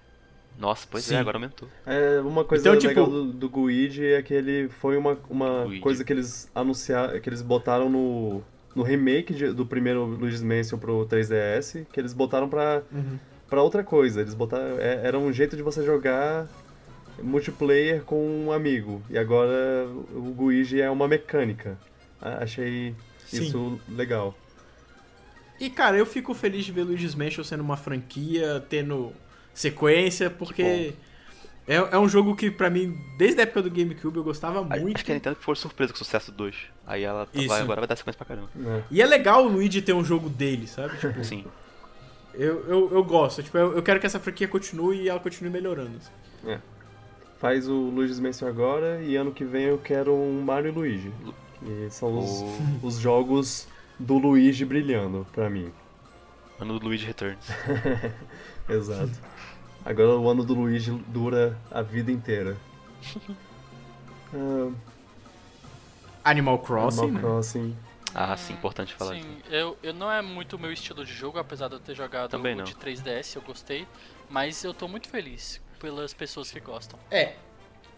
[0.58, 1.14] Nossa, pois Sim.
[1.16, 1.68] é, agora aumentou.
[1.84, 5.66] É, uma coisa Então, tipo- legal do, do Guigi é que ele foi uma, uma
[5.80, 8.42] coisa que eles anunciaram, que eles botaram no,
[8.74, 13.18] no remake de- do primeiro Luigi's Mansion pro 3DS, que eles botaram pra, Uhum.
[13.48, 14.20] pra outra coisa.
[14.20, 16.46] Eles botaram, é- era um jeito de você jogar
[17.22, 19.02] multiplayer com um amigo.
[19.10, 21.76] E agora o Guigi é uma mecânica.
[22.20, 22.94] Achei
[23.26, 23.42] Sim.
[23.42, 24.36] isso legal.
[25.60, 29.12] E, cara, eu fico feliz de ver Luigi's Mansion sendo uma franquia, tendo
[29.54, 30.94] sequência, porque
[31.66, 34.82] é, é um jogo que, pra mim, desde a época do GameCube, eu gostava Acho
[34.82, 35.04] muito.
[35.04, 36.56] que a Nintendo foi surpresa com o sucesso do 2.
[36.86, 38.48] Aí ela tá- vai, agora vai dar sequência pra caramba.
[38.54, 38.82] né?
[38.90, 40.96] E é legal o Luigi ter um jogo dele, sabe?
[40.98, 41.44] Tipo, Sim.
[42.34, 43.42] eu, eu, eu gosto.
[43.42, 45.92] Tipo, eu, eu quero que essa franquia continue e ela continue melhorando.
[45.98, 46.58] assim.
[47.38, 51.12] Faz o Luigi's Mansion agora e ano que vem eu quero um Mario e Luigi.
[51.64, 53.66] E são os, O os jogos
[53.98, 55.70] do Luigi brilhando pra mim.
[56.62, 57.46] Ano do Luigi Returns.
[58.68, 59.12] Exato.
[59.84, 62.56] Agora o ano do Luigi dura a vida inteira.
[64.34, 64.70] Ah,
[66.24, 67.28] Animal Crossing, Animal né?
[67.28, 67.76] Crossing.
[68.14, 69.54] Ah, sim, importante falar Sim, aqui.
[69.54, 72.30] eu, eu não é muito o meu estilo de jogo, apesar de eu ter jogado
[72.30, 72.64] Também não.
[72.64, 73.86] de 3DS, eu gostei.
[74.30, 76.98] Mas eu tô muito feliz pelas pessoas que gostam.
[77.10, 77.34] É,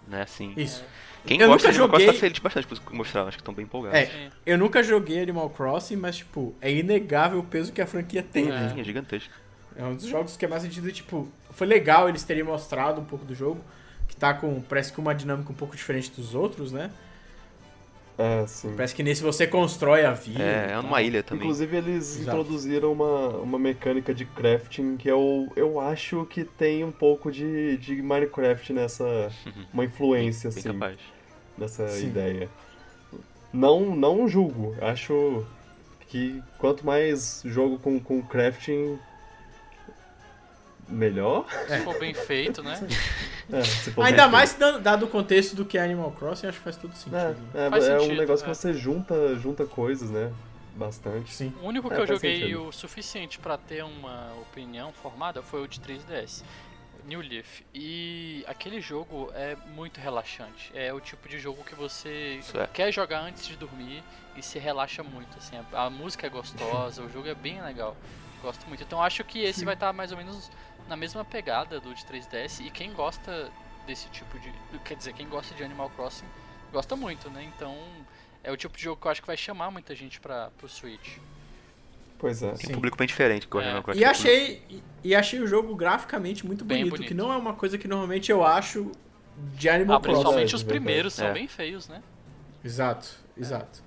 [0.09, 0.55] Né, assim.
[0.57, 0.85] isso.
[1.27, 3.41] Quem Eu gosta nunca de Animal Crossing joguei- tá feliz bastante por mostraram, acho que
[3.43, 3.99] estão bem empolgados.
[3.99, 4.31] É.
[4.45, 8.47] Eu nunca joguei Animal Crossing, mas, tipo, é inegável o peso que a franquia tem.
[8.47, 8.71] né?
[8.75, 9.33] Sim, é gigantesco.
[9.77, 13.05] É um dos jogos que é mais sentido, tipo, foi legal eles terem mostrado um
[13.05, 13.61] pouco do jogo,
[14.07, 16.91] que tá com, parece que uma dinâmica um pouco diferente dos outros, né?
[18.17, 18.73] Ah, sim.
[18.77, 20.41] Parece que nesse você constrói a vida.
[20.41, 21.43] É, é numa ilha também.
[21.43, 22.39] Inclusive eles Exato.
[22.39, 27.77] introduziram uma, uma mecânica de crafting que eu, eu acho que tem um pouco de,
[27.79, 29.33] de Minecraft nessa.
[29.75, 30.97] Uma influência, Bem assim, capaz.
[31.59, 32.07] Nessa Sim.
[32.09, 32.49] ideia.
[33.53, 34.75] Não, não julgo.
[34.81, 35.47] Acho
[36.09, 38.99] que quanto mais jogo com, com crafting,
[40.89, 41.47] melhor.
[41.67, 42.79] Se for bem feito, né?
[43.53, 46.65] É, Ainda bem mais dando- dado o contexto do que é Animal Crossing, acho que
[46.65, 47.11] faz todo feito.
[47.11, 47.37] sentido.
[47.55, 48.49] É, é, Faz é um sentido, negócio é.
[48.51, 50.33] que você junta, junta coisas, né?
[50.77, 51.33] Bastante.
[51.33, 51.53] Sim.
[51.63, 52.67] O único que É, eu faz joguei sentido.
[52.69, 56.43] o suficiente pra ter uma opinião formada foi o de 3DS,
[57.05, 57.63] New Leaf.
[57.75, 60.71] E aquele jogo é muito relaxante.
[60.75, 62.67] É o tipo de jogo que você é.
[62.67, 64.03] quer jogar antes de dormir
[64.37, 65.37] e se relaxa muito.
[65.39, 67.97] Assim, a, a música é gostosa, o jogo é bem legal.
[68.43, 68.83] Gosto muito.
[68.83, 70.51] Então acho que esse vai estar mais ou menos
[70.89, 72.65] na mesma pegada do de 3DS.
[72.67, 73.51] E quem gosta
[73.87, 74.53] desse tipo de.
[74.85, 76.27] Quer dizer, quem gosta de Animal Crossing
[76.73, 77.45] gosta muito, né?
[77.45, 77.77] Então
[78.43, 80.69] é o tipo de jogo que eu acho que vai chamar muita gente pra, pro
[80.69, 81.19] Switch.
[82.25, 82.53] Pois é.
[82.53, 83.61] Tem um público bem diferente que É.
[83.61, 84.01] Animal Crossing.
[84.01, 84.63] E achei,
[85.05, 87.07] e, achei o jogo graficamente muito bonito, bonito.
[87.07, 88.91] que não é uma coisa que normalmente eu acho
[89.55, 90.15] de Animal Ah, Crossing.
[90.23, 90.81] principalmente os verdade.
[90.81, 91.33] primeiros são É.
[91.35, 92.03] bem feios, né?
[92.65, 93.83] Exato, exato.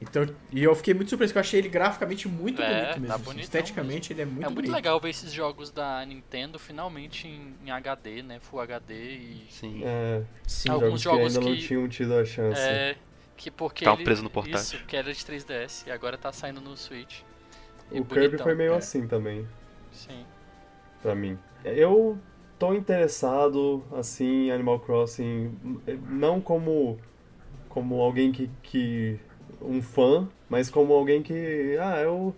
[0.00, 3.00] Então, e eu fiquei muito surpreso que eu achei ele graficamente muito É, bonito tá
[3.00, 3.18] mesmo.
[3.24, 4.72] bonitão Esteticamente ele é muito é muito bonito.
[4.72, 8.38] legal ver esses jogos da Nintendo finalmente em, em HD, né?
[8.38, 9.46] Full HD e.
[9.50, 9.80] Sim.
[9.84, 10.68] É, Sim.
[10.70, 12.60] Alguns jogos, jogos que ainda que- não tinham tido a chance.
[12.60, 12.96] É.
[13.36, 13.84] Que porque.
[13.84, 14.60] Tava ele- preso no portátil.
[14.78, 17.20] Isso, que era de 3DS e agora tá saindo no Switch.
[17.90, 18.76] E o Kirby foi meio é.
[18.76, 19.46] assim também.
[19.92, 20.24] Sim.
[21.02, 21.38] pra mim.
[21.64, 22.18] Eu
[22.58, 25.56] tô interessado, assim, em Animal Crossing,
[26.08, 26.98] não como,
[27.68, 29.18] como alguém que, que.
[29.62, 31.76] um fã, mas como alguém que.
[31.80, 32.34] Ah, eu.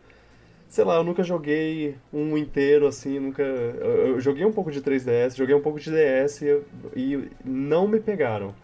[0.68, 3.42] Sei lá, eu nunca joguei um inteiro assim, nunca.
[3.42, 6.42] Eu, joguei um pouco de 3DS, joguei um pouco de DS
[6.94, 8.54] e não me pegaram.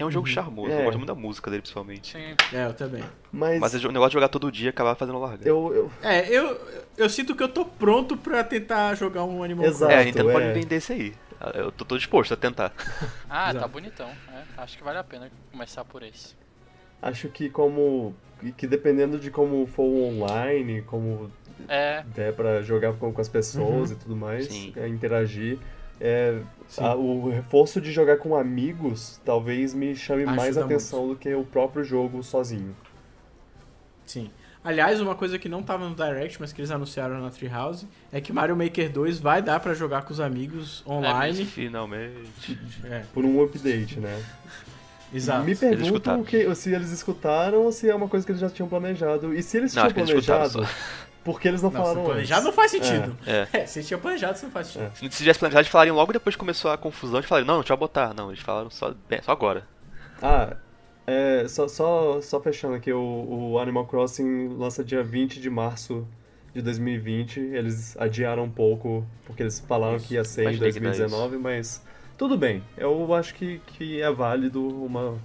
[0.00, 0.80] É um jogo charmoso, É.
[0.80, 2.12] eu gosto muito da música dele, principalmente.
[2.16, 2.34] Sim.
[2.56, 3.02] É, eu também.
[3.32, 5.46] Mas, Mas o negócio de jogar todo dia acabava fazendo larga.
[5.48, 5.90] eu, eu.
[6.02, 6.58] É, eu,
[6.96, 9.90] eu sinto que eu tô pronto pra tentar jogar um Animal Exato.
[9.92, 10.06] É, a Crossing.
[10.10, 10.52] Nintendo pode é.
[10.52, 11.14] vender esse aí.
[11.54, 12.72] Eu tô, tô disposto a tentar.
[13.28, 14.08] Ah, tá bonitão.
[14.08, 14.42] é.
[14.56, 16.34] Acho que vale a pena começar por esse.
[17.00, 18.14] Acho que como.
[18.56, 21.30] que dependendo de como for o online, como
[21.68, 22.02] É.
[22.14, 23.96] der pra jogar com, com as pessoas Uhum.
[23.96, 25.58] e tudo mais, é, interagir.
[26.00, 26.40] É,
[26.78, 31.34] a- o reforço de jogar com amigos talvez me chame mais Ajuda atenção do que
[31.34, 32.74] o próprio jogo sozinho.
[34.06, 34.30] Sim.
[34.62, 38.20] Aliás, uma coisa que não tava no Direct, mas que eles anunciaram na Treehouse, é
[38.20, 41.46] que Mario Maker 2 vai dar pra jogar com os amigos online.
[41.46, 42.58] Finalmente.
[42.84, 44.22] É, Por um update, né?
[45.14, 45.44] exato.
[45.44, 46.24] Me perguntam escutaram.
[46.24, 49.32] que, se eles escutaram ou se é uma coisa que eles já tinham planejado.
[49.34, 50.68] E se eles Não, tinham eles planejado,
[51.20, 51.24] só.
[51.24, 53.16] por que eles não, Não, falaram se planejado não faz sentido.
[53.26, 53.46] É.
[53.60, 55.12] É, se tinha planejado, isso não faz sentido.
[55.12, 57.60] Se tivesse planejado, eles falariam logo depois que começou a confusão, eles falaram, não, não,
[57.60, 58.14] deixa eu botar.
[58.14, 59.66] Não, eles falaram só, bem, só agora.
[60.22, 60.56] Ah,
[61.06, 66.06] é, só, só, só fechando aqui, o, o Animal Crossing lança dia 20 de março
[66.54, 67.40] de 2020.
[67.40, 71.84] Eles adiaram um pouco, porque eles falaram que ia ser em Imaginei dá 2019, mas
[72.16, 72.62] tudo bem.
[72.76, 75.18] Eu acho que, que é válido uma,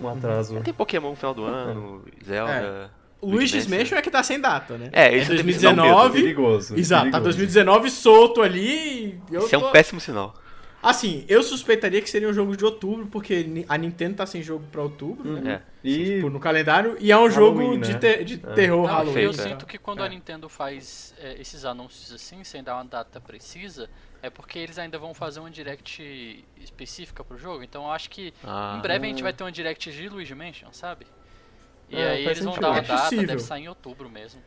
[0.00, 0.60] um atraso.
[0.60, 2.90] Tem Pokémon no final do ano, Zelda.
[3.20, 4.88] O Luigi's Mansion é que tá sem data, né?
[4.92, 6.20] É, esse é 2019.
[6.22, 6.76] Perigoso.
[6.78, 7.36] Exato, tá perigoso.
[7.38, 9.20] 2019 solto ali.
[9.30, 10.34] e Eu Isso é tô- um péssimo sinal.
[10.82, 14.64] Assim, eu suspeitaria que seria um jogo de outubro, porque a Nintendo tá sem jogo
[14.72, 15.60] pra outubro, né?
[15.84, 15.86] É.
[15.86, 16.96] E Tipo, no calendário.
[16.98, 17.98] E é um jogo Halloween, de, né?
[17.98, 18.52] te- de É.
[18.54, 19.20] terror Não, Halloween.
[19.24, 20.06] eu feito, sinto que quando É.
[20.06, 23.90] a Nintendo faz é, esses anúncios assim, sem dar uma data precisa,
[24.22, 27.62] é porque eles ainda vão fazer uma direct específica pro jogo.
[27.62, 28.76] Então eu acho que Ah.
[28.78, 31.04] em breve a gente vai ter uma direct de Luigi Mansion, sabe?
[31.90, 32.62] E É, aí eles vão sentido.
[32.62, 33.26] dar uma É data, possível.
[33.26, 34.40] deve sair em outubro mesmo.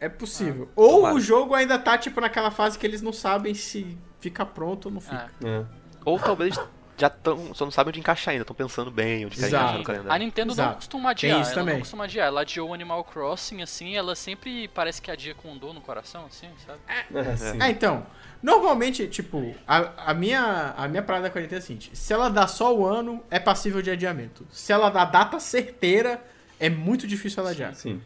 [0.00, 0.68] É possível.
[0.76, 1.14] Ou tomara.
[1.14, 4.92] o jogo ainda tá, tipo, naquela fase que eles não sabem se fica pronto ou
[4.92, 5.30] não fica.
[5.44, 5.48] É.
[5.60, 5.64] É.
[6.04, 6.58] Ou talvez
[6.96, 9.54] já tão, só não sabem onde encaixar ainda, estão pensando bem onde Exato.
[9.54, 10.24] encaixar no A calendário.
[10.24, 10.68] Nintendo Exato.
[10.68, 11.74] não costuma Tem adiar, isso ela também.
[11.74, 12.26] não costuma adiar.
[12.28, 16.26] Ela adiou o Animal Crossing, assim, ela sempre parece que adia com dor no coração,
[16.26, 16.78] assim, sabe?
[16.86, 17.62] É, sim.
[17.62, 18.06] É, então.
[18.44, 22.12] Normalmente, tipo, a, a minha, a minha parada com a Nintendo é a seguinte: se
[22.12, 24.46] ela dá só o ano, é passível de adiamento.
[24.50, 26.22] Se ela dá data certeira,
[26.60, 27.74] é muito difícil ela adiar.
[27.74, 28.02] Sim.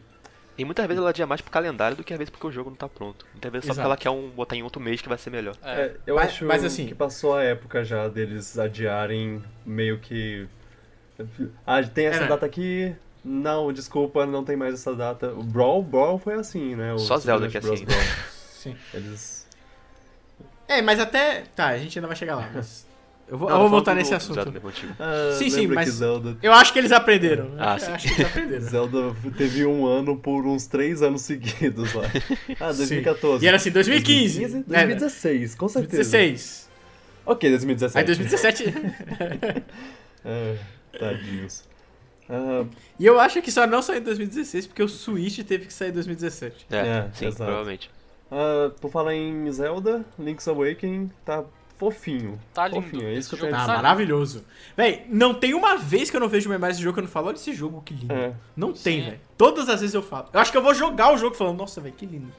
[0.57, 2.69] E muitas vezes ela adia mais pro calendário do que às vezes porque o jogo
[2.69, 3.25] não tá pronto.
[3.33, 3.85] Muitas vezes só porque Exato.
[3.87, 5.55] ela quer um, botar em outro mês que vai ser melhor.
[5.61, 5.81] É.
[5.81, 10.47] É, eu Mas- acho mas assim- que passou a época já deles adiarem meio que.
[11.67, 12.27] Ah, tem essa É, né?
[12.27, 12.95] data aqui.
[13.25, 15.33] Não, desculpa, não tem mais essa data.
[15.33, 16.93] O Brawl, Brawl foi assim, né?
[16.93, 17.83] O Só Zelda que é assim.
[17.83, 18.01] Brawl.
[18.51, 18.75] Sim.
[18.93, 19.38] Eles.
[20.69, 21.43] É, mas até.
[21.55, 22.49] Tá, a gente ainda vai chegar lá.
[22.53, 22.85] Mas
[23.27, 24.39] eu vou, Não, eu vou voltar nesse assunto.
[24.99, 26.37] Ah, Sim, sim, mas- Zelda.
[26.41, 27.51] Eu acho que eles aprenderam.
[27.57, 27.91] Ah, acho, sim.
[27.91, 28.61] acho que eles aprenderam.
[28.61, 32.03] Zelda teve um ano por uns três anos seguidos lá.
[32.59, 33.43] Ah, 2014.
[33.43, 34.39] E era assim, 2015.
[34.39, 34.63] 2015, né?
[34.85, 35.97] 2016, com certeza.
[36.03, 36.69] 2016.
[37.25, 37.97] Ok, 2017.
[37.99, 38.73] Aí 2017.
[40.25, 40.55] Ah,
[40.99, 41.63] tadinhos.
[42.29, 42.65] Ah,
[42.99, 45.89] e eu acho que só não saiu em 2016 porque o Switch teve que sair
[45.89, 46.67] em 2017.
[46.71, 47.43] É, É, sim, exato.
[47.43, 47.89] provavelmente.
[48.31, 51.43] Ah, por falar em Zelda, Link's Awakening tá
[51.77, 52.37] fofinho.
[52.53, 52.81] Tá lindo.
[52.81, 53.71] Fofinho, é isso Esse que eu tenho a Sabe?
[53.71, 53.81] dizer.
[53.81, 54.45] maravilhoso.
[54.75, 57.09] Véi, não tem uma vez que eu não vejo mais esse jogo que eu não
[57.09, 58.13] falo, olha esse jogo, que lindo.
[58.13, 58.33] É.
[58.55, 59.09] Não tem, Sim.
[59.09, 59.21] velho.
[59.37, 60.27] Todas as vezes eu falo.
[60.33, 62.31] Eu acho que eu vou jogar o jogo falando, nossa, velho, que lindo.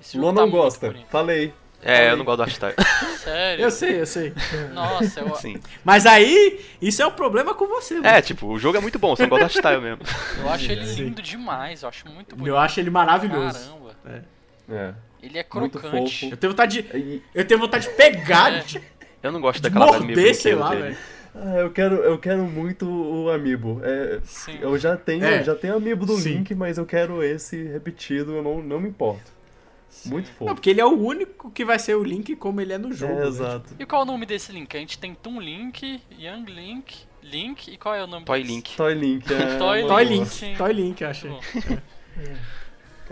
[0.00, 0.94] Esse Luan tá não muito gosta.
[1.08, 1.54] Falei.
[1.84, 2.76] É, eu não gosto do style.
[3.18, 3.64] Sério?
[3.64, 4.32] Eu sei, eu sei.
[4.72, 5.60] Nossa, eu, Sim.
[5.82, 8.06] Mas aí, isso é um problema com você, mano.
[8.06, 10.04] É, tipo, o jogo é muito bom, só não gosto do style mesmo.
[10.38, 11.04] eu acho ele Sim.
[11.04, 12.48] lindo demais, eu acho muito bonito.
[12.52, 13.58] Eu acho ele maravilhoso.
[14.04, 14.26] Caramba.
[14.68, 14.94] É.
[15.22, 16.20] Ele é Muito crocante.
[16.20, 16.32] fofo.
[16.32, 17.22] Eu tenho vontade de.
[17.34, 18.58] Eu tenho vontade de pegar, É.
[18.60, 18.80] de,
[19.22, 20.96] Eu não gosto de daquela morder, sei lá, velho.
[21.34, 23.80] Ah, eu quero, eu quero muito o Amiibo.
[23.82, 24.58] É, Sim.
[24.60, 25.40] eu já tenho, É.
[25.40, 26.34] eu já tenho Amiibo do Sim.
[26.38, 29.32] Link, mas eu quero esse repetido, eu não, não me importo.
[30.06, 30.54] Muito Não, fofo.
[30.54, 33.12] porque ele é o único que vai ser o Link como ele é no jogo.
[33.12, 33.26] É, né?
[33.28, 33.74] exato.
[33.78, 34.74] E qual é o nome desse Link?
[34.76, 38.52] A gente tem Toon Link, Young Link, Link e qual é o nome Toy desse?
[38.54, 38.76] Link.
[38.76, 39.32] Toy Link.
[39.32, 40.04] É Toy uma Toy.
[40.04, 40.26] Link.
[40.28, 40.54] Sim.
[40.56, 41.30] Toy Link, achei.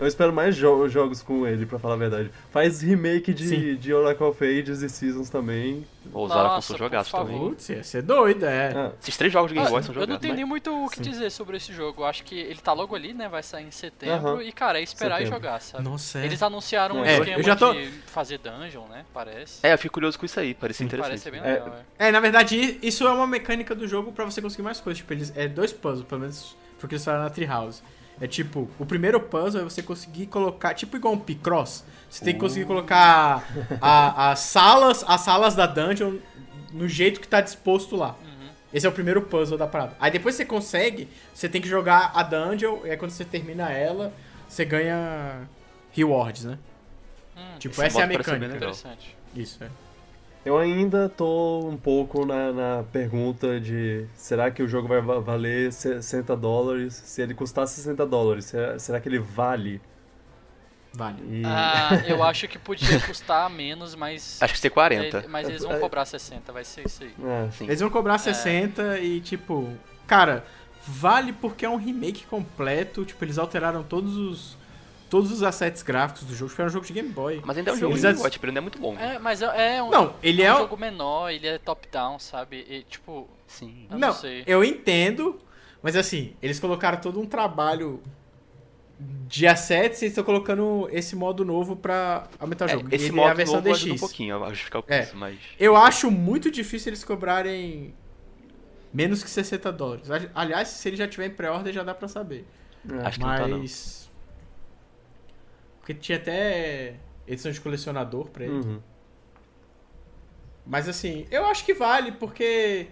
[0.01, 2.31] Eu espero mais jo- jogos com ele, pra falar a verdade.
[2.49, 3.75] Faz remake de, Sim.
[3.75, 5.85] de Oracle of Ages e Seasons também.
[6.11, 7.27] Ousaram com jogaços favor.
[7.27, 7.49] também.
[7.49, 8.73] Putz, ia ser doido, é.
[8.75, 10.21] Ah, Esses três jogos de Game Ah, Boy são eu não jogados.
[10.21, 11.03] tenho nem mas- muito o que Sim.
[11.11, 12.01] dizer sobre esse jogo.
[12.01, 13.29] Eu acho que ele tá logo ali, né?
[13.29, 14.27] Vai sair em setembro.
[14.29, 14.41] Aham.
[14.41, 15.35] E, cara, é esperar Setembro.
[15.37, 15.83] e jogar, sabe?
[15.83, 16.25] Nossa, é.
[16.25, 19.05] Eles anunciaram um É, esquema eu já tô- de fazer dungeon, né?
[19.13, 19.59] Parece.
[19.61, 21.09] É, eu fico curioso com isso aí, parecia interessante.
[21.09, 22.07] Parece ser bem É, legal, é.
[22.07, 24.97] É, na verdade, isso é uma mecânica do jogo pra você conseguir mais coisas.
[24.97, 27.83] Tipo, eles, é dois puzzles, pelo menos foi o que eles falaram na Treehouse.
[28.19, 32.33] É tipo, o primeiro puzzle é você conseguir colocar, tipo igual um Picross, você tem
[32.33, 33.43] que conseguir colocar
[33.81, 36.17] as salas, as salas da dungeon
[36.71, 38.15] no jeito que tá disposto lá.
[38.23, 38.49] Uhum.
[38.73, 39.95] Esse é o primeiro puzzle da parada.
[39.99, 43.71] Aí depois você consegue, você tem que jogar a dungeon, e aí quando você termina
[43.71, 44.13] ela,
[44.47, 45.47] você ganha
[45.91, 46.57] rewards, né?
[47.35, 48.33] Hum, Tipo, essa é a mecânica.
[48.45, 48.55] legal.
[48.57, 49.15] interessante.
[49.35, 49.69] Isso, é.
[50.45, 55.19] Eu ainda tô um pouco na, na pergunta de será que o jogo vai va-
[55.19, 56.93] valer 60 dólares?
[56.93, 59.79] Se ele custar 60 dólares, será, será que ele vale?
[60.93, 61.21] Vale.
[61.29, 64.41] E- Ah, eu acho que podia custar menos, mas.
[64.41, 65.19] Acho que ser 40.
[65.19, 67.13] é, mas eles vão cobrar 60, vai ser isso aí.
[67.23, 67.63] É.
[67.63, 69.69] Eles vão cobrar 60 e, tipo,
[70.05, 70.43] cara,
[70.85, 73.05] vale porque é um remake completo.
[73.05, 74.57] Tipo, eles alteraram todos os
[75.11, 76.49] todos os assets gráficos do jogo.
[76.49, 77.41] Tipo, era um jogo de Game Boy.
[77.45, 77.81] Mas ainda é um Sim.
[77.81, 78.97] jogo Eles de Boy, tipo, ele não é muito bom.
[78.97, 82.17] É, mas é, é um, Não, ele é é um jogo menor, ele é top-down,
[82.17, 82.65] sabe?
[82.67, 83.85] E, tipo, Sim.
[83.91, 84.43] eu não, não sei.
[84.47, 85.37] eu entendo,
[85.83, 88.01] mas assim, eles colocaram todo um trabalho
[89.27, 92.87] de assets e estão colocando esse modo novo pra aumentar o É, jogo.
[92.91, 93.99] esse Ele modo é a versão novo ajuda um DX.
[93.99, 94.97] pouquinho a justificar o É.
[94.99, 95.37] preço, mas...
[95.59, 97.93] Eu acho muito difícil eles cobrarem
[98.93, 100.09] menos que 60 dólares.
[100.11, 102.45] Ali- Aliás, se ele já tiver em pré-order, já dá pra saber.
[102.89, 103.05] É.
[103.07, 103.65] Acho que não tá, não.
[105.81, 106.95] Porque tinha até
[107.27, 108.53] edição de colecionador pra ele.
[108.53, 108.79] Uhum.
[110.65, 112.87] Mas assim, eu acho que vale, porque.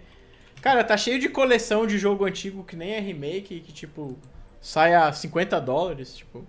[0.60, 4.18] Cara, tá cheio de coleção de jogo antigo que nem é remake, que tipo.
[4.60, 6.46] Sai a 50 dólares, tipo.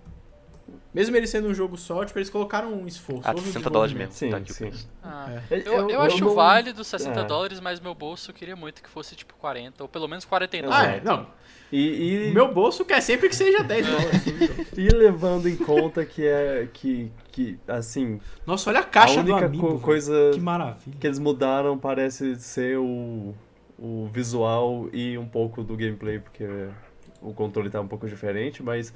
[0.94, 3.22] Mesmo ele sendo um jogo só, tipo, eles colocaram um esforço.
[3.24, 4.12] Ah, houve um 60 dólares mesmo.
[4.12, 4.48] desenvolvimento.
[4.48, 4.86] tá Sim, aqui sim.
[5.02, 5.54] Ah, É.
[5.54, 7.24] Eu- Eu, eu- eu, eu acho não- válido 60 é.
[7.24, 10.76] dólares, mas meu bolso queria muito que fosse tipo 40, ou pelo menos 49.
[10.76, 11.26] Ah, é, não.
[11.72, 14.22] E, e, O meu bolso quer sempre que seja 10 dólares.
[14.76, 19.34] e levando em conta que é que, que assim, Nossa, olha a caixa a do
[19.34, 19.62] amigo.
[19.62, 19.80] co- velho.
[19.80, 20.96] coisa Que maravilha.
[21.00, 23.34] que eles mudaram parece ser o,
[23.78, 26.44] o visual e um pouco do gameplay, porque
[27.22, 28.92] o controle tá um pouco diferente, mas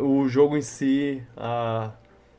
[0.00, 1.90] o jogo em si, a,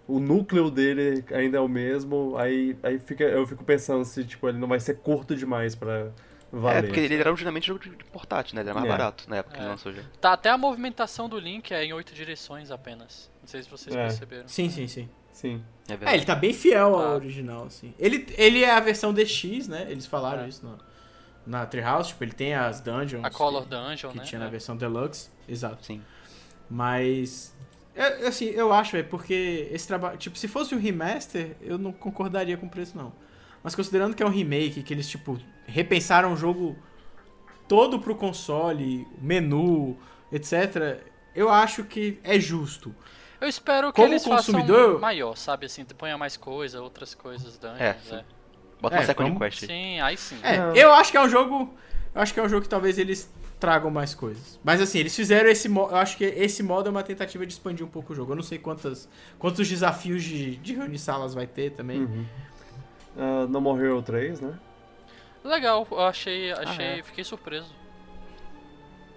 [0.07, 4.47] o núcleo dele ainda é o mesmo, aí, aí fica, eu fico pensando se tipo,
[4.49, 6.09] ele não vai ser curto demais pra
[6.51, 6.77] valer.
[6.79, 8.61] É, porque ele era originalmente jogo de portátil, né?
[8.61, 8.97] Ele era mais É.
[8.97, 9.63] barato na época que É.
[9.63, 10.01] ele lançou já.
[10.19, 13.29] Tá, até a movimentação do Link é em oito direções apenas.
[13.41, 14.01] Não sei se vocês É.
[14.07, 14.47] perceberam.
[14.47, 15.09] Sim, sim, sim.
[15.31, 15.63] Sim.
[15.87, 16.17] É É, verdade.
[16.17, 17.09] ele tá bem fiel ao Tá.
[17.15, 17.93] original, assim.
[17.97, 19.87] Ele, ele é a versão DX, né?
[19.89, 20.49] Eles falaram É.
[20.49, 20.77] isso no,
[21.47, 22.09] na Treehouse.
[22.09, 23.23] Tipo, ele tem as dungeons.
[23.23, 24.23] A Color que, Dungeon, que né?
[24.25, 24.49] tinha na É.
[24.49, 25.29] versão Deluxe.
[25.47, 25.85] Exato.
[25.85, 26.01] Sim.
[26.71, 27.53] Mas.
[27.93, 30.17] é, assim, eu acho, é porque esse trabalho.
[30.17, 33.11] Tipo, se fosse um remaster, eu não concordaria com o preço, não.
[33.61, 35.37] Mas considerando que é um remake, que eles, tipo,
[35.67, 36.75] repensaram o jogo
[37.67, 39.97] todo pro console, menu,
[40.31, 41.03] etc.,
[41.35, 42.95] eu acho que é justo.
[43.39, 45.65] Eu espero que Como eles consumidor- façam maior, sabe?
[45.65, 48.15] Assim, ponha mais coisa, outras coisas, dungeons, É, sim.
[48.15, 48.23] é.
[48.81, 49.65] Bota É, uma second como- quest.
[49.65, 50.39] Sim, aí sim.
[50.43, 51.73] É, eu acho que é um jogo.
[52.15, 53.31] Eu acho que é um jogo que talvez eles
[53.61, 54.59] tragam mais coisas.
[54.63, 55.91] Mas assim, eles fizeram esse modo.
[55.91, 58.31] Eu acho que esse modo é uma tentativa de expandir um pouco o jogo.
[58.31, 59.07] Eu não sei quantas,
[59.37, 62.01] quantos desafios de, de reunir salas vai ter também.
[62.01, 62.25] Uhum.
[63.15, 64.59] Ah, no More Hero 3, né?
[65.43, 67.03] Legal, eu achei, achei, é.
[67.03, 67.73] fiquei surpreso.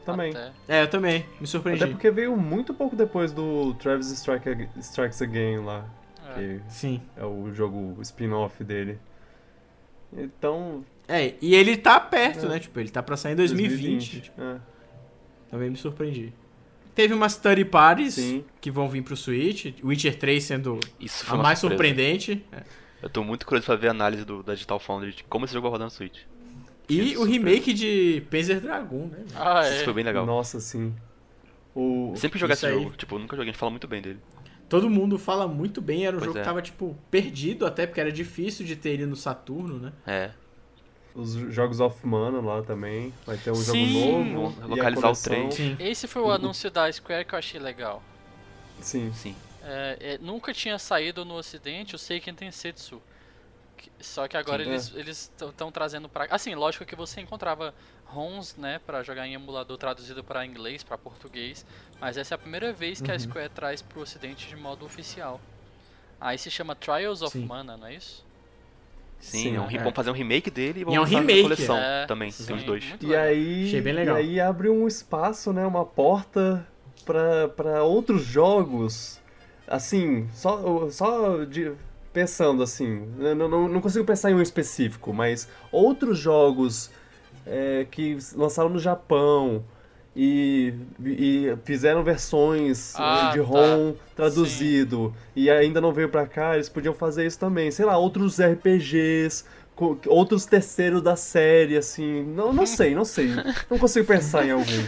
[0.04, 0.30] Também.
[0.30, 0.52] Até.
[0.68, 1.24] É, eu também.
[1.40, 1.82] Me surpreendi.
[1.82, 5.86] Até porque veio muito pouco depois do Travis Strike Strikes Again lá,
[6.28, 6.34] É.
[6.34, 7.00] que Sim.
[7.16, 8.98] é o jogo spin-off dele.
[10.12, 12.48] Então, É, e ele tá perto, É.
[12.48, 12.58] né?
[12.58, 13.78] Tipo, ele tá pra sair em 2020.
[13.78, 14.20] 2020.
[14.22, 14.56] tipo, é,
[15.50, 16.32] também me surpreendi.
[16.94, 18.44] Teve umas study parties sim.
[18.60, 19.74] que vão vir pro Switch.
[19.82, 21.82] Witcher 3 sendo Isso a mais surpresa.
[21.84, 22.44] surpreendente.
[22.52, 22.62] É.
[23.02, 25.52] Eu tô muito curioso pra ver a análise do, da Digital Foundry de como esse
[25.52, 26.20] jogo vai rodar no Switch.
[26.88, 29.24] E Que o remake de Panzer Dragoon, né?
[29.34, 29.84] Ah, Isso é.
[29.84, 30.24] foi bem legal.
[30.24, 30.94] Nossa, sim.
[31.74, 32.10] O...
[32.12, 32.82] Eu sempre joguei Isso esse aí.
[32.82, 32.96] jogo.
[32.96, 34.20] Tipo, nunca joguei, a gente fala muito bem dele.
[34.68, 36.40] Todo mundo fala muito bem, era um Pois jogo é.
[36.42, 39.92] que tava, tipo, perdido até, porque era difícil de ter ele no Saturno, né?
[40.06, 40.30] É.
[41.14, 43.14] Os jogos of Mana lá também.
[43.24, 44.62] Vai ter um Sim, jogo novo.
[44.62, 45.14] a localizar o.
[45.14, 45.76] Sim.
[45.78, 48.02] Esse foi o anúncio da Square que eu achei legal.
[48.80, 49.12] Sim.
[49.14, 49.36] Sim.
[49.62, 53.00] É, é, nunca tinha saído no ocidente o Seiken Tensetsu.
[53.76, 54.70] Que- Só que agora Sim.
[54.70, 56.26] eles eles estão trazendo pra...
[56.30, 57.72] Assim, lógico que você encontrava
[58.06, 61.64] ROMs, né, pra jogar em emulador traduzido pra inglês, pra português,
[62.00, 63.20] mas essa é a primeira vez que a Uhum.
[63.20, 65.40] Square traz pro ocidente de modo oficial.
[66.20, 67.46] Aí se chama Trials of Sim.
[67.46, 68.23] Mana, não é isso?
[69.20, 69.82] Sim, Sim, é um, é.
[69.82, 72.06] vão fazer um remake dele e vão E é um remake, na coleção é.
[72.06, 72.30] também.
[72.30, 72.84] Sim, Tem os dois.
[72.88, 73.24] muito E legal.
[73.24, 74.16] aí, Achei bem legal.
[74.16, 76.66] e aí abre um espaço, né, uma porta
[77.04, 79.20] pra, pra outros jogos.
[79.66, 81.72] Assim, só, só de,
[82.12, 86.90] pensando assim, eu não, não, não consigo pensar em um específico, mas outros jogos
[87.46, 89.64] é, que lançaram no Japão
[90.16, 90.72] e,
[91.04, 93.44] e fizeram versões Ah, eh, de tá.
[93.44, 97.70] ROM traduzido e ainda não veio pra cá, eles podiam fazer isso também.
[97.70, 99.44] Sei lá, outros RPGs,
[100.06, 102.22] outros terceiros da série, assim.
[102.22, 103.30] Não, não sei, não sei.
[103.68, 104.84] Não consigo pensar em algum.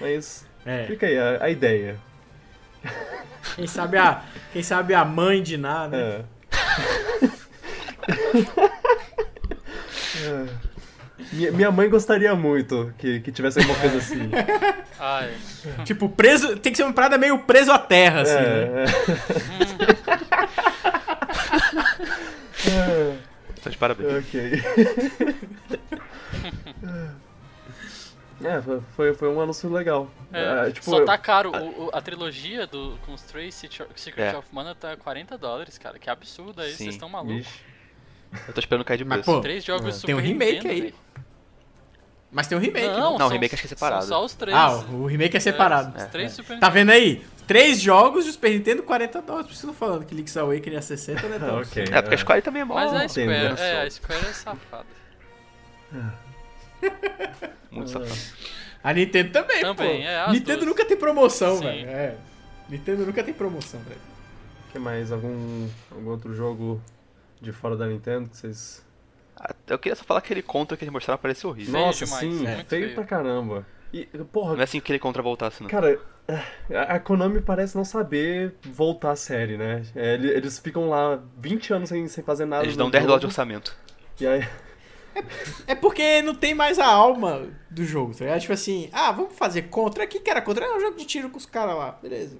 [0.00, 0.84] Mas É.
[0.86, 1.98] fica aí a, a ideia.
[3.56, 4.22] Quem sabe a,
[4.52, 5.98] quem sabe a mãe de Ná, né?
[5.98, 6.24] É.
[10.22, 10.69] É.
[11.32, 14.30] Minha, minha mãe gostaria muito que, que tivesse alguma coisa assim.
[14.98, 15.32] Ai,
[15.84, 16.56] Tipo, preso.
[16.56, 18.84] Tem que ser uma parada meio preso à terra, assim, né?
[22.66, 23.20] É, é.
[23.62, 24.24] Tá de parabéns.
[24.24, 24.40] Ok.
[28.42, 28.58] É,
[28.96, 30.10] foi- foi, um anúncio legal.
[30.32, 31.52] é, É, tipo, só tá caro.
[31.54, 34.34] O- o- a trilogia do, com os três Secret É.
[34.34, 35.98] of Mana tá 40 dólares, cara.
[35.98, 37.36] Que absurdo aí, é vocês estão malucos.
[37.36, 37.60] Vixe.
[38.46, 39.32] Eu tô esperando cair de Mas, preço.
[39.36, 39.92] pô, Três jogos É.
[39.92, 40.94] Super Tem um remake Nintendo, aí.
[42.32, 42.86] Mas tem um remake.
[42.86, 43.18] Não?
[43.18, 44.02] Não, o remake acho que é separado.
[44.04, 44.56] São só os três.
[44.56, 45.98] Ah, o remake é separado.
[45.98, 46.72] É, os três Super Tá Nintendo.
[46.72, 47.26] vendo aí?
[47.46, 49.46] Três jogos de Super Nintendo, 40 dólares.
[49.48, 51.36] Por isso que eu tô falando que Link's Awakening é 60, né?
[51.42, 51.82] Então, ok.
[51.90, 52.74] É, porque a Square também é mó...
[52.74, 53.58] Mas a Square, entendo.
[53.58, 54.86] é, a Square é safada.
[57.70, 58.10] Muito safado.
[58.82, 60.06] A Nintendo também, Também, pô.
[60.08, 60.68] é, as Nintendo duas.
[60.70, 61.64] nunca tem promoção, Sim.
[61.64, 61.86] velho.
[61.90, 62.14] É.
[62.66, 64.00] Nintendo nunca tem promoção, velho.
[64.72, 65.12] que mais?
[65.12, 66.80] Algum, algum outro jogo
[67.40, 68.84] de fora da Nintendo que vocês.
[69.36, 71.72] Ah, Eu queria só falar que aquele contra que eles mostraram parecia horrível.
[71.72, 72.56] Feio Nossa, demais, sim, é.
[72.64, 72.94] Feio feio.
[72.94, 73.66] pra caramba.
[73.92, 75.68] E, porra, Não é assim que aquele contra voltasse, não.
[75.70, 75.98] Cara,
[76.88, 79.82] a Konami parece não saber voltar a série, né?
[79.96, 82.62] É, ele- Eles ficam lá 20 anos sem, sem fazer nada.
[82.64, 83.74] Eles dão 10 dólares de orçamento.
[84.20, 84.46] E aí,
[85.66, 88.40] É porque não tem mais a alma do jogo, tá ligado?
[88.40, 90.04] Tipo assim, ah, vamos fazer contra.
[90.04, 90.64] O que que era contra?
[90.64, 92.38] Era um jogo de tiro com os caras lá, beleza.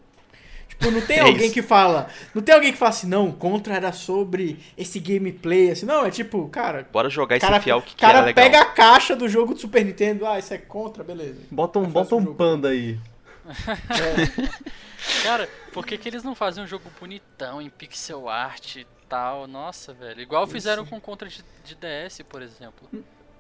[0.80, 1.52] Tipo, não tem É alguém isso.
[1.52, 2.08] que fala.
[2.34, 5.84] Não tem alguém que fala assim, não, Contra era sobre esse gameplay, assim.
[5.84, 6.88] Não, é tipo, cara.
[6.90, 8.44] Bora jogar e se cara, o que, que cara era legal.
[8.44, 11.42] pega a caixa do jogo do Super Nintendo, ah, isso é Contra, beleza.
[11.50, 12.34] Bota um, bota um jogo.
[12.34, 12.98] panda aí.
[15.22, 19.46] Cara, por que, que eles não fazem um jogo bonitão, em pixel art e tal?
[19.46, 20.20] Nossa, velho.
[20.20, 22.88] Igual fizeram com Contra de, de DS, por exemplo.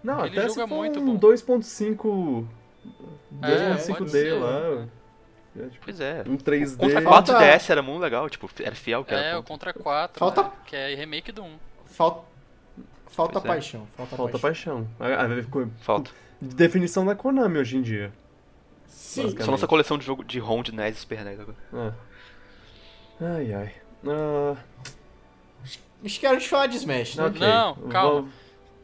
[0.02, 1.28] Não, Aquele até jogo se é for muito um bom.
[1.28, 2.46] 2.5
[3.42, 4.88] É, 2.5D pode ser, lá.
[5.58, 6.24] É, tipo, Pois é.
[6.26, 6.76] um 3D.
[6.76, 9.22] Contra Falta- 4 DS era muito legal, tipo, era fiel que era.
[9.22, 9.72] É, o Contra.
[9.72, 11.58] Contra 4, Falta- né, que é remake do 1.
[11.86, 12.22] Falta.
[13.08, 13.48] Falta Pois é.
[13.48, 13.86] paixão.
[13.96, 14.86] Falta, Falta paixão.
[14.98, 15.42] paixão.
[15.42, 16.10] Ficou- Falta.
[16.40, 18.12] Definição da Konami hoje em dia.
[18.86, 19.34] Sim.
[19.40, 21.56] Só nossa coleção de jogo de ROM de NES e Super NES agora.
[21.74, 21.92] Ah.
[23.20, 23.74] Ai, ai.
[24.06, 24.56] Ah,
[26.02, 27.26] Acho que era de falar de Smash, né?
[27.26, 27.40] ok.
[27.40, 28.20] Não, calma.
[28.22, 28.28] Vou-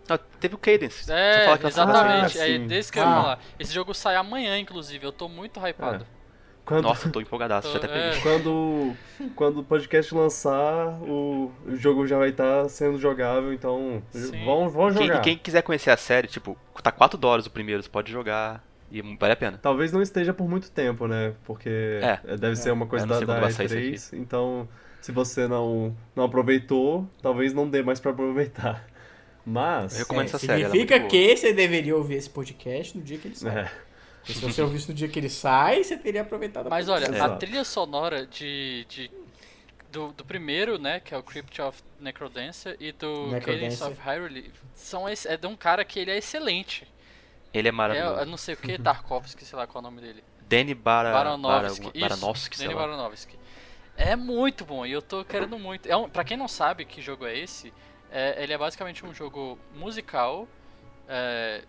[0.09, 1.11] Ah, teve o Cadence.
[1.11, 2.39] É, ela- exatamente.
[2.39, 3.23] Ah, é desse que eu ia Ah.
[3.23, 3.39] falar.
[3.59, 5.05] Esse jogo sai amanhã, inclusive.
[5.05, 6.07] Eu tô muito hypado.
[6.67, 8.03] Quando, Nossa, eu tô empolgadaço, já até peguei.
[8.11, 8.21] é.
[8.21, 8.93] quando,
[9.37, 14.45] quando o podcast lançar, o, o jogo já vai estar sendo jogável, então Sim.
[14.45, 15.21] vão, vão Quem, jogar.
[15.21, 18.65] e quem quiser conhecer a série, tipo, tá 4 dólares o primeiro, você pode jogar
[18.91, 19.59] e vale a pena.
[19.63, 21.35] Talvez não esteja por muito tempo, né?
[21.45, 22.37] Porque É.
[22.37, 24.69] deve ser uma coisa não da, da vai sair E3, então
[25.01, 28.85] se você não, não aproveitou, talvez não dê mais pra aproveitar.
[29.47, 29.93] Mas.
[29.95, 33.17] Eu recomendo É, essa série, é significa que você deveria ouvir esse podcast no dia
[33.19, 33.57] que ele sai.
[33.57, 33.71] É,
[34.27, 37.05] Porque se você ouvisse no dia que ele sai, você teria aproveitado a Mas olha,
[37.05, 37.33] oportunidade.
[37.35, 39.11] a trilha sonora de, de-
[39.93, 44.53] do, do primeiro, né, que é o Crypt of Necrodancer, e do Cadence of Hyrule,
[44.75, 46.87] são esse- é de um cara que ele é excelente.
[47.55, 48.19] Ele é É, maravilhoso.
[48.21, 50.25] eu não sei o que, Tarkovsky, sei lá qual é o nome dele.
[50.49, 52.87] Danny Isso, Baranovsky, sei Danny lá.
[52.87, 53.39] Baronovsky.
[53.97, 55.87] É muito bom e eu tô querendo muito.
[55.87, 57.73] É um, pra quem não sabe que jogo é esse,
[58.11, 60.47] é, ele é basicamente um jogo musical.
[61.09, 61.63] é,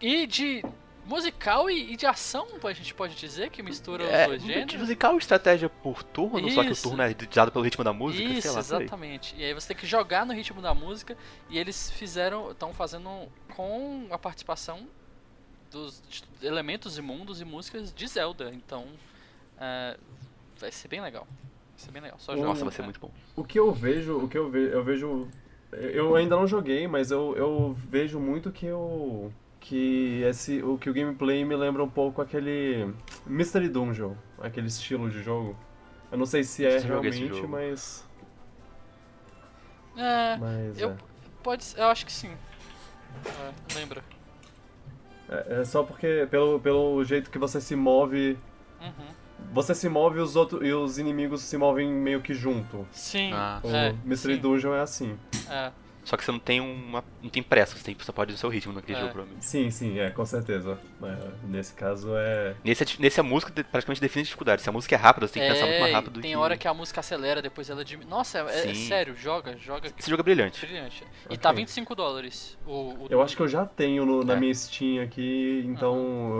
[0.00, 0.62] e de.
[1.06, 4.74] Musical e, e de ação, a gente pode dizer, que mistura os É, dois gêneros.
[4.74, 6.82] musical estratégia por turno, só que o Isso.
[6.82, 8.58] turno é dado pelo ritmo da música, Isso, sei lá.
[8.58, 9.34] exatamente.
[9.38, 11.16] E aí você tem que jogar no ritmo da música
[11.48, 13.08] e eles fizeram, estão fazendo
[13.56, 14.86] com a participação
[15.70, 16.02] dos
[16.42, 18.50] elementos imundos e músicas de Zelda.
[18.52, 18.84] Então,
[19.58, 19.96] é,
[20.58, 21.26] vai ser bem legal.
[21.26, 22.18] Vai ser bem legal.
[22.18, 22.48] Só jogar.
[22.48, 23.10] Nossa, vai ser muito bom.
[23.34, 25.28] o que eu vejo, o que eu vejo, eu vejo.
[25.72, 29.32] Eu ainda não joguei, mas eu, eu vejo muito que o.
[29.68, 32.90] Que esse, o que o gameplay me lembra um pouco aquele
[33.26, 35.54] Mystery Dungeon, aquele estilo de jogo.
[36.10, 38.02] Eu não sei se é realmente, mas.
[39.94, 40.96] É, mas eu- é.
[41.42, 42.30] pode ser, eu acho que sim.
[43.26, 44.02] É, lembra.
[45.28, 48.38] É, é só porque pelo, pelo jeito que você se move,
[48.80, 49.06] Uhum.
[49.52, 52.88] você se move e os outros e os inimigos se movem meio que junto.
[52.90, 53.60] Sim, Ah.
[53.62, 55.18] O é, Mystery sim, Dungeon é assim.
[55.50, 55.70] é.
[56.08, 57.04] Só que você não tem uma.
[57.22, 59.00] não tem pressa, você, tem, você pode ir no seu ritmo naquele É.
[59.02, 59.44] jogo, provavelmente.
[59.44, 60.78] Sim, sim, é, com certeza.
[61.02, 62.54] É, nesse caso é.
[62.64, 64.62] Nesse, nesse a música praticamente define a dificuldade.
[64.62, 66.20] Se a música é rápida, você tem que pensar muito mais É, rápido.
[66.22, 66.36] tem que...
[66.38, 68.08] hora que a música acelera, depois ela diminui.
[68.10, 69.92] Nossa, é, é sério, joga, joga.
[69.98, 70.64] Esse jogo é brilhante.
[70.64, 71.04] Brilhante.
[71.24, 71.36] E Ok.
[71.36, 72.56] tá 25 dólares.
[72.66, 74.36] O, o- Eu acho que eu já tenho no- na É.
[74.40, 75.94] minha Steam aqui, então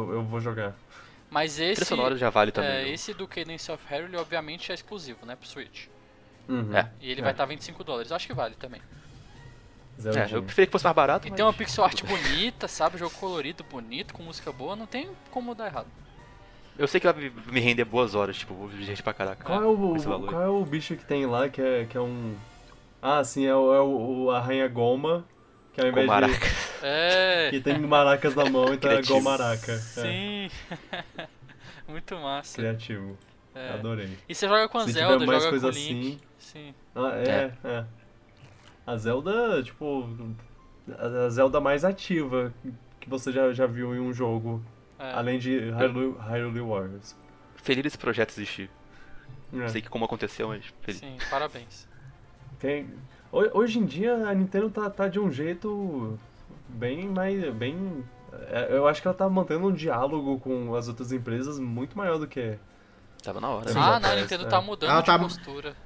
[0.09, 0.74] eu, eu vou jogar.
[1.31, 1.85] Mas esse.
[1.85, 2.70] sonora já vale também.
[2.70, 5.89] É, esse do Cadence of Hyrule, obviamente, é exclusivo, né, pro Switch.
[6.49, 6.74] Uhum.
[6.74, 6.90] É.
[7.03, 7.23] E ele É.
[7.23, 8.09] vai estar 25 dólares.
[8.11, 8.81] Eu acho que vale também.
[10.05, 11.37] É, eu preferia que fosse mais barato, E mas...
[11.37, 12.99] tem uma pixel art bonita, sabe?
[12.99, 15.89] Jogo colorido, bonito, com música boa, não tem como dar errado.
[16.79, 19.45] Eu sei que vai me- render boas horas, tipo, vou gente pra caraca.
[19.45, 19.97] Qual é, o,
[20.27, 22.37] qual é o bicho que tem lá que é, que é um.
[23.03, 25.25] Ah, sim, é o, é o, o arranha-goma.
[25.73, 26.33] Que ao invés maraca.
[26.35, 26.55] de.
[26.83, 27.49] É.
[27.51, 29.15] Que tem maracas na mão, então é Criativo.
[29.15, 29.73] gomaraca.
[29.73, 30.51] É, Sim.
[31.89, 32.57] Muito massa.
[32.57, 33.16] criativo.
[33.55, 33.70] É.
[33.70, 34.16] Adorei.
[34.29, 36.20] E você joga com a Se tiver Zelda, mais joga coisa com o Link.
[36.39, 36.75] Sim.
[36.95, 37.85] Ah, é, é.
[38.89, 40.09] A Zelda, tipo.
[40.98, 42.52] A Zelda mais ativa
[42.98, 44.62] que você já, já viu em um jogo.
[44.98, 45.12] É.
[45.12, 47.15] Além de Hyrule, Hyrule Warriors.
[47.56, 48.70] Feliz desse projeto existir.
[49.52, 49.69] Não É.
[49.69, 51.01] sei que como aconteceu, mas feliz.
[51.01, 51.86] Sim, parabéns.
[52.59, 52.89] Tem-
[53.31, 56.19] ho- Hoje em dia a Nintendo tá, tá de um jeito
[56.69, 57.55] bem mais.
[57.55, 58.02] bem.
[58.51, 62.19] é, Eu acho que ela tá mantendo um diálogo com as outras empresas muito maior
[62.19, 62.59] do que.
[63.23, 63.69] Tava na hora.
[63.69, 63.74] Sim.
[63.74, 63.81] né?
[63.85, 64.48] ah, não, a Nintendo é.
[64.48, 65.77] tá mudando Ela de tá- postura.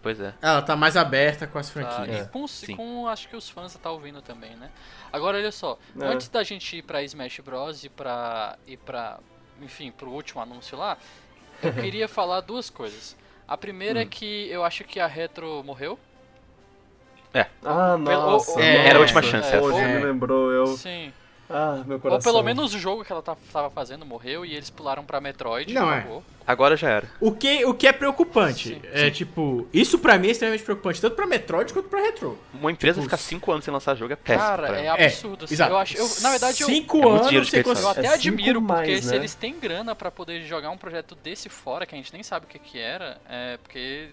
[0.00, 0.32] Pois é.
[0.40, 2.26] Ela tá mais aberta com as Tá, franquias.
[2.26, 2.76] e com, Sim.
[2.76, 4.70] com acho que os fãs tá ouvindo também, né?
[5.12, 6.04] Agora olha só, É.
[6.04, 9.18] antes da gente ir pra Smash Bros e pra e para,
[9.60, 10.96] enfim, pro último anúncio lá,
[11.62, 13.16] eu queria falar duas coisas.
[13.46, 14.08] A primeira é Hum.
[14.08, 15.98] que eu acho que a Retro morreu.
[17.64, 18.60] Ah, Pelo- nossa!
[18.60, 19.88] É, era a última chance, Hoje essa.
[19.88, 20.04] me É.
[20.04, 20.66] lembrou, eu.
[20.68, 21.12] Sim.
[21.50, 22.32] Ah, meu Ou coração.
[22.32, 25.72] pelo menos o jogo que ela tá- tava fazendo morreu e eles pularam pra Metroid
[25.72, 25.98] Não, e é.
[26.00, 26.22] acabou.
[26.46, 27.10] Agora já era.
[27.20, 28.68] O que, o que é preocupante.
[28.70, 32.38] Sim, é tipo, isso pra mim é extremamente preocupante, tanto pra Metroid quanto pra Retro.
[32.54, 34.44] Uma empresa Tipo, ficar 5 anos sem lançar jogo é péssimo.
[34.46, 35.44] Cara, é absurdo.
[35.44, 35.54] assim.
[35.54, 35.72] exato.
[35.72, 37.88] Eu acho, eu, na verdade, eu, Cinco É muito anos dinheiro você eu consegue.
[37.88, 39.16] até É admiro, porque mais, se né?
[39.16, 42.46] eles têm grana pra poder jogar um projeto desse fora, que a gente nem sabe
[42.46, 44.08] o que que era, é porque,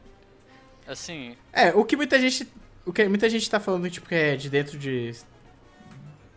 [0.87, 2.47] assim, É, o que muita gente.
[2.85, 5.11] O que muita gente tá falando, tipo, que é de dentro de.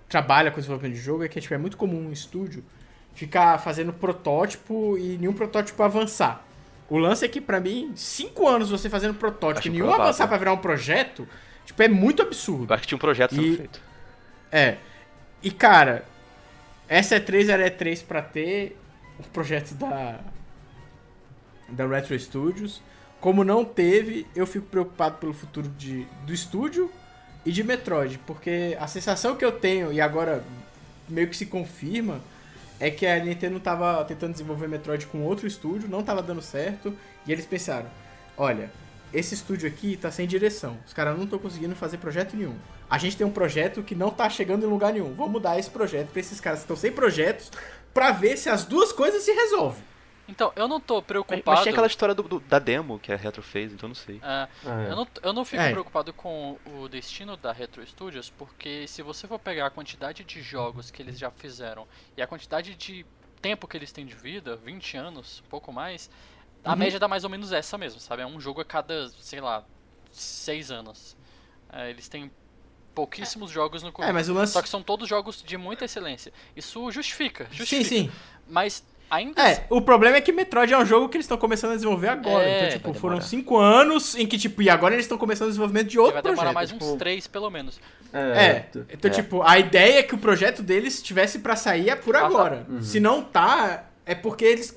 [0.09, 2.64] Trabalha com desenvolvimento de jogo, é que tipo, é muito comum um estúdio
[3.14, 6.44] ficar fazendo protótipo e nenhum protótipo avançar.
[6.89, 10.05] O lance é que, pra mim, cinco anos você fazendo protótipo Acho e nenhum improvável.
[10.06, 11.28] avançar pra virar um projeto,
[11.66, 12.72] tipo, é muito absurdo.
[12.72, 13.82] Eu acho que tinha um projeto sendo E- feito.
[14.51, 14.76] É.
[15.43, 16.05] E cara,
[16.89, 18.78] essa E3 era E3 pra ter
[19.18, 20.20] o projeto da
[21.68, 22.80] da Retro Studios.
[23.20, 26.90] Como não teve, eu fico preocupado pelo futuro de, do estúdio
[27.44, 30.44] e de Metroid, porque a sensação que eu tenho e agora
[31.09, 32.20] meio que se confirma
[32.81, 36.94] é que a Nintendo tava tentando desenvolver Metroid com outro estúdio, não tava dando certo,
[37.27, 37.89] e eles pensaram:
[38.36, 38.70] olha,
[39.12, 42.56] esse estúdio aqui tá sem direção, os caras não estão conseguindo fazer projeto nenhum.
[42.90, 45.12] A gente tem um projeto que não tá chegando em lugar nenhum.
[45.15, 47.51] Vamos mudar esse projeto pra esses caras que estão sem projetos
[47.93, 49.82] pra ver se as duas coisas se resolvem.
[50.28, 51.42] Então, eu não tô preocupado.
[51.46, 53.94] mas tinha aquela história do- do- da demo que a Retro fez, então eu não
[53.94, 54.16] sei.
[54.16, 54.48] é, Ah,
[54.86, 54.90] é.
[54.92, 55.70] Eu não, eu não fico É.
[55.70, 60.42] preocupado com o destino da Retro Studios, porque se você for pegar a quantidade de
[60.42, 63.05] jogos que eles já fizeram e a quantidade de
[63.40, 66.10] tempo que eles têm de vida, 20 anos, um pouco mais,
[66.64, 66.76] a Uhum.
[66.76, 68.22] média dá mais ou menos essa mesmo, sabe?
[68.22, 69.64] É um jogo a cada, sei lá,
[70.10, 71.16] 6 anos.
[71.72, 72.30] É, eles têm
[72.94, 74.12] pouquíssimos jogos no É, começo.
[74.12, 74.52] mas o lance.
[74.52, 76.32] Só que são todos jogos de muita excelência.
[76.56, 77.88] Isso justifica, Sim, justifica.
[77.88, 78.10] sim.
[78.48, 81.72] Mas ainda É, o problema é que Metroid é um jogo que eles estão começando
[81.72, 82.44] a desenvolver agora.
[82.44, 85.51] É, então, tipo, foram cinco anos em que, tipo, e agora eles estão começando o
[85.51, 86.55] desenvolvimento de assim, outro vai demorar projeto.
[86.55, 87.80] mais tipo, uns 3 pelo menos.
[88.12, 89.14] É, tu- então, É.
[89.14, 92.26] tipo, a ideia é que o projeto deles tivesse pra sair é por Ah, tá.
[92.26, 92.66] agora.
[92.68, 92.82] Uhum.
[92.82, 94.76] Se não tá, é porque eles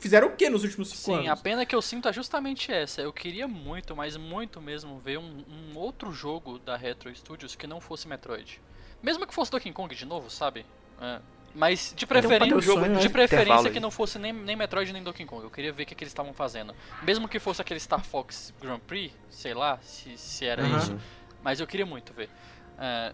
[0.00, 1.42] fizeram o quê nos últimos cinco Sim, a anos?
[1.42, 3.00] pena que eu sinto é justamente essa.
[3.00, 7.66] Eu queria muito, mas muito mesmo, ver um, um outro jogo da Retro Studios que
[7.68, 8.60] não fosse Metroid.
[9.00, 10.66] Mesmo que fosse Donkey Kong de novo, sabe?
[11.00, 11.18] É.
[11.54, 15.02] Mas de preferência, um jogo de de preferência que não fosse nem, nem Metroid nem
[15.02, 15.44] Donkey Kong.
[15.44, 16.74] Eu queria ver o que, que eles estavam fazendo.
[17.02, 20.78] Mesmo que fosse aquele Star Fox Grand Prix, sei lá, se, se era Aham.
[20.78, 20.98] isso.
[21.42, 22.30] Mas eu queria muito ver.
[22.78, 23.12] É,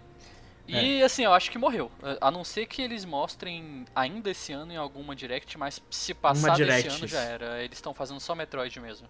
[0.69, 1.91] e assim, eu acho que morreu.
[2.03, 6.15] É, A não ser que eles mostrem ainda esse ano em alguma Direct, mas se
[6.15, 7.63] passar desse Direct, ano já era.
[7.63, 9.09] Eles estão fazendo só Metroid mesmo.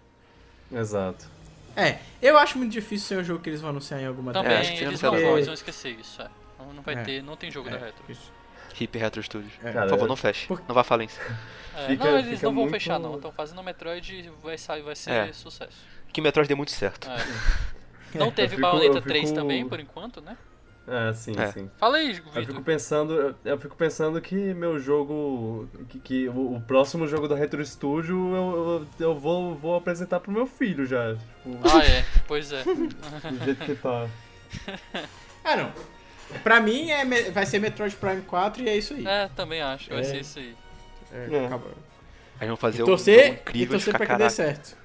[0.71, 1.29] Exato.
[1.75, 4.57] É, eu acho muito difícil ser um jogo que eles vão anunciar em alguma Também,
[4.57, 6.21] acho que eles não vão, eles vão esquecer isso.
[6.21, 6.29] É.
[6.57, 7.03] Não, não vai É.
[7.03, 8.03] ter, não tem jogo É, da Retro.
[8.09, 8.31] isso.
[8.79, 9.53] Hip Retro Studios.
[9.63, 9.71] É.
[9.71, 10.47] Por favor, não feche.
[10.47, 11.21] Por- Não vá falência.
[11.75, 13.15] É, Fica- não, eles não vão muito- fechar não.
[13.15, 15.33] Estão fazendo Metroid e vai sair, vai ser É.
[15.33, 15.77] sucesso.
[16.11, 17.09] Que Metroid deu muito certo.
[17.09, 17.15] É.
[18.17, 20.35] Não teve fico- Bayonetta eu 3 fico- também, por enquanto, né?
[20.87, 21.51] É, sim, É.
[21.51, 21.69] sim.
[21.77, 22.61] Fala aí, Eu fico Vitor.
[22.63, 27.35] pensando, eu- eu fico pensando que meu jogo, que, que o, o próximo jogo da
[27.35, 32.03] Retro Studio eu, eu, eu vou, vou apresentar pro meu filho já, tipo, Ah, é.
[32.27, 32.63] Pois é.
[32.65, 34.07] do jeito que tá.
[35.45, 35.71] Ah, não.
[36.43, 39.05] Pra mim é, vai ser Metroid Prime 4 e é isso aí.
[39.07, 39.89] É, também acho.
[39.89, 40.03] Vai É.
[40.03, 40.55] ser isso aí.
[41.11, 41.45] É, É.
[41.47, 41.71] acabou.
[42.39, 44.77] Aí vão fazer E um torcer, jogo incrível e torcer de pra que dê certo.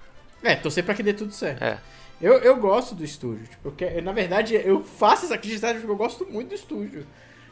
[0.43, 1.62] É, torcer pra que dê tudo certo.
[1.62, 1.79] É.
[2.21, 3.47] Eu, eu gosto do estúdio.
[3.47, 7.07] Tipo, eu que- na verdade, eu faço essa crítica porque eu gosto muito do estúdio.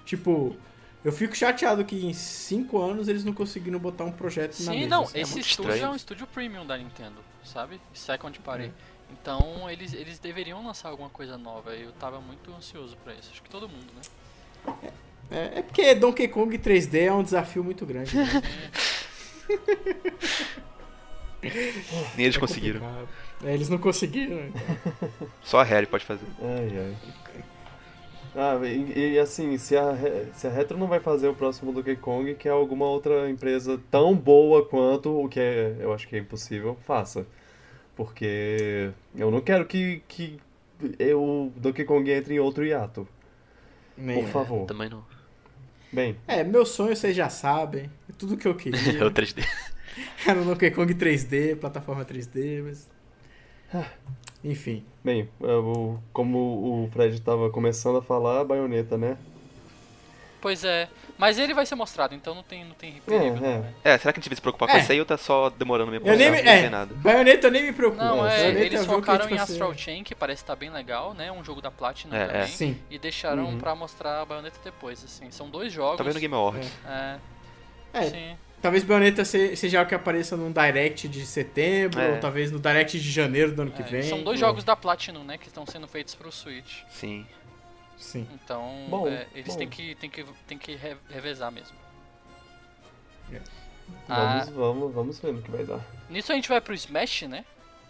[0.04, 0.56] Tipo,
[1.04, 4.78] eu fico chateado que em 5 anos eles não conseguiram botar um projeto na Sim,
[4.80, 4.88] mesa.
[4.88, 5.20] não, assim.
[5.20, 5.90] esse muito estúdio estranho.
[5.90, 7.80] é um estúdio premium da Nintendo, sabe?
[7.92, 8.66] Second Party.
[8.66, 8.70] É.
[9.20, 11.74] Então eles, eles deveriam lançar alguma coisa nova.
[11.74, 13.30] Eu tava muito ansioso pra isso.
[13.32, 14.90] Acho que todo mundo, né?
[15.30, 18.16] É, é porque Donkey Kong 3D é um desafio muito grande.
[18.16, 18.24] né?
[22.16, 22.80] Nem eles É conseguiram.
[23.44, 24.38] É, eles não conseguiram.
[24.46, 25.28] então.
[25.42, 26.26] Só a Harry pode fazer.
[26.40, 26.96] Ai, ai.
[28.34, 29.94] Ah, e, e assim, se a,
[30.32, 33.78] se a Retro não vai fazer o próximo Donkey Kong, que é alguma outra empresa
[33.90, 37.26] tão boa quanto, o que é, eu acho que é impossível, faça.
[37.96, 40.38] Porque eu não quero que, que
[40.98, 43.06] eu, o Donkey Kong entre em outro hiato.
[43.96, 44.66] Nem- Por favor.
[44.66, 45.04] Também não.
[45.92, 47.90] Bem, É, meu sonho vocês já sabem.
[48.08, 48.98] É tudo que eu queria.
[48.98, 49.46] É o 3D.
[50.26, 52.88] Era no Donkey Kong 3D, plataforma 3D, mas.
[54.44, 54.84] Enfim.
[55.04, 59.16] bem, eu- como o Fred estava começando a falar, baioneta, né?
[60.42, 60.88] Pois é.
[61.16, 63.36] Mas ele vai ser mostrado, então não tem, não tem perigo.
[63.36, 63.58] É, não, é.
[63.60, 63.74] né?
[63.84, 64.72] É, será que a gente vai se preocupar É.
[64.72, 66.06] com isso aí ou tá só demorando mesmo?
[66.08, 66.42] Eu nem me.
[66.42, 66.92] Não É, nada.
[66.96, 68.02] Bayonetta eu nem me preocupo.
[68.02, 71.14] Não, é, eles que, focaram tipo em assim, Astral Chain, que parece estar bem legal,
[71.14, 71.30] né?
[71.30, 72.42] Um jogo da Platinum É, também.
[72.42, 72.46] é.
[72.48, 72.76] Sim.
[72.90, 73.58] E deixaram Uhum.
[73.58, 75.30] pra mostrar a Bayonetta depois, assim.
[75.30, 75.96] São dois jogos.
[75.98, 76.68] Tá vendo Game Awards.
[76.88, 77.16] É,
[77.94, 78.36] É, sim.
[78.60, 82.10] talvez Bayonetta se- seja algo que apareça num Direct de setembro, É.
[82.14, 84.02] ou talvez no Direct de janeiro do ano que É, vem.
[84.02, 85.38] São dois jogos da Platinum, né?
[85.38, 86.80] Que estão sendo feitos pro Switch.
[86.90, 87.24] Sim.
[88.02, 88.26] Sim.
[88.34, 89.58] Então, Bom, é, eles bom.
[89.58, 91.76] têm que, têm que, têm que re- revezar mesmo.
[93.32, 93.40] É.
[94.08, 95.80] Ah, Vamos, vamos, vamos ver no que vai dar.
[96.10, 97.44] nisso a gente vai pro Smash, né?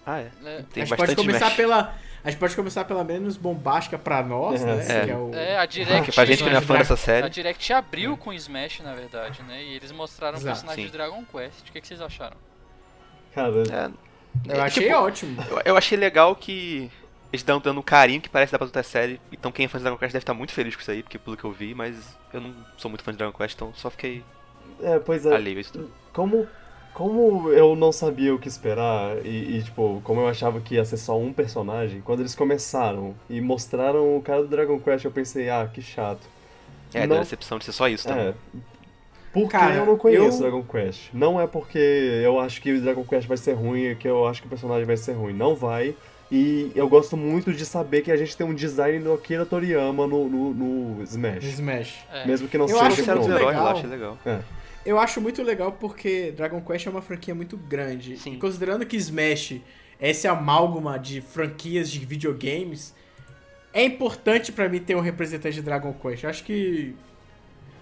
[0.04, 0.30] Ah, é.
[0.44, 1.56] É, Tem a gente pode começar Smash.
[1.56, 1.94] pela.
[2.24, 5.04] A gente pode começar pela menos bombástica pra nós, É, né?
[5.04, 5.34] Que é o.
[5.34, 6.06] É, a Direct.
[6.10, 7.30] Que pra gente que não é fã dessa A série.
[7.30, 9.62] Direct abriu com Smash, na verdade, né?
[9.62, 10.90] E eles mostraram o personagem sim.
[10.90, 11.68] de Dragon Quest.
[11.68, 12.36] O que, que vocês acharam?
[13.34, 15.42] Cara, É, Eu é, achei tipo, ótimo.
[15.50, 16.90] eu, eu achei legal que
[17.32, 19.18] eles estão dando um carinho que parece dar pra outra série.
[19.32, 21.18] Então quem é fã de Dragon Quest deve estar muito feliz com isso aí, porque
[21.18, 23.88] pelo que eu vi, mas eu não sou muito fã de Dragon Quest, então só
[23.90, 24.22] fiquei
[24.82, 25.34] é, pois é.
[25.34, 25.90] alheio a isso tudo.
[26.12, 26.46] Como,
[26.92, 30.84] como eu não sabia o que esperar e, e, tipo, como eu achava que ia
[30.84, 35.10] ser só um personagem, quando eles começaram e mostraram o cara do Dragon Quest, eu
[35.10, 36.20] pensei, ah, que chato.
[36.92, 38.28] É, Não- deu a decepção de ser só isso também.
[38.28, 38.34] É.
[39.32, 41.08] Porque Cara, eu não conheço eu- Dragon Quest.
[41.14, 44.42] Não é porque eu acho que o Dragon Quest vai ser ruim, que eu acho
[44.42, 45.32] que o personagem vai ser ruim.
[45.32, 45.94] Não vai.
[46.34, 50.06] E eu gosto muito de saber que a gente tem um design do Akira Toriyama
[50.06, 51.44] no, no, no Smash.
[51.44, 52.06] Smash.
[52.10, 54.16] É, Mesmo que não Eu seja acho os muito heróis lá, legal.
[54.24, 54.44] legal.
[54.82, 58.16] Eu acho muito legal porque Dragon Quest é uma franquia muito grande.
[58.16, 58.32] Sim.
[58.32, 59.60] E considerando que Smash
[60.00, 62.94] é esse amálgama de franquias de videogames,
[63.74, 66.24] é importante pra mim ter um representante de Dragon Quest.
[66.24, 66.94] Eu acho que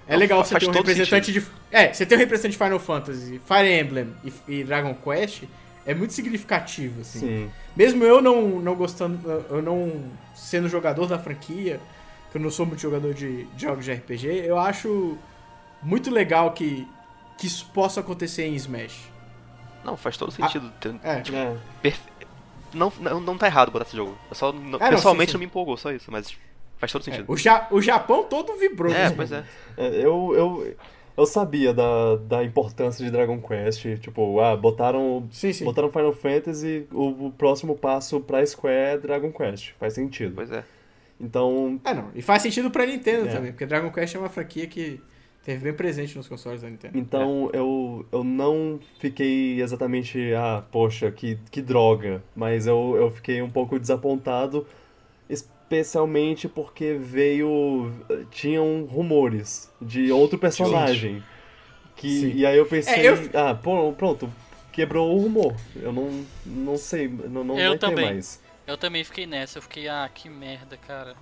[0.08, 1.40] é legal você ter um representante de.
[1.70, 5.44] É, você ter um representante de Final Fantasy, Fire Emblem e, e Dragon Quest
[5.86, 7.20] é muito significativo, assim.
[7.20, 7.50] Sim.
[7.76, 10.04] Mesmo eu não, não gostando, eu não
[10.34, 11.80] sendo jogador da franquia,
[12.30, 15.16] que eu não sou muito jogador de, de jogos de RPG, eu acho
[15.82, 16.86] muito legal que,
[17.38, 19.08] que isso possa acontecer em Smash.
[19.84, 20.70] Não, faz todo sentido.
[20.80, 21.56] ter- É, É.
[21.80, 22.10] perfe-
[22.74, 24.16] Não, não, não tá errado botar esse jogo.
[24.28, 25.36] Eu só, não- É, não, pessoalmente sim, sim.
[25.38, 26.36] não me empolgou, só isso, mas
[26.78, 27.24] faz todo é, sentido.
[27.32, 28.92] o, ja, o Japão todo vibrou.
[28.92, 29.42] É, pois é.
[29.76, 30.76] É, eu, eu,
[31.16, 33.84] eu sabia da, da importância de Dragon Quest.
[34.00, 35.64] Tipo, ah, botaram, Sim, sim.
[35.64, 39.72] botaram Final Fantasy, o, o próximo passo pra Square é Dragon Quest.
[39.78, 40.32] Faz sentido.
[40.34, 40.64] Pois é.
[41.20, 42.08] Então, É, não.
[42.14, 43.32] E faz sentido pra Nintendo É.
[43.32, 44.98] também, porque Dragon Quest é uma franquia que
[45.44, 46.96] teve bem presente nos consoles da Nintendo.
[46.98, 52.22] Então eu, eu não fiquei exatamente, ah, poxa, que, que droga.
[52.34, 54.66] Mas eu, eu fiquei um pouco desapontado,
[55.74, 57.92] especialmente porque veio.
[58.30, 61.22] Tinham rumores de outro personagem.
[61.94, 62.32] Que, Sim.
[62.34, 64.32] e aí eu pensei, É, eu- ah, pô, pronto,
[64.72, 65.54] quebrou o rumor.
[65.76, 68.04] Eu não, não sei, não, não Eu vai ter também.
[68.06, 68.42] mais.
[68.66, 71.14] Eu também fiquei nessa, eu fiquei, ah, que merda, cara.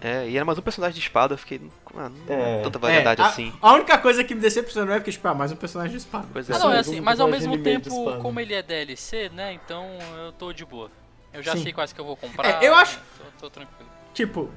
[0.00, 1.60] É, e era mais um personagem de espada, eu fiquei.
[1.96, 2.60] Ah, não É.
[2.60, 3.52] é tanta variedade É, a, assim.
[3.60, 6.26] A única coisa que me decepcionou é porque, tipo, ah, mais um personagem de espada.
[6.32, 6.54] Pois é.
[6.54, 9.86] Ah, não, é Sim, assim, mas ao mesmo tempo, como ele é DLC, né, então
[10.24, 10.90] eu tô de boa.
[11.32, 11.62] Eu já Sim.
[11.62, 12.62] sei quais que eu vou comprar.
[12.62, 12.98] É, eu acho-
[13.38, 13.90] Tô, tô tranquilo.
[14.14, 14.50] Tipo,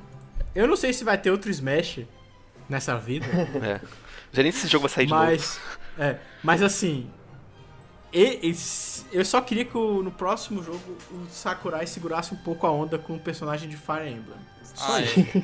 [0.54, 2.00] eu não sei se vai ter outro Smash
[2.70, 3.26] nessa vida.
[3.64, 3.80] É.
[4.32, 5.24] Já nem se esse jogo vai sair de novo.
[5.26, 5.60] Mas,
[5.98, 7.10] é, mas assim,
[8.12, 8.56] e- e-
[9.18, 12.98] eu só queria que o- no próximo jogo o Sakurai segurasse um pouco a onda
[12.98, 14.38] com o personagem de Fire Emblem.
[14.74, 15.20] Só Ah, isso.
[15.22, 15.44] é.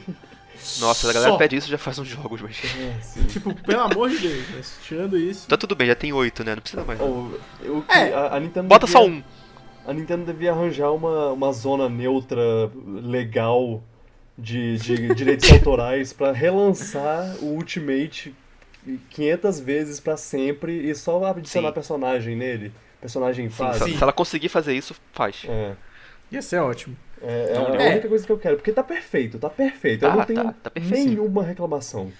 [0.81, 1.37] Nossa, a galera Só.
[1.37, 2.57] pede isso já faz uns jogos, mas.
[2.75, 3.23] É.
[3.31, 5.47] Tipo, pelo amor de Deus, mas tirando isso.
[5.47, 6.53] Tá tudo bem, já tem oito, né?
[6.55, 6.99] Não precisa mais.
[6.99, 9.23] O- o que- É, a, a Nintendo Bota só um.
[9.85, 12.39] A Nintendo devia arranjar uma, uma zona neutra,
[12.85, 13.81] legal,
[14.37, 18.33] de, de direitos autorais pra relançar o Ultimate
[19.09, 21.73] 500 vezes pra sempre e só adicionar Sim.
[21.73, 22.71] personagem nele.
[22.99, 25.43] Personagem em Sim, se, ela conseguir fazer isso, faz.
[25.47, 25.75] É,
[26.31, 26.95] Ia ser ótimo.
[27.21, 27.91] é, é Não, a é.
[27.93, 30.05] única coisa que eu quero, porque tá perfeito, tá perfeito.
[30.05, 32.11] eu Tá, não tenho tá, tá nenhuma reclamação.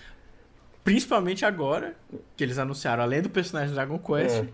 [0.83, 1.95] Principalmente agora
[2.35, 4.47] que eles anunciaram, além do personagem Dragon Quest, É.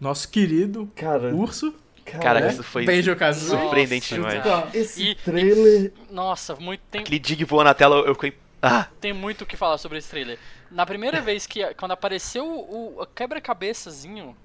[0.00, 2.48] nosso querido Cara, urso, Cara, né?
[2.50, 2.84] isso foi
[3.16, 3.60] Kazooie.
[3.60, 4.44] surpreendente Nossa, demais.
[4.44, 4.68] cara.
[4.76, 5.92] esse E- trailer.
[6.10, 8.36] Nossa, muito, tem, Aquele dig voa na tela, eu fiquei.
[8.60, 8.86] Ah!
[9.00, 10.38] tem muito o que falar sobre esse trailer.
[10.70, 14.36] Na primeira vez que, quando apareceu o, o quebra-cabeçazinho,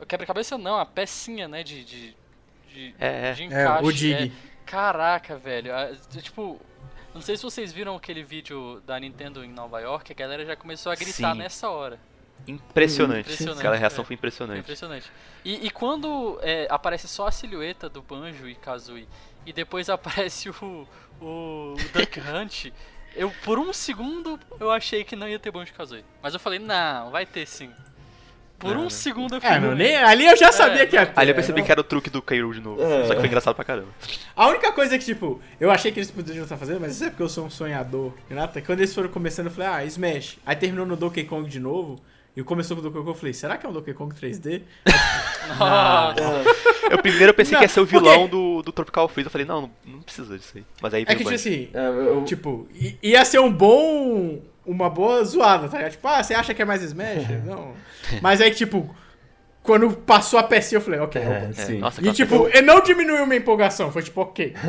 [0.00, 2.16] o quebra-cabeça não, a pecinha, né, de, de,
[2.72, 3.32] de, É, é.
[3.32, 3.84] de É, encaixe.
[3.84, 4.32] o Dig.
[4.64, 5.72] Caraca, velho.
[6.22, 6.60] Tipo,
[7.12, 10.54] não sei se vocês viram aquele vídeo da Nintendo em Nova York, a galera já
[10.54, 11.38] começou a gritar Sim.
[11.38, 11.98] nessa hora.
[12.46, 13.20] Impressionante.
[13.26, 14.04] Impressionante, Aquela reação é.
[14.04, 14.60] foi Foi impressionante.
[14.60, 15.10] impressionante.
[15.44, 19.08] E, e quando é, aparece só a silhueta do Banjo e Kazooie,
[19.46, 20.86] e depois aparece o,
[21.20, 22.66] o Duck Hunt,
[23.16, 26.04] eu por um segundo eu achei que não ia ter Banjo e Kazooie.
[26.22, 27.70] Mas eu falei, não, vai ter sim.
[28.58, 28.90] Por Não, um não.
[28.90, 31.18] segundo eu É, falei, não, nem, ali eu já sabia É, que ia ter.
[31.18, 32.82] Ali eu percebi não- que era o truque do Kairo de novo.
[32.82, 33.06] É.
[33.06, 33.88] Só que foi engraçado pra caramba.
[34.36, 37.08] A única coisa que, tipo, eu achei que eles poderiam estar fazendo, mas isso é
[37.08, 38.12] porque eu sou um sonhador.
[38.28, 40.36] Renata, quando eles foram começando, eu falei, ah, Smash.
[40.44, 42.02] Aí terminou no Donkey Kong de novo.
[42.36, 44.62] E começou com o Donkey Kong, eu falei, será que é um Donkey Kong 3D?
[45.58, 46.20] Nossa.
[46.88, 49.26] É, Eu primeiro eu pensei Não, que ia ser o vilão do, do Tropical Freeze.
[49.26, 50.64] Eu falei, não, não, precisa disso aí.
[50.80, 52.68] Mas aí É que, tipo assim, é, eu- tipo,
[53.02, 54.40] ia ser um bom.
[54.64, 55.92] Uma boa zoada, tá ligado?
[55.92, 57.26] Tipo, ah, você acha que é mais Smash?
[57.44, 57.72] Não.
[58.20, 58.94] Mas aí, tipo,
[59.62, 61.48] quando passou a pecinha, eu falei, ok, é.
[61.48, 61.78] É, sim.
[61.78, 64.54] Nossa, E tipo, e não diminuiu minha empolgação, foi tipo, ok.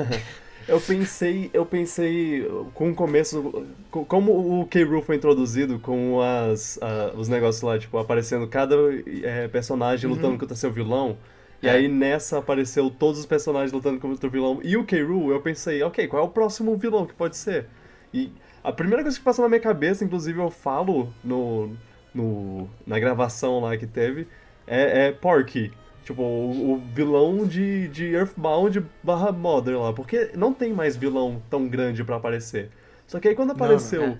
[0.71, 4.85] eu pensei, eu pensei com o começo, co- como o K.
[5.01, 8.75] foi introduzido com as, a- os negócios lá, tipo, aparecendo cada
[9.23, 11.17] é, personagem lutando contra seu vilão.
[11.61, 11.71] E É.
[11.71, 14.59] aí nessa apareceu todos os personagens lutando contra o vilão.
[14.63, 14.97] E o K.
[14.97, 17.67] eu pensei, ok, qual é o próximo vilão que pode ser?
[18.13, 18.31] E
[18.63, 21.71] a primeira coisa que passou na minha cabeça, inclusive eu falo no,
[22.13, 24.27] no, na gravação lá que teve,
[24.67, 25.71] é, é Porky.
[26.03, 29.93] Tipo, o, o vilão de, de Earthbound barra Mother lá.
[29.93, 32.69] Porque não tem mais vilão tão grande pra aparecer.
[33.07, 34.03] Só que aí quando apareceu.
[34.03, 34.17] é.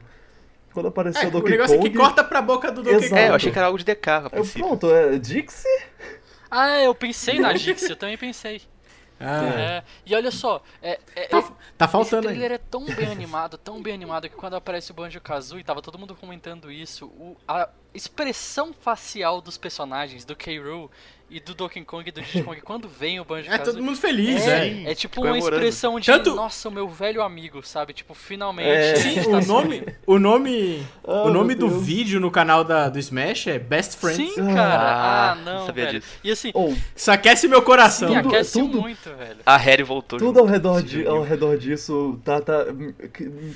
[0.73, 1.87] Quando apareceu É, o o Donkey negócio Kong.
[1.87, 3.09] é que corta pra boca do Donkey.
[3.09, 3.19] Kong.
[3.21, 5.67] É, eu achei que era algo de DK a eu, pronto, é Dixie?
[6.49, 8.61] Ah, eu pensei na Dixie, eu também pensei.
[9.23, 11.43] Ah, É, e olha só, é, é, tá,
[11.77, 12.33] tá esse faltando aí.
[12.35, 15.95] trailer é tão bem animado, tão bem animado, que quando aparece o Banjo-Kazooie, tava todo
[15.99, 20.57] mundo comentando isso, o- a expressão facial dos personagens, do K.
[20.59, 20.89] Rool
[21.31, 23.65] e do Donkey Kong e do Diddy Kong, quando vem o É Banjo-Kazooie...
[23.65, 24.67] todo mundo feliz, é.
[24.67, 27.93] É, é tipo uma expressão de, Tanto- nossa, o meu velho amigo, sabe?
[27.93, 28.67] Tipo, finalmente...
[28.69, 28.95] É.
[28.95, 31.85] Sim, tá o se nome, o nome, Ah, o nome do Deus.
[31.85, 34.33] vídeo no canal da, do Smash é Best Friends.
[34.35, 34.75] Sim, cara.
[34.75, 35.99] Ah, Ah, não, sabia velho.
[36.01, 36.11] disso.
[36.23, 38.09] E assim, Ou, Isso aquece meu coração.
[38.13, 39.37] Tudo- aquece tudo- muito, velho.
[39.45, 40.19] A Harry voltou.
[40.19, 42.65] tudo ao redor, de, ao redor disso tá, tá,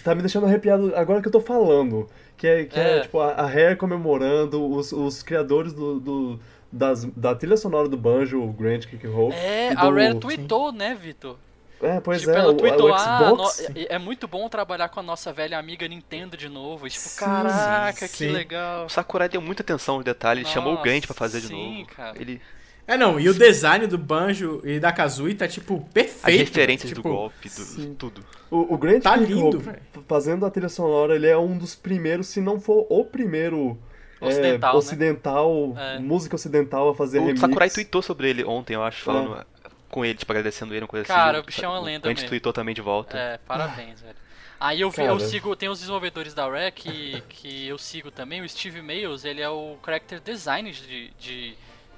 [0.03, 2.07] tá me deixando arrepiado agora que eu tô falando.
[2.37, 2.99] Que é, que é, É.
[3.01, 6.39] tipo, a, a comemorando, os, os criadores do, do-
[6.75, 9.33] das, da trilha sonora do Banjo, o Grant Kick Hope.
[9.35, 11.37] É, a do- Rare tweetou, né, Vitor?
[11.81, 13.69] É, pois tipo, é, ela o, tweetou, o ah, Xbox.
[13.69, 16.87] no- é, muito bom trabalhar com a nossa velha amiga Nintendo de novo.
[16.87, 18.17] E, tipo, Sim, caraca, sim.
[18.17, 18.85] que legal.
[18.85, 21.79] O Sakurai deu muita atenção aos detalhes, ele chamou o Grant pra fazer de sim,
[21.79, 21.87] novo.
[21.95, 22.19] cara.
[22.19, 22.41] Ele,
[22.87, 26.27] É, não, e o design do Banjo e da Kazooie tá, tipo, perfeito.
[26.41, 27.95] as referências tipo, do golpe, do, sim.
[27.97, 28.23] tudo.
[28.49, 32.27] O, o Grant Tá lindo, Hope, fazendo a trilha sonora, ele é um dos primeiros,
[32.27, 33.77] se não for o primeiro
[34.21, 34.79] é, Ocidental, né?
[34.79, 35.99] ocidental, É.
[35.99, 37.39] música ocidental a fazer O remix.
[37.39, 39.45] Sakurai tweetou sobre ele ontem, eu acho, falando
[39.89, 41.39] com ele, tipo, agradecendo ele, uma coisa Cara, assim.
[41.39, 42.29] o bichão é uma lenda A gente mesmo.
[42.29, 43.17] tweetou também de volta.
[43.17, 44.15] É, parabéns, velho.
[44.59, 45.09] Aí eu, vi, Cara.
[45.09, 49.25] eu sigo, tem os desenvolvedores da Rare que, que eu sigo também, o Steve Mails,
[49.25, 51.57] ele é o character design de, de, de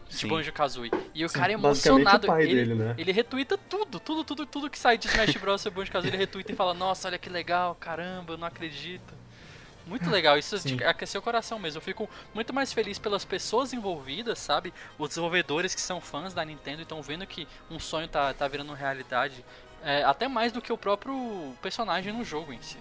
[0.10, 0.28] Sim.
[0.28, 0.92] Banjo-Kazooie.
[1.14, 2.26] E o cara é emocionado.
[2.26, 2.96] o pai ele, dele, né?
[2.98, 5.66] ele retweeta tudo, tudo, tudo, tudo que sai de Smash Bros.
[5.66, 9.14] e Banjo-Kazooie, ele retweeta e fala, nossa, olha que legal, caramba, eu não acredito.
[9.88, 10.78] Muito legal, isso Sim.
[10.84, 11.78] aqueceu o coração mesmo.
[11.78, 14.74] Eu fico muito mais feliz pelas pessoas envolvidas, sabe?
[15.00, 18.48] Os desenvolvedores que são fãs da Nintendo e estão vendo que um sonho tá, tá
[18.48, 19.44] virando realidade.
[19.84, 22.78] É, até mais do que o próprio personagem no jogo em si.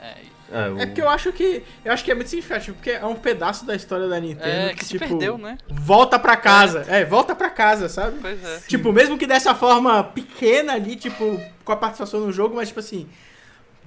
[0.00, 0.14] É,
[0.50, 1.64] É, o- É porque eu acho que.
[1.84, 4.68] Eu acho que é muito significativo, porque é um pedaço da história da Nintendo é,
[4.70, 5.58] que, que se tipo, perdeu, né?
[5.68, 6.84] Volta pra casa.
[6.88, 8.16] É, volta pra casa, sabe?
[8.20, 8.60] Pois é.
[8.68, 12.78] Tipo, mesmo que dessa forma pequena ali, tipo, com a participação no jogo, mas tipo
[12.80, 13.08] assim.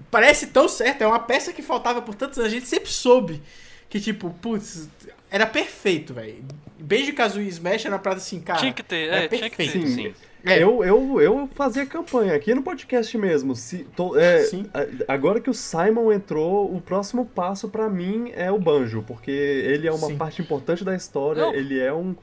[0.09, 3.41] Parece tão certo, é uma peça que faltava por tantos anos, a gente sempre soube
[3.89, 4.89] que, tipo, putz,
[5.29, 6.43] era perfeito, velho.
[6.79, 8.59] Beijo Kazooie e Smash era uma parada assim, cara.
[8.59, 9.63] Tinha que ter, é é, tinha que ter.
[9.71, 9.87] perfeito.
[9.87, 10.13] Sim, Sim.
[10.43, 10.57] É.
[10.63, 13.55] Eu, eu, eu fazia campanha aqui no podcast mesmo.
[13.55, 14.65] Se, tô- é, Sim.
[14.73, 19.29] a- agora que o Simon entrou, o próximo passo pra mim é o Banjo, porque
[19.29, 20.17] ele é uma Sim.
[20.17, 21.53] parte importante da história, Não.
[21.53, 22.15] ele é um,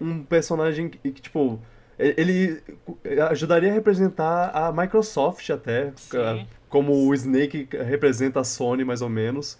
[0.00, 1.60] um personagem que, que, tipo,
[1.96, 2.60] ele
[3.30, 6.46] ajudaria a representar a Microsoft até, Sim.
[6.70, 9.58] Como o Snake representa a Sony, mais ou menos.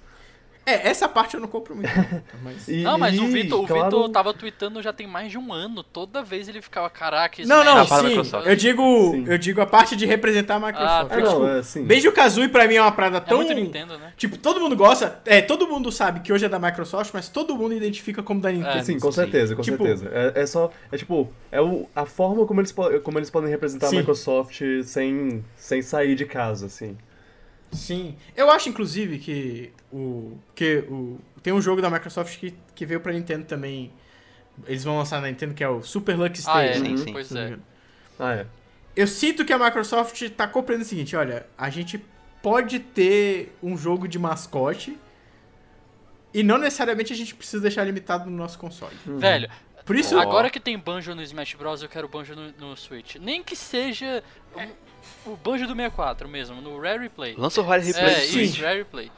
[0.66, 1.88] É, essa parte eu não compro muito.
[2.44, 2.68] mas...
[2.68, 5.52] E- Não, mas o Vitor, o claro, Vitor tava tweetando já tem mais de um
[5.52, 5.82] ano.
[5.82, 8.06] Toda vez ele ficava, caraca, Não, não, Ah, para a sim.
[8.08, 8.46] Microsoft.
[8.46, 8.82] Eu digo,
[9.12, 9.24] Sim.
[9.26, 10.90] eu digo a parte de representar a Microsoft.
[10.90, 11.84] Ah, Ah, Porque, não, tipo, é assim.
[11.84, 13.38] Beijo Kazooie pra mim é uma parada É tão.
[13.38, 14.12] muito Nintendo, né?
[14.16, 15.20] Tipo, todo mundo gosta.
[15.24, 18.52] É, todo mundo sabe que hoje é da Microsoft, mas todo mundo identifica como da
[18.52, 18.78] Nintendo.
[18.78, 19.16] É, Sim, com Sim.
[19.22, 20.10] certeza, com Tipo- certeza.
[20.12, 20.70] É, é só.
[20.92, 21.32] É tipo.
[21.50, 22.72] É o, a forma como eles,
[23.02, 23.96] como eles podem representar Sim.
[23.96, 26.96] a Microsoft sem, sem sair de casa, assim.
[27.72, 28.16] Sim.
[28.36, 30.36] Eu acho, inclusive, que o.
[30.54, 31.18] Que o.
[31.42, 33.92] Tem um jogo da Microsoft que, que veio pra Nintendo também.
[34.66, 36.86] Eles vão lançar na Nintendo, que é o Super Lucky Ah, é, Stage.
[36.86, 37.04] Sim, né?
[37.04, 37.12] sim.
[37.12, 37.58] pois é.
[38.18, 38.46] Ah, é.
[38.94, 42.04] Eu sinto que a Microsoft tá compreendendo o seguinte: olha, a gente
[42.42, 44.98] pode ter um jogo de mascote.
[46.32, 48.94] E não necessariamente a gente precisa deixar limitado no nosso console.
[49.04, 49.50] Velho,
[49.84, 53.16] Por isso, agora que tem Banjo no Smash Bros, eu quero Banjo no, no Switch.
[53.16, 54.22] Nem que seja
[54.54, 54.60] o,
[55.26, 57.34] o Banjo do 64 mesmo, no Rare Replay.
[57.36, 58.40] Lança o Rare Replay É, sim.
[58.42, 59.10] isso, Rare Replay.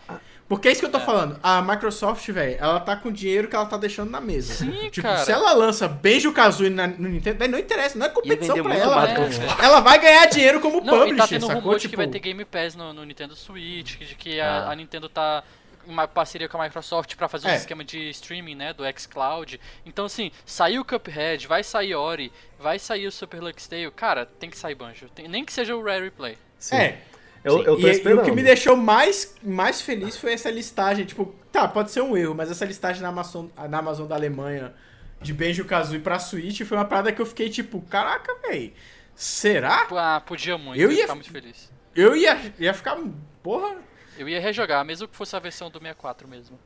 [0.48, 1.00] Porque é isso que eu tô É.
[1.00, 1.38] falando.
[1.42, 4.52] A Microsoft, velho, ela tá com o dinheiro que ela tá deixando na mesa.
[4.52, 5.24] Sim, tipo, cara.
[5.24, 9.08] se ela lança Beijo Kazooie na- no Nintendo, não interessa, não é competição pra ela.
[9.10, 9.64] É.
[9.64, 11.62] Ela vai ganhar dinheiro como Não, e publisher, tá tendo sacou?
[11.62, 14.72] rumor Tipo, que vai ter Game Pass no, no Nintendo Switch, de que a, Ah.
[14.72, 15.42] a Nintendo tá
[15.86, 17.56] uma parceria com a Microsoft pra fazer um É.
[17.56, 19.60] esquema de streaming, né, do xCloud.
[19.86, 24.24] Então, assim, saiu o Cuphead, vai sair Ori, vai sair o Super Lux Tale, cara,
[24.26, 25.08] tem que sair Banjo.
[25.14, 26.36] Tem- nem que seja o Rare Replay.
[26.58, 26.76] Sim.
[26.76, 26.98] É.
[27.44, 28.20] Eu, eu tô e, e esperando.
[28.20, 31.04] o que me deixou mais, mais feliz foi essa listagem.
[31.04, 34.72] Tipo, tá, pode ser um erro, mas essa listagem na Amazon, na Amazon da Alemanha
[35.20, 38.72] de Beijo Kazooie pra Switch foi uma parada que eu fiquei tipo, caraca, véi,
[39.16, 39.86] será?
[39.90, 41.72] Ah, podia muito, Eu eu ia- ia ficar muito feliz.
[41.96, 42.96] eu ia, ia ficar.
[43.42, 43.76] Porra.
[44.18, 46.58] Eu ia rejogar, mesmo que fosse a versão do 64 mesmo.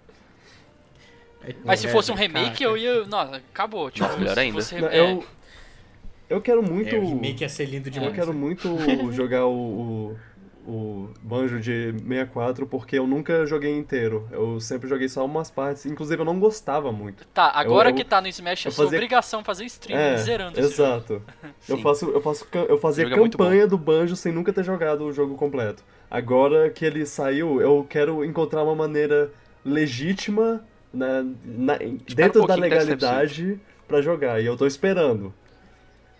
[1.44, 3.04] É, Mas se fosse um cara, remake, eu ia.
[3.04, 3.90] Nossa, acabou.
[3.90, 4.54] Tipo, Nossa, melhor se ainda.
[4.54, 5.24] fosse- Não, é, eu,
[6.28, 6.94] eu quero muito.
[6.94, 8.10] É, o remake ia ser lindo demais.
[8.10, 8.68] Eu quero muito
[9.12, 10.16] jogar o,
[10.66, 14.26] o, o Banjo de 64 porque eu nunca joguei inteiro.
[14.32, 15.86] Eu sempre joguei só umas partes.
[15.86, 17.24] Inclusive eu não gostava muito.
[17.28, 20.16] Tá, agora eu- que tá no Smash, é eu sua fazia- obrigação fazer stream É,
[20.16, 21.22] zerando exato.
[21.68, 25.12] Eu faço, eu faço, eu fazia é campanha do Banjo sem nunca ter jogado o
[25.12, 25.84] jogo completo.
[26.10, 29.30] Agora que ele saiu, eu quero encontrar uma maneira
[29.64, 31.78] legítima na, na-
[32.14, 34.40] dentro um da legalidade pra jogar.
[34.40, 35.34] E eu tô esperando.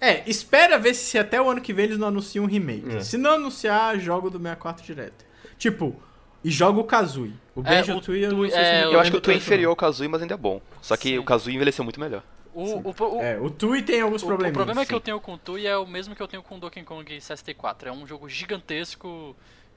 [0.01, 2.97] É, espera ver se até o ano que vem eles não anunciam um remake.
[2.97, 3.01] É.
[3.01, 5.25] Se não anunciar, jogo do 64 direto.
[5.57, 5.97] Tipo,
[6.45, 7.33] e joga o Kazooie.
[7.55, 9.21] O É, Banjo o Tooie eu não Tui- sei se é, Eu acho que o
[9.21, 10.61] Tu é inferior ao Kazooie, mas ainda é bom.
[10.83, 11.19] Só que Sim.
[11.19, 12.23] o Kazooie envelheceu muito melhor.
[12.53, 13.23] O, o, o.
[13.23, 14.55] É, o Tui tem alguns o- o problemas.
[14.55, 16.61] problema que eu tenho com o Tui é o mesmo que eu tenho com o
[16.61, 17.89] Donkey Kong 64.
[17.89, 19.35] É um jogo gigantesco,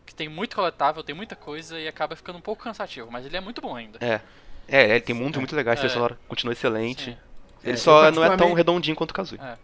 [0.10, 3.38] que tem muito coletável, tem muita coisa e acaba ficando um pouco cansativo, mas ele
[3.38, 3.98] é muito bom ainda.
[4.02, 4.19] É.
[4.68, 5.81] É, ele tem mundos muito legais, a É.
[5.84, 7.06] trilha sonora continua excelente.
[7.06, 7.18] Sim.
[7.64, 9.40] Ele É, só eu não é tão redondinho quanto o Kazooie.
[9.41, 9.57] É.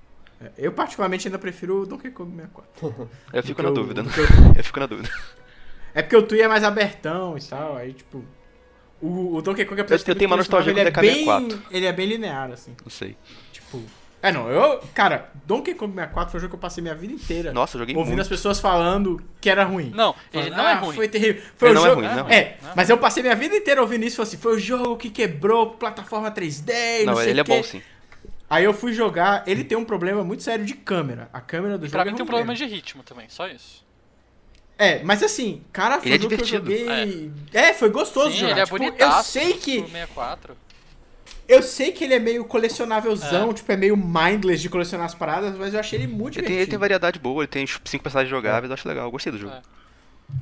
[0.46, 3.10] É, Eu particularmente ainda prefiro o Donkey Kong 64.
[3.34, 4.04] Eu fico na o- dúvida.
[4.04, 4.10] né?
[4.12, 4.16] o-
[4.60, 5.10] Eu fico na dúvida.
[5.94, 8.24] É porque o Tui é mais abertão e tal, aí tipo...
[9.02, 11.48] O, o Donkey Kong, apesar Eu- eu tenho uma muito nostalgia ele é DK64.
[11.48, 12.76] bem, Ele é bem linear, assim.
[12.84, 13.16] Não sei.
[14.26, 14.40] Tipo...
[14.40, 14.80] É, não, eu...
[14.94, 17.80] Cara, Donkey Kong 64 foi um jogo que eu passei minha vida inteira Nossa, eu
[17.80, 18.22] joguei ouvindo muito.
[18.22, 19.92] as pessoas falando que era ruim.
[19.94, 20.96] Não, ele Falando, não é "Ah, ruim.
[20.96, 21.42] Foi terrível.
[21.58, 22.02] Foi Ele o não é jogo...
[22.02, 22.34] ruim, não é ruim.
[22.34, 24.56] É, Não é mas eu passei minha vida inteira ouvindo isso e falei assim, foi
[24.56, 27.82] o jogo que quebrou plataforma 3D, não, Não, sei ele é bom sim.
[28.50, 31.28] Aí eu fui jogar, ele tem um problema muito sério de câmera.
[31.34, 33.48] A câmera do E jogo pra é mim tem um problema de ritmo também, só
[33.48, 33.84] isso.
[34.78, 36.94] É, mas assim, cara, foi Ele é jogo que eu divertido.
[36.94, 37.32] joguei...
[37.54, 38.52] É, foi gostoso Sim, jogar.
[38.52, 39.38] ele é Tipo, bonitaço.
[39.38, 39.78] Eu sei que...
[39.80, 40.58] Pro 64.
[41.48, 45.56] Eu sei que ele é meio colecionávelzão, tipo, é meio mindless de colecionar as paradas,
[45.58, 48.30] mas eu achei ele muito Ele tem, ele tem variedade boa, ele tem cinco personagens
[48.30, 49.56] jogáveis, eu acho legal, eu gostei do jogo.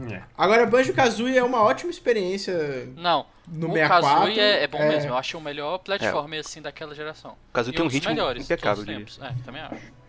[0.09, 0.21] É.
[0.38, 4.09] Agora, Banjo-Kazooie é uma ótima experiência Não, no o 64.
[4.09, 5.09] Kazooie é, é bom mesmo.
[5.09, 7.31] Eu acho o melhor platformer assim daquela geração.
[7.49, 9.25] O Kazooie E tem um ritmo melhores de impecável, todos eu.
[9.25, 10.03] É, também acho.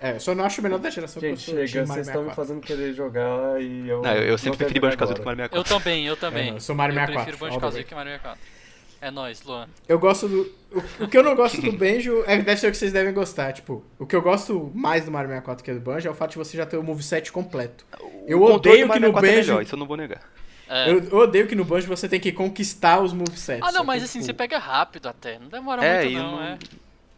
[0.00, 2.28] É, só não acho o melhor da geração Gente, eu chega, vocês Mario estão me
[2.28, 2.34] 64.
[2.34, 4.02] fazendo querer jogar e eu.
[4.02, 5.26] Não, eu, eu sempre preferi Banjo Kazooie do que.
[5.26, 5.78] Mario Eu 64.
[5.78, 6.46] também, eu também.
[6.48, 8.59] não, eu sou Mario eu 64, prefiro all Banjo Kazooie que Mario 64.
[9.00, 9.66] É nóis, Luan.
[9.88, 10.42] Eu gosto do.
[10.72, 13.12] O, o que eu não gosto do Banjo é, deve ser o que vocês devem
[13.14, 13.52] gostar.
[13.52, 16.14] Tipo, o que eu gosto mais do Mario 64 que é do Banjo é o
[16.14, 17.84] fato de você já ter o moveset completo.
[18.26, 19.48] Eu O odeio que no 64 é Banjo.
[19.48, 20.20] melhor, isso eu não vou negar.
[20.68, 20.90] É.
[20.92, 23.66] Eu, odeio que no Banjo você tem que conquistar os movesets.
[23.66, 25.38] Ah, não, que, mas assim, tipo, você pega rápido até.
[25.38, 26.58] Não demora É, muito, não, não, é.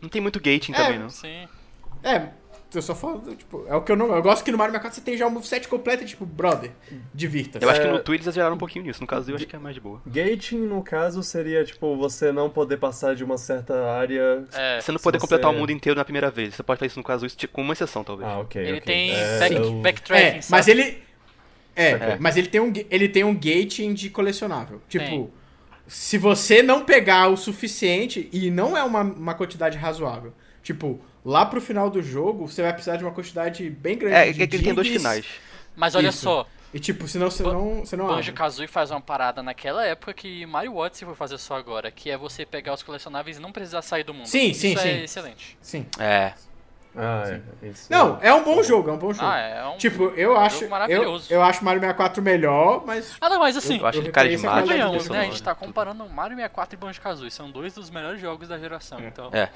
[0.00, 1.10] não tem muito gating É, também, não.
[1.10, 1.46] Sim.
[2.02, 2.28] É,
[2.78, 4.14] eu só falo, tipo, é o que eu não.
[4.14, 6.70] Eu gosto que no Mario 64 você tem já o moveset completo, e, tipo, brother,
[7.14, 7.58] divirta.
[7.60, 7.90] Eu acho que É.
[7.92, 9.80] no Tui eles exageraram um pouquinho nisso, no caso eu acho que é mais de
[9.80, 10.00] boa.
[10.06, 14.44] Gating, no caso, seria tipo você não poder passar de uma certa área.
[14.52, 14.80] É.
[14.80, 16.98] Você não poder você- completar o mundo inteiro na primeira vez, você pode fazer isso
[16.98, 18.28] no caso, isso, tipo, com uma exceção talvez.
[18.30, 18.60] Ah, ok.
[18.62, 18.80] Ele ok.
[18.82, 21.02] tem É, back, eu- backtracking, É, mas ele.
[21.74, 22.16] É, É.
[22.20, 24.82] mas ele tem, um, ele tem um gating de colecionável.
[24.88, 25.30] Tipo, Tem.
[25.86, 31.44] se você não pegar o suficiente, e não é uma, uma quantidade razoável, tipo, lá
[31.46, 34.46] pro final do jogo, você vai precisar de uma quantidade bem grande É, é de
[34.46, 35.26] que ele tem dois finais.
[35.74, 36.18] Mas olha Isso.
[36.22, 38.32] só, E tipo, senão você não, você não Banjo.
[38.32, 42.16] Kazooie faz uma parada naquela época que Mario Odyssey foi fazer só agora, que é
[42.16, 44.26] você pegar os colecionáveis e não precisar sair do mundo.
[44.26, 45.02] Sim, Isso sim, é sim.
[45.02, 45.58] excelente.
[45.60, 45.86] Sim.
[45.98, 46.32] É.
[46.94, 47.24] Ah,
[47.62, 47.68] é.
[47.68, 47.86] Isso.
[47.90, 49.26] Não, é um bom jogo, é um bom jogo.
[49.26, 50.56] Ah, é um Tipo, eu um acho.
[50.56, 51.32] jogo Eu, maravilhoso.
[51.32, 53.16] eu acho Mario 64 melhor, mas.
[53.18, 54.66] Ah, não, mas assim, Eu acho eu ele reconheço a carismático.
[54.66, 55.20] qualidade convenhamos, do né?
[55.20, 58.58] A gente tá comparando Mario 64 e Banjo Kazooie, são dois dos melhores jogos da
[58.58, 59.30] geração, então.
[59.32, 59.48] É,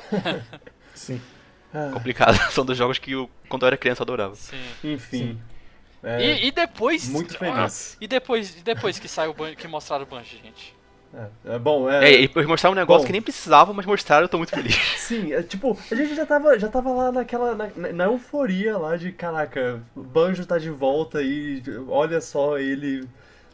[0.94, 1.20] Sim.
[1.74, 2.36] Ah, complicado.
[2.52, 4.34] São dos jogos que eu, quando eu era criança, eu adorava.
[4.34, 4.56] Sim.
[4.84, 5.40] enfim.
[6.02, 7.08] É, E, e depois.
[7.08, 7.96] muito Ah, feliz.
[8.00, 10.74] e depois, e depois que saiu o Banjo, que mostraram o Banjo, gente.
[11.14, 12.04] é, é bom, é.
[12.12, 13.06] É, e eles mostraram um negócio Bom.
[13.06, 14.74] que nem precisava, mas mostraram, eu tô muito feliz.
[14.98, 17.54] Sim, é, tipo, a gente já tava, já tava lá naquela.
[17.54, 22.58] Na, na- na euforia lá de caraca, o Banjo tá de volta e olha só
[22.58, 23.08] ele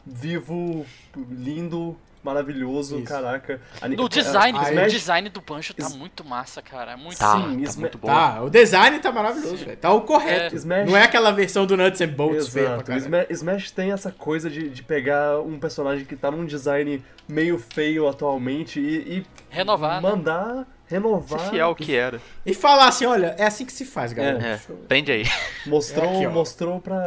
[0.05, 0.85] vivo,
[1.31, 3.05] lindo, maravilhoso, Isso.
[3.05, 3.59] caraca.
[3.81, 6.93] A- No a- design, a aí- o Smash- design do Banjo tá muito massa, cara.
[6.93, 8.07] é Muito Tá, Sim, tá Sma- muito bom.
[8.07, 9.77] Tá, o design tá maravilhoso, velho.
[9.77, 10.55] Tá o correto.
[10.55, 10.57] É.
[10.57, 12.97] Smash- Não é aquela versão do Nuts and Bolts feia pra.
[12.97, 17.57] Smash, Smash tem essa coisa de, de pegar um personagem que tá num design meio
[17.59, 20.09] feio atualmente e, e Renovar, né?
[20.09, 21.39] mandar renovar.
[21.39, 22.21] Se fiel que era.
[22.45, 24.39] E falar assim, olha, é assim que se faz, galera.
[24.45, 25.23] É, prende aí.
[25.65, 27.03] Mostrou, É aqui, mostrou pra,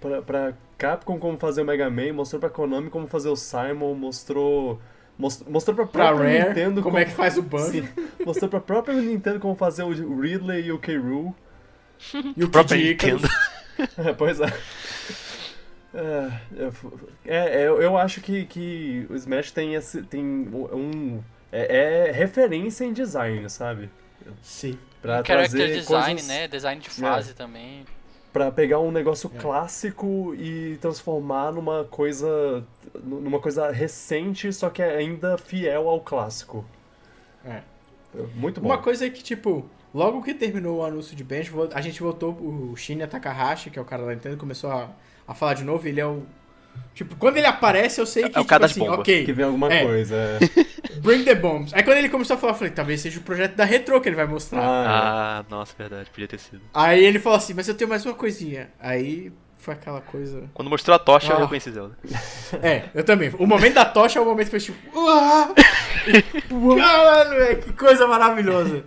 [0.00, 3.94] pra, pra Capcom como fazer o Mega Man, mostrou pra Konami como fazer o Simon,
[3.94, 4.80] mostrou.
[5.18, 7.42] most- Mostrou pra Pra própria Rare, Nintendo como é que faz o.
[7.70, 7.86] Sim,
[8.24, 10.96] mostrou pra própria Nintendo como fazer o Ridley e o K.
[10.96, 11.34] Rool.
[12.36, 12.72] E o Icarus.
[12.72, 13.28] Nintendo.
[13.96, 14.46] É, pois é.
[15.94, 16.30] É,
[17.26, 20.02] é, é, eu, eu acho que, que o Smash tem esse.
[20.02, 21.20] tem um.
[21.50, 23.90] É, é referência em design, sabe?
[24.42, 24.78] Sim.
[25.02, 26.28] Pra character trazer design, coisas...
[26.28, 26.46] né?
[26.48, 27.84] Design de fase também.
[28.32, 32.64] Pra pegar um negócio clássico e transformar numa coisa
[33.02, 36.64] numa coisa recente, só que é ainda fiel ao clássico.
[37.44, 37.62] É.
[38.34, 38.68] Muito bom.
[38.68, 42.32] Uma coisa é que, tipo, logo que terminou o anúncio de Bench, a gente voltou,
[42.32, 44.90] o Shinya Takahashi, que é o cara da Nintendo, começou a,
[45.26, 46.22] a falar de novo, ele é o...
[46.94, 48.98] Tipo, quando ele aparece, eu sei que, É o tipo assim, bombas.
[48.98, 49.84] ok, Que vem alguma É.
[49.84, 50.14] coisa.
[50.16, 50.38] é.
[51.00, 51.72] bring the bombs.
[51.72, 54.08] Aí quando ele começou a falar, eu falei, talvez seja o projeto da Retro que
[54.08, 54.60] ele vai mostrar.
[54.62, 56.60] Ah, Ah, nossa, verdade, podia ter sido.
[56.74, 58.68] Aí ele falou assim, mas eu tenho mais uma coisinha.
[58.78, 60.42] Aí foi aquela coisa...
[60.52, 61.40] Quando mostrou a tocha, eu Ah.
[61.40, 61.96] reconheci Zelda.
[62.62, 63.30] É, eu também.
[63.38, 64.76] O momento da tocha é o momento que foi tipo.
[66.76, 68.84] Caralho, velho, que coisa maravilhosa.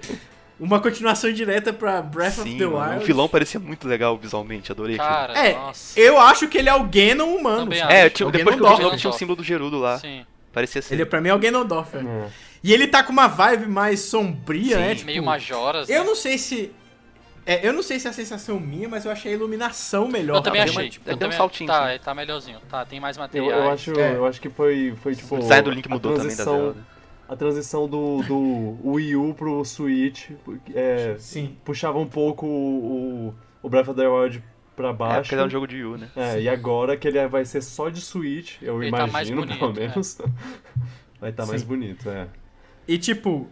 [0.60, 3.04] Uma continuação direta pra Breath of Sim, the mano, Wild.
[3.04, 5.10] o vilão parecia muito legal visualmente, adorei aquilo.
[5.10, 6.00] Cara, É, nossa.
[6.00, 7.64] eu acho que ele é o Ganon humano.
[7.64, 7.80] Também?
[7.82, 8.10] É, acho.
[8.12, 8.98] tinha, o depois que eu vi Ganondorf.
[8.98, 9.98] tinha o símbolo do Gerudo lá.
[10.00, 10.26] Sim.
[10.54, 10.94] Parecia ser.
[10.94, 11.98] Ele pra mim é o Ganondorf.
[11.98, 12.00] é.
[12.00, 12.28] é.
[12.64, 14.96] E ele tá com uma vibe mais sombria, Sim, né?
[14.96, 15.90] Tipo, Meio majoras.
[15.90, 16.06] Eu né?
[16.06, 16.72] não sei se.
[17.46, 20.38] É, eu não sei se é a sensação minha, mas eu achei a iluminação melhor.
[20.38, 20.90] Eu também deu achei.
[20.90, 21.90] tipo, deu eu um também- saltinho, Tá, sim.
[21.90, 22.60] ele tá melhorzinho.
[22.70, 23.52] Tá, tem mais Eu, materiais.
[23.66, 24.16] eu acho, É.
[24.16, 25.36] eu acho que foi, foi tipo.
[25.36, 26.76] O design do Link mudou também da Zelda.
[27.28, 30.30] A transição do, do Wii U pro Switch
[30.74, 31.58] é, Sim.
[31.64, 34.44] puxava um pouco o, o Breath of the Wild
[34.76, 35.22] pra É, baixo.
[35.22, 36.10] porque ele é um jogo de Wii U, né?
[36.16, 39.42] É, e agora que ele vai ser só de Switch, eu Ele tá mais imagino,
[39.42, 39.88] bonito, pelo né?
[39.88, 40.18] menos.
[41.20, 41.68] Vai estar mais Sim.
[41.68, 42.28] bonito, é.
[42.86, 43.48] E tipo,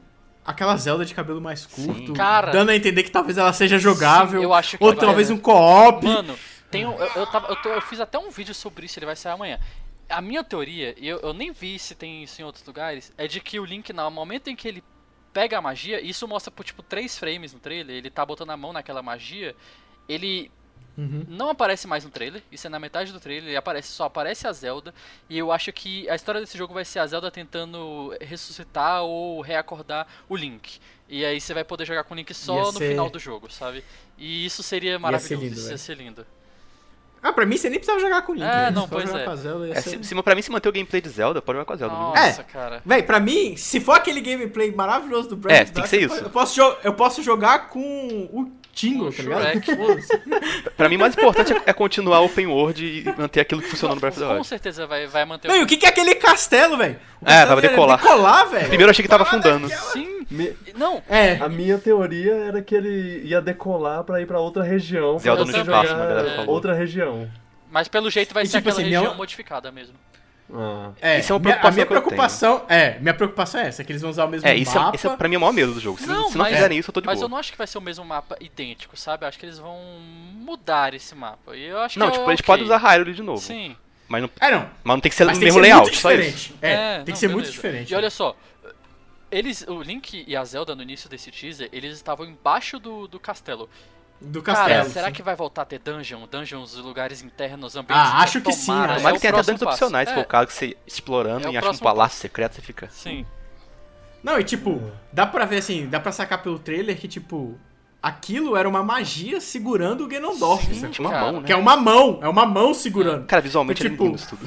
[0.46, 2.52] aquela Zelda de cabelo mais curto, Cara.
[2.52, 4.40] dando a entender que talvez ela seja jogável.
[4.42, 5.00] Sim, eu acho que ou vai.
[5.00, 6.06] talvez um co-op.
[6.06, 6.36] Mano,
[6.70, 9.06] tem um, eu, eu, tava, eu, tô- eu fiz até um vídeo sobre isso, ele
[9.06, 9.58] vai sair amanhã.
[10.12, 13.28] A minha teoria, e eu, eu nem vi se tem isso em outros lugares, é
[13.28, 14.84] de que o Link, no momento em que ele
[15.34, 18.58] pega a magia, isso mostra por tipo 3 frames no trailer, ele tá botando a
[18.58, 19.56] mão naquela magia,
[20.08, 20.52] ele
[20.98, 21.24] Uhum.
[21.30, 24.46] não aparece mais no trailer, isso é na metade do trailer, ele aparece, só aparece
[24.46, 24.94] a Zelda,
[25.30, 29.40] e eu acho que a história desse jogo vai ser a Zelda tentando ressuscitar ou
[29.40, 30.80] reacordar o Link.
[31.08, 33.18] E aí você vai poder jogar com o Link só Ia no ser- final do
[33.20, 33.86] jogo, sabe?
[34.18, 36.28] E isso seria maravilhoso, lindo, isso ia ser lindo.
[37.24, 38.44] Ah, pra mim você nem precisava jogar com o Link.
[38.44, 38.72] É, né?
[38.72, 39.24] não, Só pois jogar é.
[39.26, 41.42] com a Zelda É, ser- se, se pra mim se manter o gameplay de Zelda,
[41.42, 41.96] pode jogar com a Zelda.
[41.96, 42.82] Nossa, cara.
[42.86, 45.96] Véi, pra mim, se for aquele gameplay maravilhoso do Breath É, of the tem que
[45.96, 46.26] Wild, ser eu isso.
[46.26, 47.80] Eu posso, eu posso jogar com
[48.32, 49.62] o Tingle, tá ligado?
[50.78, 53.68] Pra mim, o mais importante é, é continuar o open world e manter aquilo que
[53.68, 54.48] funcionou no Breath of the Com Wild.
[54.48, 56.96] certeza vai, vai manter Não, e o que, que é aquele castelo, velho?
[57.22, 58.02] É, castelo vai decolar.
[58.02, 58.68] decolar, velho.
[58.68, 59.70] Primeiro eu achei que tava afundando.
[59.70, 60.21] Sim.
[60.32, 64.64] Me- Não, É, A minha teoria era que ele ia decolar pra ir pra outra
[64.64, 65.16] região.
[65.16, 66.54] pra Zelda no jogar espaço, uma galera falou.
[66.56, 67.30] outra região.
[67.70, 69.94] mas pelo jeito vai E ser tipo aquela assim, região minha- modificada mesmo.
[70.54, 70.92] Ah.
[71.02, 71.20] é.
[71.20, 74.02] Isso é uma minha- a minha preocupação preocupação é, minha preocupação é essa, que eles
[74.02, 74.96] vão usar o mesmo É, isso é, mapa.
[74.96, 75.98] esse é pra mim é o maior medo do jogo.
[75.98, 77.26] Se Não, não, se não mas- fizerem isso, eu tô de Mas boa.
[77.26, 79.24] eu não acho que vai ser o mesmo mapa idêntico, sabe?
[79.24, 79.78] Eu acho que eles vão
[80.36, 81.56] mudar esse mapa.
[81.56, 82.46] E eu acho Não, que é tipo, eles ok.
[82.48, 83.42] podem usar Hyrule de novo.
[83.42, 83.76] Sim.
[84.10, 84.60] Mas não, É, não.
[84.84, 86.22] mas não tem que ser Mas o tem que mesmo ser layout, muito só isso.
[86.22, 86.56] diferente.
[86.62, 87.52] É, tem que ser muito beleza.
[87.54, 87.92] diferente.
[87.94, 88.36] E olha só,
[89.32, 93.20] eles, o Link e a Zelda no início desse teaser, eles estavam embaixo do, do
[93.20, 93.70] castelo.
[94.20, 94.90] Do Cara, castelo.
[94.92, 95.14] será sim.
[95.14, 96.28] que vai voltar a ter dungeon?
[96.30, 99.08] Dungeons, lugares internos, ambientes Ah, acho que sim, Tomara, acho.
[99.08, 99.66] é que tenha até passo.
[99.66, 102.88] opcionais, É, o caso que você explorando É e acha um palácio secreto, você fica.
[102.92, 103.26] Sim.
[104.24, 104.80] Não, e tipo,
[105.12, 107.58] dá pra ver assim, dá pra sacar pelo trailer que, tipo,
[108.04, 110.72] aquilo era uma magia segurando o Ganondorf.
[110.72, 110.92] Sim.
[111.00, 111.48] uma Cara, mão, né?
[111.48, 113.26] Que é uma mão, é uma mão segurando.
[113.26, 114.46] Cara, visualmente Tipo- é lindo isso tudo.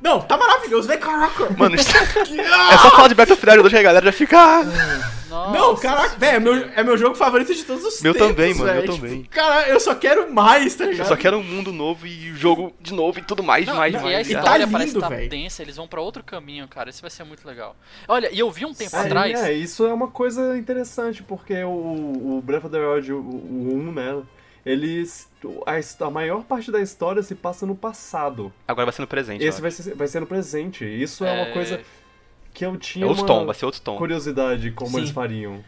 [0.00, 1.50] Não, tá maravilhoso, velho, caraca.
[1.56, 1.90] Mano, isso...
[2.52, 2.74] Ah!
[2.74, 4.38] é só falar de Breath of Wild 2 que a galera já fica.
[4.38, 4.64] ah,
[5.28, 8.28] Nossa, Não, caraca, velho, é meu, é meu jogo favorito de todos os Meu tempos,
[8.28, 8.82] também, mano, velho.
[8.84, 9.24] meu Tipo, também.
[9.24, 11.00] Cara, eu só quero mais, tá ligado?
[11.00, 13.92] Eu só quero um mundo novo e jogo de novo e tudo mais, Não, mais,
[13.92, 14.28] não, mais.
[14.28, 15.28] e a tá história lindo, parece estar véi.
[15.28, 16.88] densa, eles vão pra outro caminho, cara.
[16.90, 17.76] Isso vai ser muito legal.
[18.08, 19.38] Olha, e eu vi um tempo Sim, atrás.
[19.42, 23.74] é, isso é uma coisa interessante, porque o, o Breath of the Wild, o, o
[23.88, 24.22] 1, né,
[24.64, 25.28] eles...
[25.66, 28.52] A, a maior parte da história se passa no passado.
[28.68, 29.44] Agora vai ser no presente.
[29.44, 30.84] Esse vai ser, vai ser no presente.
[30.84, 31.52] Isso é, uma É.
[31.52, 31.80] coisa
[32.52, 33.96] que eu É tinha outro uma tom, vai ser outro tom.
[33.96, 34.98] curiosidade como Sim.
[34.98, 35.64] eles fariam.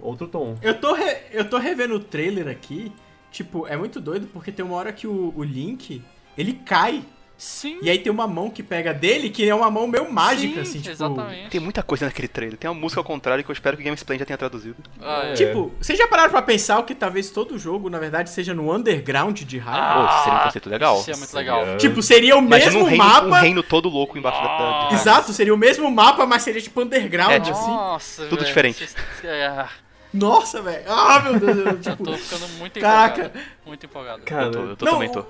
[0.00, 0.56] Outro tom.
[0.62, 2.92] Eu tô, re- eu tô revendo o trailer aqui,
[3.32, 6.02] tipo, é muito doido porque tem uma hora que o, o Link,
[6.36, 7.02] ele cai.
[7.38, 7.78] Sim.
[7.82, 10.60] E aí tem uma mão que pega dele, que é uma mão meio mágica, sim,
[10.62, 10.90] assim, tipo...
[10.90, 11.50] Exatamente.
[11.50, 12.56] Tem muita coisa naquele trailer.
[12.58, 14.76] Tem uma música ao contrário que eu espero que o Gamesplay já tenha traduzido.
[15.02, 15.34] Ah, é.
[15.34, 19.38] Tipo, vocês já pararam pra pensar que talvez todo jogo, na verdade, seja no underground
[19.42, 20.06] de Hyrule?
[20.08, 20.98] Pô, isso seria um conceito legal.
[21.00, 21.76] Isso é muito legal.
[21.76, 23.26] Tipo, seria o Imagina mesmo um reino, mapa...
[23.26, 24.94] um reino todo louco embaixo da- da...
[24.94, 27.70] Exato, seria o mesmo mapa, mas seria tipo underground, É, tipo, assim.
[27.70, 28.88] Nossa, tudo velho, diferente.
[29.24, 29.66] é,
[30.12, 30.84] Nossa, velho.
[30.88, 31.56] Ah, meu Deus.
[31.58, 33.20] Eu, já tipo, tô ficando muito Caraca.
[33.26, 33.44] empolgado.
[33.66, 34.22] Muito empolgado.
[34.22, 35.26] Cara, Eu tô, eu tô Não, também tô.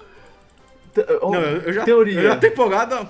[1.23, 2.21] Não, eu já, teoria.
[2.21, 3.09] eu já tô empolgado.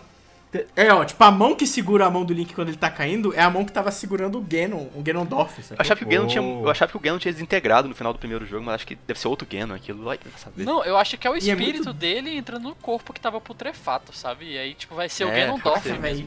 [0.75, 3.35] É, ó, tipo, a mão que segura a mão do Link quando ele tá caindo
[3.35, 5.81] é a mão que tava segurando o Ganon, o Ganondorf, Eu sabe?
[5.83, 6.63] achava, que o Ganon tinha, Oh.
[6.65, 8.95] eu achava que o Ganon tinha desintegrado no final do primeiro jogo, mas acho que
[9.07, 10.03] deve ser outro Ganon aquilo.
[10.05, 10.65] Vai saber.
[10.65, 13.21] Não, eu acho que é o E é espírito muito- dele entrando no corpo que
[13.21, 14.53] tava putrefato, sabe?
[14.53, 16.01] E aí, tipo, vai ser o É, Ganondorf pode ser.
[16.01, 16.27] mesmo.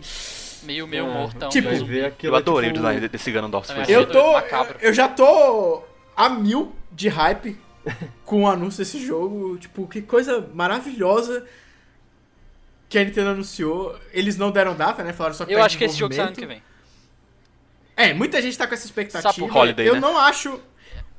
[0.63, 1.49] Meio, meio É, mortão.
[1.49, 1.69] tipo,
[2.21, 3.71] eu adorei tipo, o design desse Ganondorf.
[3.87, 4.37] Eu tô.
[4.81, 5.81] Eu já tô
[6.15, 7.57] a mil de hype
[8.25, 9.57] com o anúncio desse jogo.
[9.57, 11.45] Tipo, que coisa maravilhosa
[12.87, 13.97] que a Nintendo anunciou.
[14.11, 15.13] Eles não deram data, né?
[15.13, 16.63] Falaram só que Eu tá acho que esse jogo sai ano que vem.
[17.95, 19.31] É, muita gente tá com essa expectativa.
[19.47, 19.57] Quê?
[19.57, 19.99] Holiday, eu né?
[19.99, 20.59] não acho.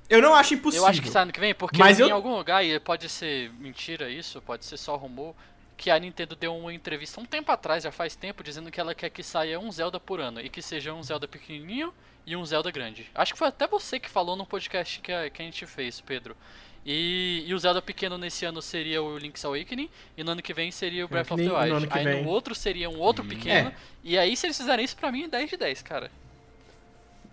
[0.08, 0.84] Eu não acho impossível.
[0.84, 2.64] Eu acho que sai ano que vem, porque Mas eu vi eu- em algum lugar,
[2.64, 5.34] e pode ser mentira isso, pode ser só rumor,
[5.76, 8.94] que a Nintendo deu uma entrevista um tempo atrás, já faz tempo, dizendo que ela
[8.94, 11.92] quer que saia um Zelda por ano, e que seja um Zelda pequenininho
[12.32, 13.06] e um Zelda grande.
[13.14, 16.00] Acho que foi até você que falou no podcast que a, que a gente fez,
[16.00, 16.36] Pedro.
[16.86, 20.54] E, e o Zelda pequeno nesse ano seria o Link's Awakening, e no ano que
[20.54, 21.88] vem seria o Breath of the e Wild.
[21.90, 23.72] Aí vem- no outro seria um outro pequeno, É.
[24.02, 26.10] e aí se eles fizerem isso, pra mim é 10 de 10, cara.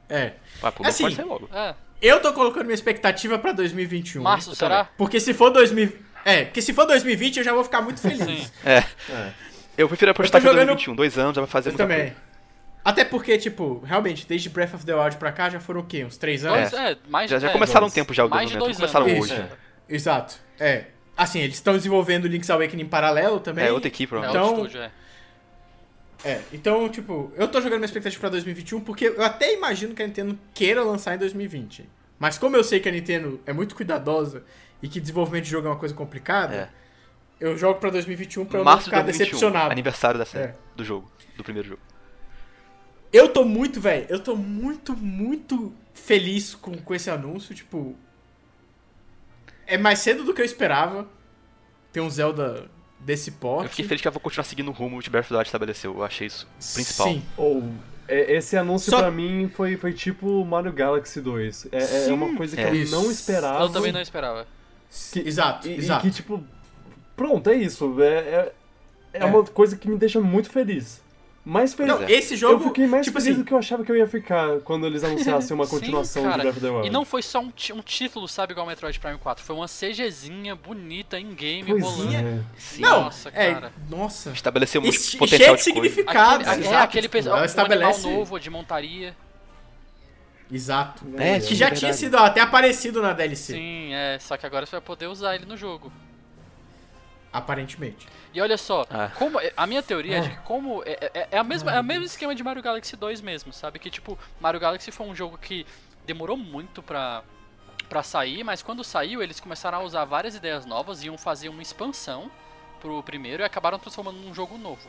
[0.09, 0.33] É.
[0.61, 1.49] Ah, pô, Assim, pode logo.
[1.53, 4.21] É, Eu tô colocando minha expectativa pra 2021.
[4.21, 4.85] março será?
[4.97, 5.97] Porque se for 2000.
[6.25, 8.19] É, porque se for 2020 eu já vou ficar muito feliz.
[8.23, 8.51] Sim.
[8.65, 8.83] É.
[9.09, 9.31] É.
[9.77, 11.97] Eu prefiro apostar que jogando- 2021, dois anos já vai fazer Eu também.
[12.11, 12.15] coisa.
[12.89, 16.05] Até porque, tipo, realmente, desde Breath of the Wild pra cá já foram o quê?
[16.05, 16.71] Uns três anos?
[16.71, 17.91] Dois, é, mais Já, já é, começaram dois.
[17.91, 19.31] um tempo já o Mais de desenvolvimento, dois não começaram anos.
[19.31, 19.49] hoje.
[19.49, 19.57] Isso.
[19.89, 20.35] Exato.
[20.57, 20.85] É.
[21.17, 23.65] Assim, eles estão desenvolvendo Link's Awakening em paralelo também.
[23.65, 24.41] É, outra equipe, É provavelmente.
[24.41, 24.81] outro Então- estúdio,
[26.23, 26.31] é.
[26.31, 30.01] É, então, tipo, eu tô jogando minha expectativa pra 2021 porque eu até imagino que
[30.01, 31.87] a Nintendo queira lançar em 2020.
[32.17, 34.43] Mas como eu sei que a Nintendo é muito cuidadosa
[34.81, 36.55] e que desenvolvimento de jogo é uma coisa complicada,
[37.41, 37.45] É.
[37.45, 39.71] eu jogo pra 2021 pra eu não Março de ficar 2021, decepcionado.
[39.71, 40.55] aniversário da série, É.
[40.75, 41.81] do jogo, do primeiro jogo.
[43.11, 47.95] Eu tô muito, velho, eu tô muito, muito feliz com, com esse anúncio, tipo...
[49.65, 51.07] É mais cedo do que eu esperava
[51.91, 52.69] ter um Zelda
[52.99, 53.63] desse porte.
[53.65, 55.93] Eu fiquei feliz que ela vai continuar seguindo o rumo que o Breath of estabeleceu.
[55.93, 57.07] Eu achei isso principal.
[57.07, 57.23] Sim.
[57.35, 57.63] Ou
[58.07, 61.67] é, esse anúncio Só- pra mim foi, foi tipo Mario Galaxy 2.
[61.71, 62.11] É, é Sim.
[62.13, 62.69] uma coisa que É.
[62.69, 62.95] eu Isso.
[62.95, 63.63] não esperava.
[63.65, 64.47] Eu também não esperava.
[65.11, 66.01] Que- Exato, e, e exato.
[66.03, 66.41] que, tipo,
[67.15, 68.01] pronto, é isso.
[68.01, 68.53] É, é,
[69.13, 69.25] é É.
[69.25, 71.01] uma coisa que me deixa muito feliz.
[71.47, 71.93] Mais feliz.
[71.93, 72.11] Não, é.
[72.11, 74.05] esse jogo, eu fiquei mais tipo feliz assim, do que eu achava que eu ia
[74.05, 76.35] ficar quando eles anunciassem uma Sim, continuação cara.
[76.35, 76.87] de Breath of the Wild.
[76.87, 79.45] E não foi só um, um título, sabe, igual Metroid Prime 4.
[79.45, 82.15] Foi uma CGzinha bonita em game Pois rolando.
[82.15, 82.43] é.
[82.57, 82.81] Sim.
[82.81, 83.73] Não, Nossa, é, cara.
[83.89, 84.31] nossa.
[84.31, 86.43] Estabeleceu muito E potencial de significado.
[86.43, 87.99] Aquele, é, exato, aquele tipo, um estabelece...
[88.01, 89.15] animal novo de montaria.
[90.51, 91.05] Exato.
[91.17, 94.19] É, Que sim, já tinha sido até aparecido na DLC, Sim, é.
[94.19, 95.93] Só que agora você vai poder usar ele no jogo.
[97.37, 98.07] Aparentemente.
[98.33, 99.09] E olha só, Ah.
[99.15, 100.31] como a minha teoria é de Ah.
[100.31, 103.21] que como é, é, é a mesma, é o mesmo esquema de Mario Galaxy 2
[103.21, 103.79] mesmo, sabe?
[103.79, 105.65] Que tipo, Mario Galaxy foi um jogo que
[106.05, 107.23] demorou muito pra,
[107.89, 111.61] pra sair, mas quando saiu eles começaram a usar várias ideias novas, iam fazer uma
[111.61, 112.29] expansão
[112.79, 114.87] pro primeiro e acabaram transformando num jogo novo.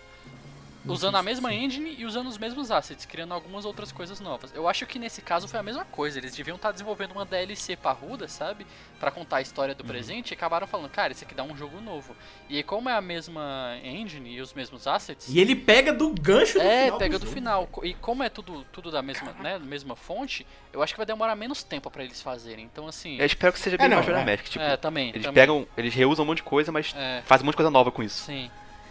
[0.93, 4.53] Usando a mesma engine e usando os mesmos assets, criando algumas outras coisas novas.
[4.55, 6.19] Eu acho que nesse caso foi a mesma coisa.
[6.19, 8.67] Eles deviam estar desenvolvendo uma DLC parruda, sabe?
[8.99, 11.81] Pra contar a história do presente e acabaram falando, cara, isso aqui dá um jogo
[11.81, 12.17] novo.
[12.49, 15.29] E aí, como é a mesma engine e os mesmos assets.
[15.29, 16.99] E ele pega do gancho do é, final.
[16.99, 17.35] pega do jogo.
[17.35, 17.69] final.
[17.83, 21.07] E como é tudo, tudo da mesma, né, da mesma fonte, eu acho que vai
[21.07, 22.65] demorar menos tempo pra eles fazerem.
[22.65, 23.19] Então, assim.
[23.19, 24.31] Eu espero que seja bem É, não, Majora's é.
[24.31, 24.45] Mask.
[24.47, 25.11] Tipo, é, também.
[25.11, 25.35] eles também.
[25.35, 27.91] pegam, eles reusam um monte de coisa, mas É, fazem um monte de coisa nova
[27.93, 28.23] com isso.
[28.25, 28.51] sim.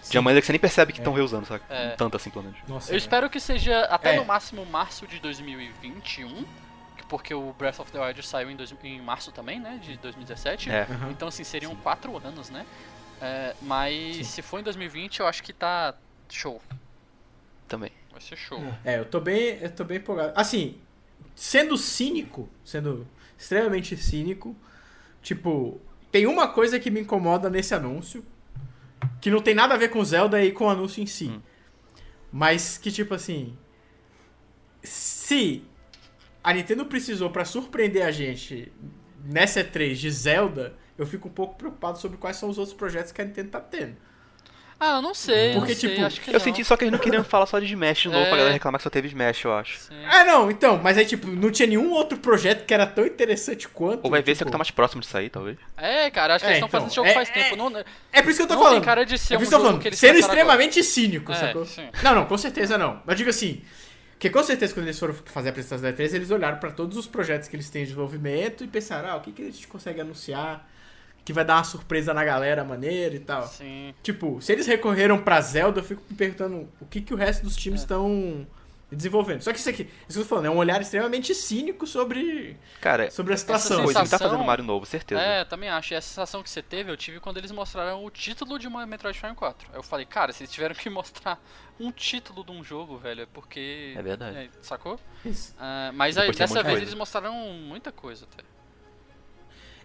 [0.09, 1.63] De uma maneira que você nem percebe que estão reusando, sabe?
[1.69, 1.89] É.
[1.91, 2.59] Tanto assim, pelo menos.
[2.67, 2.97] Nossa, Eu é.
[2.97, 4.17] espero que seja até É.
[4.17, 6.45] no máximo março de 2021.
[6.97, 9.79] que- Porque o Breath of the Wild saiu em, dois- em março também, né?
[9.81, 10.69] De 2017.
[10.69, 10.81] É.
[10.83, 11.09] Aham.
[11.11, 12.65] Então, assim, seriam quatro anos, né?
[13.21, 14.23] É, mas Sim.
[14.23, 15.95] se for em 2020, eu acho que tá
[16.29, 16.61] show.
[17.67, 17.91] Também.
[18.11, 18.61] Vai ser show.
[18.85, 20.33] É, eu tô bem, eu tô bem empolgado.
[20.35, 20.77] Assim,
[21.35, 23.07] sendo cínico, sendo
[23.37, 24.55] extremamente cínico,
[25.21, 25.79] tipo,
[26.11, 28.25] tem uma coisa que me incomoda nesse anúncio,
[29.21, 31.27] que não tem nada a ver com Zelda e com o anúncio em si.
[31.27, 31.41] Hum.
[32.31, 33.57] Mas que tipo assim,
[34.83, 35.63] se
[36.43, 38.71] a Nintendo precisou pra surpreender a gente
[39.23, 43.11] nessa E3 de Zelda, eu fico um pouco preocupado sobre quais são os outros projetos
[43.11, 43.97] que a Nintendo tá tendo.
[44.79, 45.53] Ah, eu não sei.
[45.53, 46.39] Porque, não sei, tipo, acho que Eu não.
[46.39, 48.27] senti só que eles não queriam falar só de Smash de novo É.
[48.27, 49.77] pra galera reclamar que só teve Smash, eu acho.
[49.79, 49.95] Sim.
[50.07, 53.67] Ah, não, então, mas aí, tipo, não tinha nenhum outro projeto que era tão interessante
[53.67, 54.03] quanto.
[54.03, 55.57] Ou vai ver se é o tipo, que tá mais próximo de sair, talvez.
[55.75, 57.55] É, cara, acho que É, eles estão então, fazendo esse jogo é- faz é- tempo.
[57.55, 57.83] Não,
[58.13, 58.75] É por isso que eu tô não falando.
[58.75, 59.81] tem cara de ser é um por isso que eu tô falando.
[59.81, 61.65] que Sendo extremamente cínico, É, sacou?
[61.65, 61.87] sim.
[62.03, 63.01] Não, não, com certeza não.
[63.03, 63.63] Mas digo assim,
[64.19, 66.97] que com certeza quando eles foram fazer a apresentação da E3, eles olharam pra todos
[66.97, 69.67] os projetos que eles têm de desenvolvimento e pensaram, ah, o que, que a gente
[69.67, 70.67] consegue anunciar
[71.27, 73.45] que vai dar uma surpresa na galera maneira e tal.
[73.47, 73.93] Sim.
[74.01, 77.43] Tipo, se eles recorreram pra Zelda, eu fico me perguntando o que, que o resto
[77.43, 77.59] dos É.
[77.59, 78.47] times estão
[78.89, 79.41] desenvolvendo.
[79.41, 82.55] Só que isso aqui, isso que eu tô falando, é um olhar extremamente cínico sobre,
[82.79, 83.83] Cara, sobre a situação.
[83.83, 85.19] coisa, ele tá sensação- fazendo Mario novo, certeza.
[85.19, 85.93] É, também acho.
[85.93, 88.85] E a sensação que você teve, eu tive quando eles mostraram o título de uma
[88.85, 89.67] Metroid Prime 4.
[89.73, 91.37] Aí eu falei, cara, se eles tiveram que mostrar
[91.77, 93.93] um título de um jogo, velho, é porque.
[93.97, 94.37] É verdade.
[94.37, 94.97] É, sacou?
[95.25, 95.53] Isso.
[95.59, 96.81] Ah, mas aí, dessa vez coisa.
[96.83, 98.41] eles mostraram muita coisa até.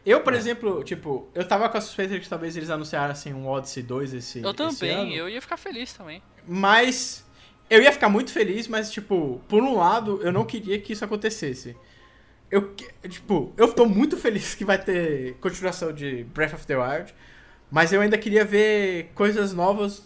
[0.04, 3.46] Eu, por exemplo, tipo, eu tava com a suspeita de que talvez eles anunciassem um
[3.48, 5.12] Odyssey 2 esse Eu esse também, ano.
[5.12, 6.20] eu ia ficar feliz também.
[6.46, 7.24] Mas
[7.70, 11.04] eu ia ficar muito feliz, mas, tipo, por um lado, eu não queria que isso
[11.04, 11.76] acontecesse.
[12.50, 12.74] eu,
[13.08, 17.14] tipo, eu tô muito feliz que vai ter continuação de Breath of the Wild,
[17.70, 20.02] mas eu ainda queria ver coisas novas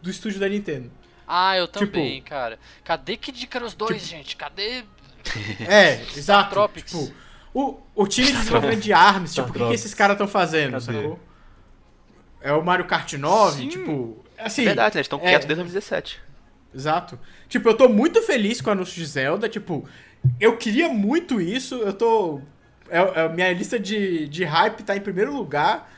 [0.00, 0.90] do estúdio da Nintendo.
[1.26, 2.58] Ah, eu Tipo- também, cara.
[2.84, 4.36] Cadê Kid Icarus 2, gente?
[4.36, 4.84] Cadê.
[5.68, 6.50] É, exato.
[6.50, 6.92] Tropics.
[6.92, 7.12] Tipo,
[7.58, 10.72] o, o time de desenvolvimento de armas, tipo, o que, que esses caras estão fazendo,
[10.72, 10.84] Cadê?
[10.84, 11.18] sacou?
[12.40, 13.68] É o Mario Kart 9, Sim.
[13.68, 14.24] tipo.
[14.38, 14.98] Assim, É verdade, né?
[15.00, 16.20] Eles estão é- quietos desde 2017.
[16.72, 17.18] Exato.
[17.48, 19.48] Tipo, eu tô muito feliz com o anúncio de Zelda.
[19.48, 19.84] Tipo,
[20.38, 21.74] eu queria muito isso.
[21.76, 22.40] Eu tô.
[22.88, 25.92] É, é- minha lista de, de hype tá em primeiro lugar.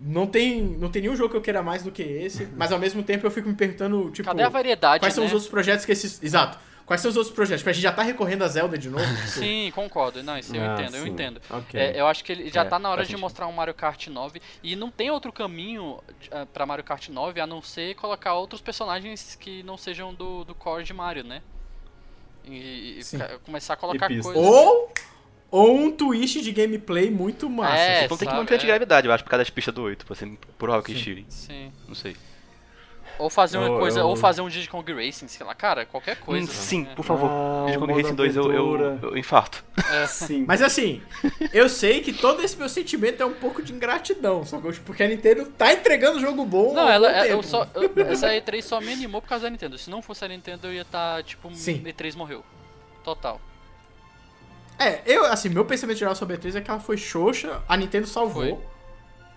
[0.00, 2.48] Não tem, não tem nenhum jogo que eu queira mais do que esse.
[2.56, 4.28] Mas ao mesmo tempo eu fico me perguntando, tipo.
[4.28, 5.00] Cadê a variedade?
[5.00, 5.28] Quais são né?
[5.28, 6.20] os outros projetos que esses.
[6.20, 6.58] Exato.
[6.86, 7.60] Quais são os outros projetos?
[7.62, 9.04] Tipo, a gente já tá recorrendo a Zelda de novo?
[9.26, 10.22] Sim, concordo.
[10.22, 11.08] Não, isso eu Ah, entendo, eu sim.
[11.10, 11.42] entendo.
[11.50, 11.78] Ok.
[11.80, 13.20] É, eu acho que ele já É, tá na hora de sentido.
[13.20, 15.98] mostrar um Mario Kart 9 e não tem outro caminho
[16.30, 20.44] uh, pra Mario Kart 9 a não ser colocar outros personagens que não sejam do,
[20.44, 21.42] do core de Mario, né?
[22.44, 24.26] E, e começar a colocar coisas.
[24.36, 24.92] Ou.
[25.50, 27.76] Ou um twist de gameplay muito massa.
[27.78, 28.68] É, Então tem que manter a de é.
[28.68, 31.24] gravidade, eu acho, por causa das pistas do 8, pra ser por Rocket City.
[31.28, 31.72] Sim.
[31.86, 32.16] Não sei.
[33.18, 35.86] Ou fazer uma Eu- coisa, eu- ou fazer um Diddy Kong Racing, sei lá, cara,
[35.86, 36.44] qualquer coisa.
[36.50, 36.92] Hum, Sim, né?
[36.94, 37.30] por favor.
[37.30, 39.64] Ah, modo Racing 2 eu, eu, eu infarto.
[39.92, 40.06] É.
[40.08, 40.44] Sim.
[40.46, 41.00] Mas assim,
[41.52, 45.02] eu sei que todo esse meu sentimento é um pouco de ingratidão, só que porque
[45.02, 46.74] a Nintendo tá entregando jogo bom.
[46.74, 49.78] Não, ela, é- eu só, eu- essa E3 só me animou por causa da Nintendo.
[49.78, 51.82] Se não fosse a Nintendo, eu ia estar, tipo, Sim.
[51.86, 52.44] E3 morreu.
[53.02, 53.40] Total.
[54.78, 57.76] É, eu, assim, meu pensamento geral sobre a E3 é que ela foi xoxa, a
[57.76, 58.58] Nintendo salvou Foi.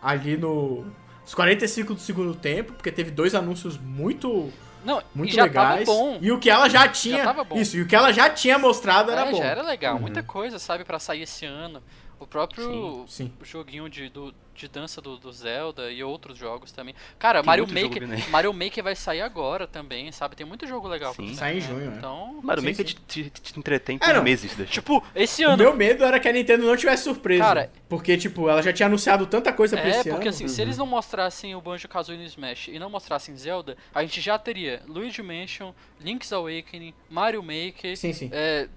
[0.01, 0.85] ali no.
[1.30, 4.51] Os 45 do segundo tempo, porque teve dois anúncios muito,
[4.84, 5.85] Não, muito e já legais.
[5.88, 6.18] tava bom.
[6.19, 7.23] E o que ela já tinha.
[7.23, 7.56] tava bom.
[7.56, 9.38] Isso, e o que ela já tinha mostrado era É, bom.
[9.38, 11.84] já era legal, muita coisa, sabe, pra sair esse ano.
[12.19, 13.31] O próprio Sim.
[13.43, 16.94] joguinho de, do, de dança do, do Zelda e outros jogos também.
[17.18, 18.30] Cara, Tem Mario Maker.
[18.30, 20.36] Mario Maker vai sair agora também, sabe?
[20.36, 21.34] Tem muito jogo legal pra Sim.
[21.34, 21.61] Sai em né?
[21.61, 21.98] junho, é.
[21.98, 22.95] Então, Mario Sim, Maker sim.
[23.07, 24.23] te, te, te entretém É, por não.
[24.23, 24.56] meses.
[24.57, 24.65] Né?
[24.65, 25.57] tipo, esse O ano.
[25.64, 27.44] meu medo era que a Nintendo não tivesse surpresa.
[27.44, 30.30] Cara- porque, tipo, ela já tinha anunciado tanta coisa pra É, esse porque ano.
[30.30, 34.19] assim, se eles não mostrassem o Banjo-Kazooie no Smash e não mostrassem Zelda, a gente
[34.22, 38.30] já teria Luigi Mansion, Link's Awakening, Mario Maker, Sim, sim.
[38.34, 38.68] é,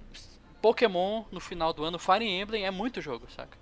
[0.61, 3.59] Pokémon no final do ano, Fire Emblem, é muito jogo, saca?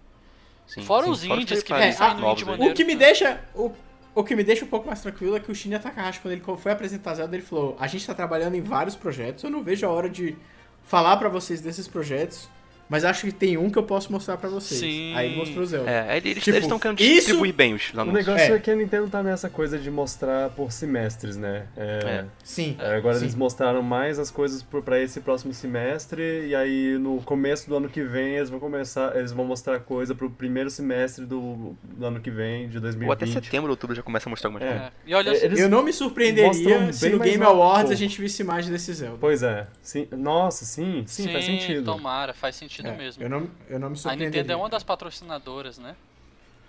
[0.71, 2.51] Sim, Fora sim, os fora indies que parties saindo indie aí.
[2.51, 2.73] maneiro.
[2.73, 3.41] O que me deixa.
[3.55, 3.73] O,
[4.15, 6.43] o que me deixa um pouco mais tranquilo é que o Shinya Takahashi, quando ele
[6.59, 9.85] foi apresentar Zelda, ele falou: A gente tá trabalhando em vários projetos, eu não vejo
[9.87, 10.37] a hora de
[10.85, 12.49] falar pra vocês desses projetos,
[12.91, 14.81] mas acho que tem um que eu posso mostrar pra vocês.
[14.81, 15.15] Sim.
[15.15, 15.91] Aí ele mostrou o Zelda.
[15.91, 18.27] É, eles Tipo, estão querendo isso- distribuir bem os O anúncios.
[18.27, 18.57] negócio é.
[18.57, 18.59] É.
[18.59, 21.67] que a Nintendo tá nessa coisa de mostrar por semestres, né?
[21.77, 22.77] É, Sim.
[22.79, 23.25] é, agora sim.
[23.25, 27.89] eles mostraram mais as coisas pra esse próximo semestre e aí no começo do ano
[27.89, 32.21] que vem eles vão começar, eles vão mostrar coisa pro primeiro semestre do, do ano
[32.21, 33.13] que vem, de Ou 2020.
[33.13, 34.71] até setembro, outubro já começa a mostrar algumas É.
[34.73, 34.89] coisas.
[34.89, 34.93] É.
[35.07, 37.45] E olha, É, eles Eu não me surpreenderia se no mais Game.
[37.45, 39.19] Awards a gente visse imagem desse Zelda.
[39.21, 39.67] Pois é.
[39.83, 41.85] Sim, nossa, sim, sim, faz sentido.
[41.85, 43.23] tomara, faz sentido É, mesmo.
[43.23, 44.17] Eu não, eu não me A.
[44.17, 45.95] Nintendo é uma das patrocinadoras, né?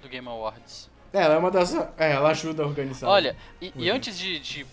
[0.02, 0.90] Do Game Awards.
[1.14, 1.74] É, ela é uma das.
[1.98, 3.08] É, ela ajuda a organizar.
[3.08, 3.96] Olha, e, e Uhum.
[3.98, 4.66] antes de, de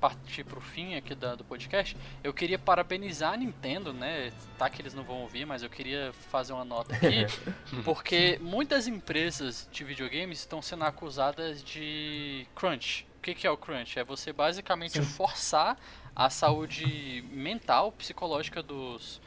[0.00, 4.32] partir pro fim aqui da- do podcast, eu queria parabenizar a Nintendo, né?
[4.56, 7.26] Tá que eles não vão ouvir, mas eu queria fazer uma nota aqui,
[7.84, 13.06] porque muitas empresas de videogames estão sendo acusadas de crunch.
[13.18, 13.98] O que, que é o crunch?
[13.98, 15.76] É você basicamente forçar
[16.16, 19.20] a saúde mental, psicológica dos,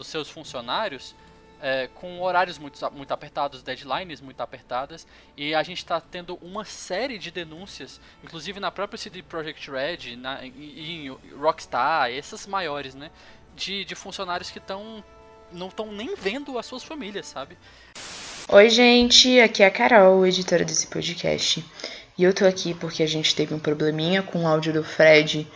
[0.00, 1.14] dos seus funcionários
[1.60, 5.06] é, com horários muito, muito apertados, deadlines muito apertadas,
[5.36, 10.16] e a gente está tendo uma série de denúncias, inclusive na própria CD Projekt Red,
[10.16, 11.08] na, e, em
[11.38, 13.10] Rockstar, essas maiores, né,
[13.54, 15.04] de, de funcionários que estão
[15.52, 17.58] não estão nem vendo as suas famílias, sabe?
[18.48, 21.64] Oi, gente, aqui é a Carol, editora desse podcast.
[22.16, 25.50] E eu tô aqui porque a gente teve um probleminha com o áudio do Fred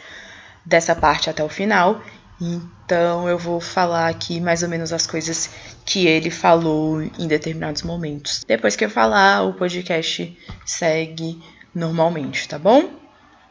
[0.67, 2.03] dessa parte até o final.
[2.41, 5.51] Então eu vou falar aqui mais ou menos as coisas
[5.85, 8.45] que ele falou em determinados momentos.
[8.47, 11.41] Depois que eu falar, o podcast segue
[11.75, 12.91] normalmente, tá bom?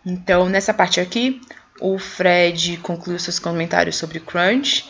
[0.06, 1.40] Então, nessa parte aqui,
[1.80, 4.86] o Fred concluiu seus comentários sobre Crunch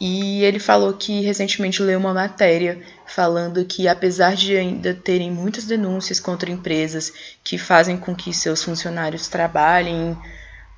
[0.00, 5.64] e ele falou que recentemente leu uma matéria falando que, apesar de ainda terem muitas
[5.64, 7.12] denúncias contra empresas
[7.42, 10.16] que fazem com que seus funcionários trabalhem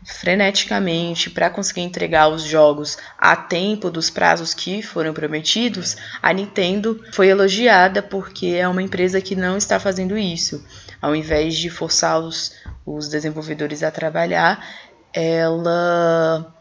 [0.08, 7.04] freneticamente para conseguir entregar os jogos a tempo dos prazos que foram prometidos, a Nintendo
[7.12, 10.64] foi elogiada porque é uma empresa que não está fazendo isso.
[11.00, 12.56] Ao invés de forçar os,
[12.86, 14.66] os desenvolvedores a trabalhar,
[15.12, 16.54] ela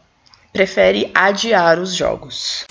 [0.52, 2.66] prefere adiar os jogos.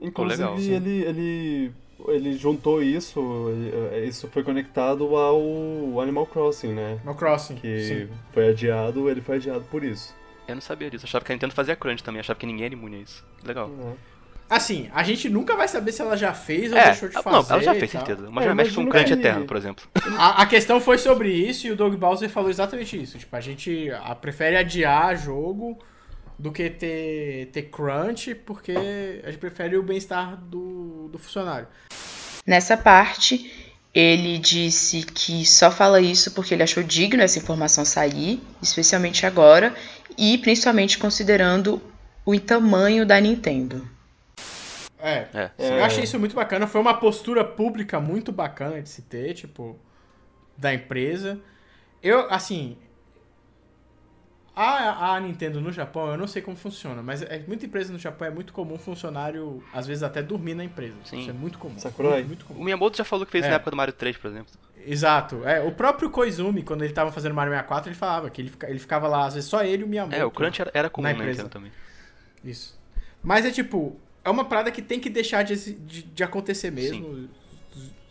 [0.00, 1.72] Inclusive, legal, ele, ele,
[2.08, 3.20] ele juntou isso,
[3.50, 6.98] ele- isso foi conectado ao Animal Crossing, né?
[7.04, 7.56] No Crossing.
[7.56, 8.08] Que Sim.
[8.32, 10.14] foi adiado, ele foi adiado por isso.
[10.48, 12.74] Eu não sabia disso, achava que a Nintendo fazia crunch também, achava que ninguém era
[12.74, 13.24] imune a isso.
[13.44, 13.68] Legal.
[13.68, 13.94] Né?
[14.50, 17.30] Assim, a gente nunca vai saber se ela já fez ou É, deixou de fazer.
[17.30, 18.28] não, ela já fez, certeza.
[18.30, 19.84] Mas É, já mexe com um crunch que- eterno, por exemplo.
[20.18, 23.16] A, a questão foi sobre isso e o Doug Bowser falou exatamente isso.
[23.18, 25.78] Tipo, a gente a, prefere adiar jogo
[26.42, 28.72] do que ter, ter crunch, porque
[29.22, 31.68] a gente prefere o bem-estar do, do funcionário.
[32.44, 38.42] Nessa parte, ele disse que só fala isso porque ele achou digno essa informação sair,
[38.60, 39.72] especialmente agora,
[40.18, 41.80] e principalmente considerando
[42.26, 43.88] o tamanho da Nintendo.
[44.98, 45.50] É, É.
[45.58, 45.78] É.
[45.78, 46.66] eu achei isso muito bacana.
[46.66, 49.78] Foi uma postura pública muito bacana de se ter, tipo,
[50.56, 51.38] da empresa.
[52.02, 52.76] Eu, assim.
[54.54, 57.98] A, a Nintendo no Japão, eu não sei como funciona, mas é, muita empresa no
[57.98, 60.94] Japão é muito comum funcionário, às vezes, até dormir na empresa.
[61.04, 61.20] Sim.
[61.20, 61.78] Isso é muito comum.
[61.78, 62.16] Sakurai.
[62.16, 62.60] Muito, muito comum.
[62.60, 63.48] O Miyamoto já falou que fez É.
[63.48, 64.52] na época do Mario 3, por exemplo.
[64.86, 65.42] Exato.
[65.48, 68.68] É, o próprio Koizumi, quando ele tava fazendo Mario 64, ele falava que ele, fica-
[68.68, 70.16] ele ficava lá, às vezes, só ele e o Miyamoto.
[70.16, 71.30] É, o crunch era, era comum na empresa.
[71.44, 71.72] Nintendo também.
[72.44, 72.78] Isso.
[73.22, 77.26] Mas é tipo, é uma parada que tem que deixar de, de, de acontecer mesmo.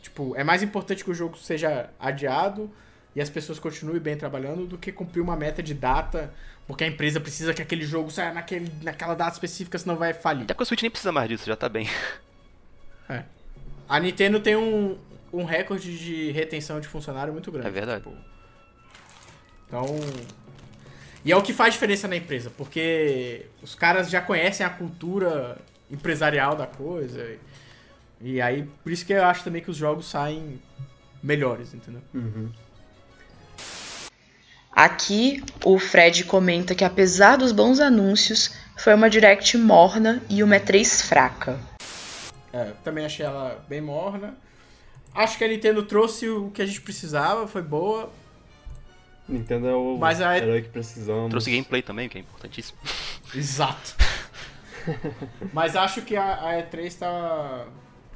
[0.02, 2.72] Tipo, é mais importante que o jogo seja adiado
[3.16, 6.34] e as pessoas continuem bem trabalhando do que cumprir uma meta de data,
[6.66, 10.44] porque a empresa precisa que aquele jogo saia naquele, naquela data específica, senão vai falir.
[10.44, 11.88] Até que o Switch nem precisa mais disso, já tá bem.
[13.90, 14.98] A Nintendo tem um,
[15.34, 17.68] um recorde de retenção de funcionário muito grande.
[17.68, 18.04] É verdade.
[18.04, 18.16] tipo.
[19.68, 19.86] então.
[21.26, 25.58] E é o que faz diferença na empresa, porque os caras já conhecem a cultura
[25.90, 27.38] empresarial da coisa.
[28.22, 30.60] E aí, por isso que eu acho também que os jogos saem
[31.22, 32.02] melhores, entendeu?
[32.14, 32.50] Uhum.
[34.72, 40.56] Aqui, o Fred comenta que apesar dos bons anúncios, foi uma direct morna e uma
[40.56, 41.60] E3 fraca.
[42.54, 44.34] É, também achei ela bem morna.
[45.14, 48.12] Acho que a Nintendo trouxe o que a gente precisava, foi boa.
[49.28, 51.30] Nintendo é o Mas a- herói que precisamos.
[51.30, 52.78] Trouxe gameplay também, que é importantíssimo.
[53.36, 53.96] Exato.
[55.54, 57.66] Mas acho que a, a E3 tá,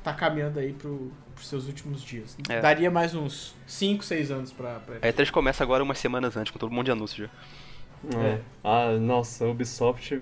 [0.03, 1.11] tá caminhando aí pro,
[1.45, 2.35] pros seus últimos dias.
[2.49, 2.59] É.
[2.59, 6.51] Daria mais uns 5, 6 anos pra, pra A E3 começa agora umas semanas antes,
[6.51, 8.19] com todo mundo de anúncio já.
[8.19, 8.39] É.
[8.63, 10.21] Ah, nossa, a Ubisoft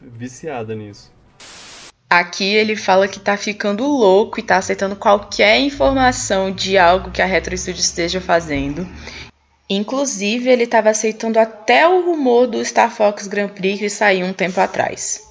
[0.00, 1.12] viciada nisso.
[2.08, 7.22] Aqui ele fala que tá ficando louco e tá aceitando qualquer informação de algo que
[7.22, 8.86] a Retro Studios esteja fazendo.
[9.68, 14.32] Inclusive, ele estava aceitando até o rumor do Star Fox Grand Prix que saiu um
[14.32, 15.22] tempo atrás.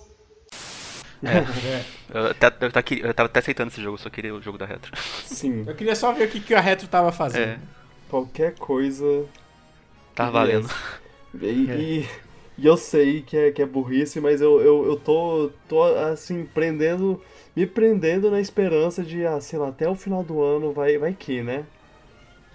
[1.24, 1.84] É.
[2.14, 4.91] Eu, até, eu, eu tava até aceitando esse jogo, só queria o jogo da Retro.
[5.26, 7.44] Sim, Eu queria só ver o que, que a Retro tava fazendo.
[7.44, 7.60] É,
[8.10, 9.26] qualquer coisa.
[10.15, 10.69] tá valendo.
[11.41, 12.10] E, e,
[12.60, 16.45] e eu sei que é, que é burrice, mas eu, eu, eu tô, tô, assim,
[16.45, 17.19] prendendo.
[17.56, 21.14] Me prendendo na esperança de, ah, sei lá, até o final do ano vai, vai
[21.14, 21.65] que, né?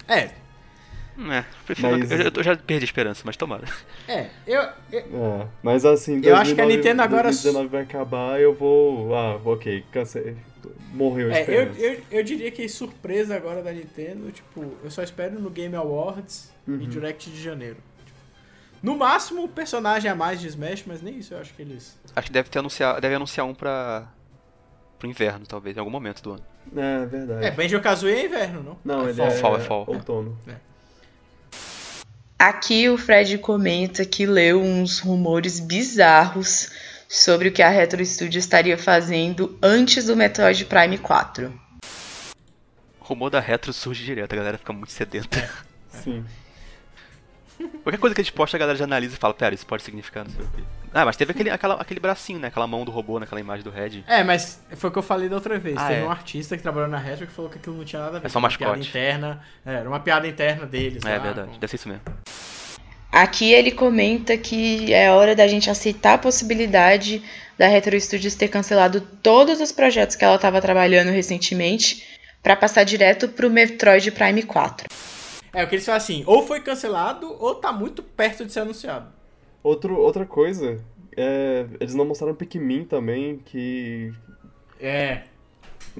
[0.06, 0.30] É,
[1.19, 3.65] É, prefiro, Mas- eu, eu já perdi a esperança, mas tomara.
[4.07, 4.28] é.
[4.47, 4.62] Eu,
[4.93, 5.01] eu-
[5.43, 9.12] É, mas assim, Eu acho que a Nintendo agora- 2019 vai acabar, eu vou.
[9.15, 10.36] Ah, ok, cansei.
[10.93, 11.81] Morreu a É, eu, esperança.
[11.81, 16.53] eu, eu diria que surpresa agora da Nintendo, tipo, eu só espero no Game Awards
[16.66, 16.78] e Uhum.
[16.78, 17.77] Direct de janeiro.
[18.81, 21.99] No máximo, um personagem a mais de Smash, mas nem isso eu acho que eles.
[22.15, 24.07] Acho que deve ter anunciar, deve anunciar um pra
[25.01, 26.45] pro inverno, talvez, em algum momento do ano.
[26.77, 27.47] É, verdade.
[27.47, 28.78] É, Banjo Kazooie é inverno, não?
[28.85, 29.27] Não, É ele fall.
[29.27, 29.85] é, fall, é fall.
[29.89, 30.39] outono.
[32.39, 36.70] Aqui o Fred comenta que leu uns rumores bizarros
[37.09, 41.60] sobre o que a Retro Studios estaria fazendo antes do Metroid Prime 4.
[43.01, 45.51] O rumor da Retro surge direto, a galera fica muito sedenta.
[45.90, 46.24] Sim.
[47.82, 49.82] Qualquer coisa que a gente posta, a galera já analisa e fala, pera, isso pode
[49.82, 50.62] significar não sei o quê.
[50.93, 52.48] Ah, mas teve aquele, aquela, aquele bracinho, né?
[52.48, 54.02] Aquela mão do robô naquela imagem do Red.
[54.06, 55.77] É, mas foi o que eu falei da outra vez.
[55.77, 56.05] Ah, Teve é.
[56.05, 58.27] um artista que trabalhou na Retro que falou que aquilo não tinha nada a ver.
[58.27, 58.89] É só Uma piada mascote.
[58.89, 59.43] interna.
[59.66, 61.05] É, era uma piada interna deles.
[61.05, 62.02] É lá, verdade, com- deve ser isso mesmo.
[63.10, 67.23] Aqui ele comenta que é hora da gente aceitar a possibilidade
[67.56, 72.05] da Retro Studios ter cancelado todos os projetos que ela estava trabalhando recentemente
[72.43, 74.86] para passar direto pro Metroid Prime 4.
[75.55, 78.60] É, o que eles falam assim, ou foi cancelado, ou tá muito perto de ser
[78.60, 79.06] anunciado.
[79.62, 80.78] Outro, outra coisa,
[81.16, 84.12] é, eles não mostraram Pikmin também, que.
[84.80, 85.22] É.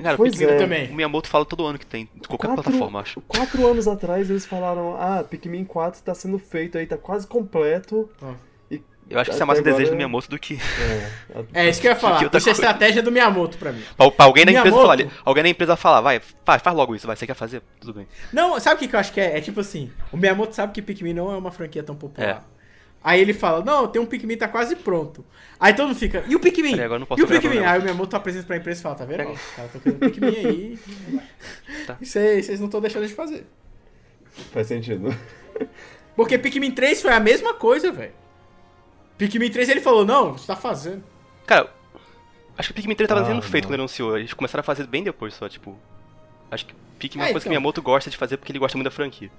[0.01, 0.59] Cara, Pois o Pikmin é.
[0.59, 0.90] também.
[0.90, 3.20] O Miyamoto fala todo ano que tem, em qualquer Quatro- plataforma, acho.
[3.22, 8.09] Quatro anos atrás eles falaram: ah, Pikmin 4 tá sendo feito aí, tá quase completo.
[9.10, 10.55] Eu acho que isso é mais um desejo do Miyamoto do que.
[10.55, 12.16] É, a- É, isso que eu ia falar.
[12.18, 12.51] Isso é coisa.
[12.51, 13.82] estratégia do Miyamoto pra mim.
[13.97, 17.06] Pra, pra alguém na empresa falar, alguém na empresa falar, vai, faz, faz logo isso,
[17.06, 17.62] vai, você quer fazer?
[17.80, 18.06] Tudo bem.
[18.35, 19.39] Não, sabe o que, que eu acho que é?
[19.39, 22.44] É tipo assim, o Miyamoto sabe que Pikmin não é uma franquia tão popular.
[22.55, 22.57] É.
[23.03, 25.25] Aí ele fala, não, tem um Pikmin tá quase pronto.
[25.59, 26.73] Aí todo mundo fica, e o Pikmin?
[26.73, 27.61] Peraí, agora não posso e o Pikmin?
[27.61, 29.16] meu Aí o Miyamoto apresenta pra empresa e fala, tá vendo?
[29.19, 30.79] Pega Ó, Os caras estão querendo Pikmin aí.
[31.87, 31.97] Tá.
[32.01, 33.47] Isso aí, vocês não estão deixando de fazer.
[34.53, 35.15] faz sentido.
[36.16, 38.12] Porque Pikmin 3 foi a mesma coisa, velho.
[39.16, 41.03] Pikmin 3 ele falou, não, você tá fazendo.
[41.47, 41.73] Cara,
[42.57, 43.69] Acho que Pikmin 3 tava Ah, sendo feito não.
[43.69, 44.19] quando ele anunciou.
[44.19, 45.79] Eles começaram a fazer bem depois só, tipo.
[46.51, 47.51] Acho que Pikmin é uma É, coisa que então.
[47.53, 49.31] Miyamoto gosta de fazer porque ele gosta muito da franquia.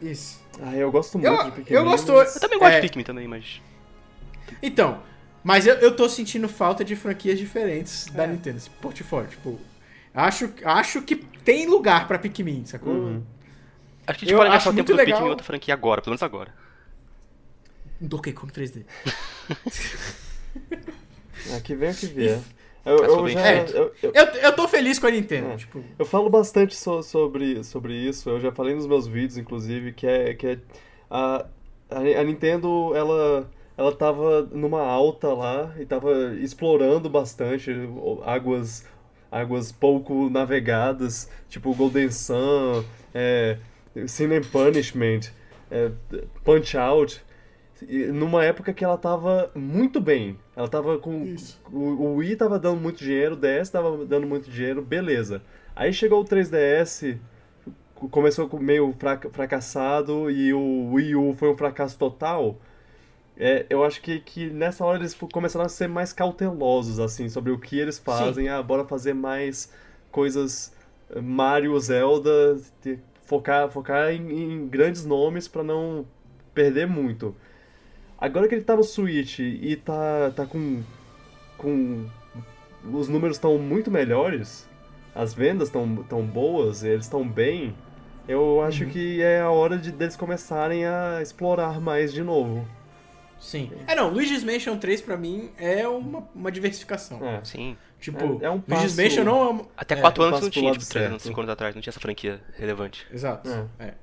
[0.00, 0.40] Isso.
[0.60, 1.76] Ah, eu gosto muito Eu, de Pikmin.
[1.76, 2.12] eu gosto.
[2.12, 3.60] mas- Eu também gosto é, de Pikmin também, mas.
[4.62, 5.02] Então,
[5.44, 8.26] mas eu, eu tô sentindo falta de franquias diferentes da É.
[8.26, 9.28] Nintendo, esse portfólio.
[9.30, 9.58] Tipo,
[10.14, 12.92] acho, acho que tem lugar pra Pikmin, sacou?
[12.92, 13.22] Uhum.
[14.06, 15.26] Acho que a gente Eu pode acho gastar o tempo muito do Pikmin legal.
[15.26, 16.54] em outra franquia agora, pelo menos agora.
[18.00, 18.84] Um Donkey Kong 3D.
[21.54, 22.40] Ah, que vem o que vier.
[22.88, 23.54] Eu, eu já.
[23.74, 25.52] eu- eu- Eu, eu tô feliz com a Nintendo.
[25.52, 25.56] É.
[25.56, 29.92] Tipo, Eu falo bastante so- sobre, sobre isso, eu já falei nos meus vídeos, inclusive,
[29.92, 30.58] que é, que é
[31.10, 31.46] a,
[31.90, 37.70] a, Nintendo, ela, ela tava numa alta lá e tava explorando bastante
[38.24, 38.84] águas,
[39.30, 42.84] águas pouco navegadas, tipo Golden Sun,
[43.14, 43.58] é,
[44.06, 45.30] Sin and Punishment,
[45.70, 45.90] é,
[46.44, 47.27] Punch Out, e
[47.86, 50.36] numa época que ela tava muito bem.
[50.56, 51.24] Ela tava com.
[51.24, 51.60] Isso.
[51.72, 55.42] O, o Wii tava dando muito dinheiro, o DS tava dando muito dinheiro, beleza.
[55.76, 57.16] Aí chegou o 3DS,
[57.94, 62.58] co- começou com meio fraca- fracassado e o Wii U foi um fracasso total.
[63.36, 67.52] É, eu acho que, que nessa hora eles começaram a ser mais cautelosos, assim, sobre
[67.52, 68.48] o que eles fazem.
[68.48, 69.72] Ah, bora fazer mais
[70.10, 70.72] coisas
[71.10, 72.58] eh, Mario, Zelda,
[73.24, 76.04] focar, focar em, em grandes nomes pra não
[76.52, 77.36] perder muito.
[78.20, 80.82] Agora que ele tá no Switch e tá, tá com,
[81.56, 82.06] com.
[82.92, 84.68] Os números estão muito melhores,
[85.14, 87.74] as vendas estão tão boas, eles estão bem,
[88.26, 92.66] eu acho que é a hora de deles começarem a explorar mais de novo.
[93.40, 93.70] sim.
[93.86, 97.24] É, não, Luigi's Mansion 3 pra mim é uma, uma diversificação.
[97.24, 97.40] É.
[97.44, 97.76] Sim.
[98.00, 99.64] Tipo, É- é um Luigi's passo- Mansion não é uma...
[99.76, 101.32] Até é, 4 um anos passo não tinha, tipo, 3 anos, certo.
[101.32, 103.06] 5 anos atrás, não tinha essa franquia relevante.
[103.12, 103.48] Exato.
[103.78, 103.94] É.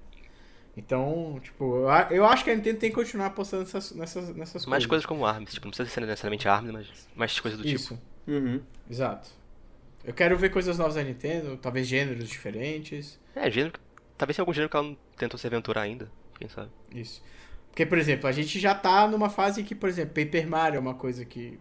[0.78, 4.86] Então, tipo, eu, acho que a Nintendo tem que continuar apostando nessas, nessas, nessas Mais
[4.86, 4.88] coisas.
[4.88, 7.76] coisas como ARMS, tipo, não precisa ser necessariamente ARMS, mas mais coisas do tipo.
[7.76, 8.62] Isso, Uhum.
[8.90, 9.30] exato.
[10.04, 13.20] Eu quero ver coisas novas da Nintendo, talvez gêneros diferentes.
[13.36, 13.74] É, gênero.
[13.74, 13.80] que-
[14.18, 16.70] Talvez algum gênero que ela não tentou se aventurar ainda, quem sabe.
[16.94, 17.22] Isso.
[17.70, 20.80] Porque, por exemplo, a gente já tá numa fase que, por exemplo, Paper Mario é
[20.80, 21.60] uma coisa que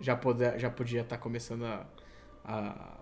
[0.00, 1.86] já, pode, já podia estar começando a,
[2.44, 2.96] a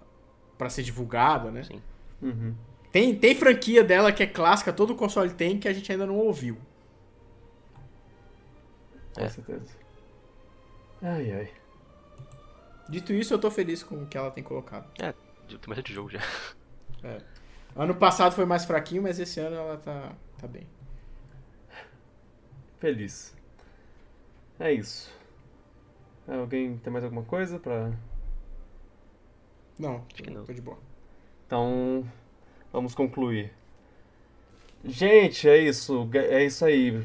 [0.57, 1.63] para ser divulgada, né?
[1.63, 1.81] Sim.
[2.21, 2.55] Uhum.
[2.93, 6.17] Tem, tem franquia dela que é clássica, todo console tem, que a gente ainda não
[6.17, 6.57] ouviu.
[9.15, 9.29] Com É.
[9.29, 9.77] certeza.
[11.03, 11.53] Ai, ai.
[12.89, 14.91] Dito isso, eu tô feliz com o que ela tem colocado.
[15.01, 15.13] É,
[15.47, 16.21] tem bastante jogo já.
[17.77, 20.67] Ano passado foi mais fraquinho, mas esse ano ela tá, tá bem.
[22.81, 23.37] Feliz.
[24.59, 25.13] É isso.
[26.27, 27.93] Alguém tem mais alguma coisa pra.
[29.79, 30.45] Não, que não.
[30.45, 30.79] tô de boa.
[31.47, 32.05] Então,
[32.73, 33.53] vamos concluir.
[34.85, 36.09] Gente, é isso.
[36.15, 37.03] É isso aí.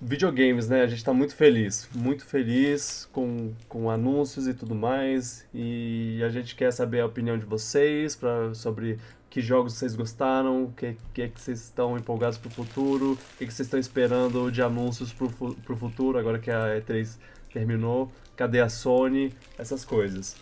[0.00, 0.82] Videogames, né?
[0.82, 1.88] A gente tá muito feliz.
[1.94, 5.46] Muito feliz com, com anúncios e tudo mais.
[5.54, 8.98] E a gente quer saber a opinião de vocês pra, sobre
[9.30, 13.46] que jogos vocês gostaram, o que, que, que vocês estão empolgados pro futuro, o que,
[13.46, 17.16] que vocês estão esperando de anúncios pro, pro futuro, agora que a E3
[17.50, 18.12] terminou.
[18.36, 19.32] Cadê a Sony?
[19.56, 20.36] Essas coisas.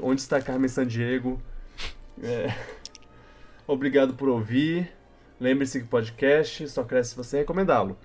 [0.00, 1.40] Onde está Carmen Sandiego?
[2.22, 2.54] É.
[3.70, 4.90] Obrigado por ouvir.
[5.38, 7.96] Lembre-se que o podcast só cresce se você recomendá-lo.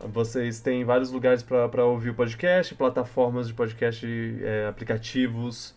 [0.00, 4.06] Vocês têm vários lugares para ouvir o podcast, plataformas de podcast,
[4.42, 5.74] é, aplicativos,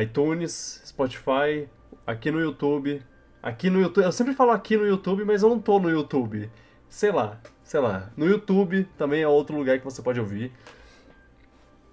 [0.00, 1.68] iTunes, Spotify,
[2.06, 3.02] aqui no YouTube.
[3.42, 6.48] Aqui no YouTube, eu sempre falo aqui no YouTube, mas eu não tô no YouTube.
[6.88, 8.12] Sei lá, sei lá.
[8.16, 10.52] No YouTube também é outro lugar que você pode ouvir.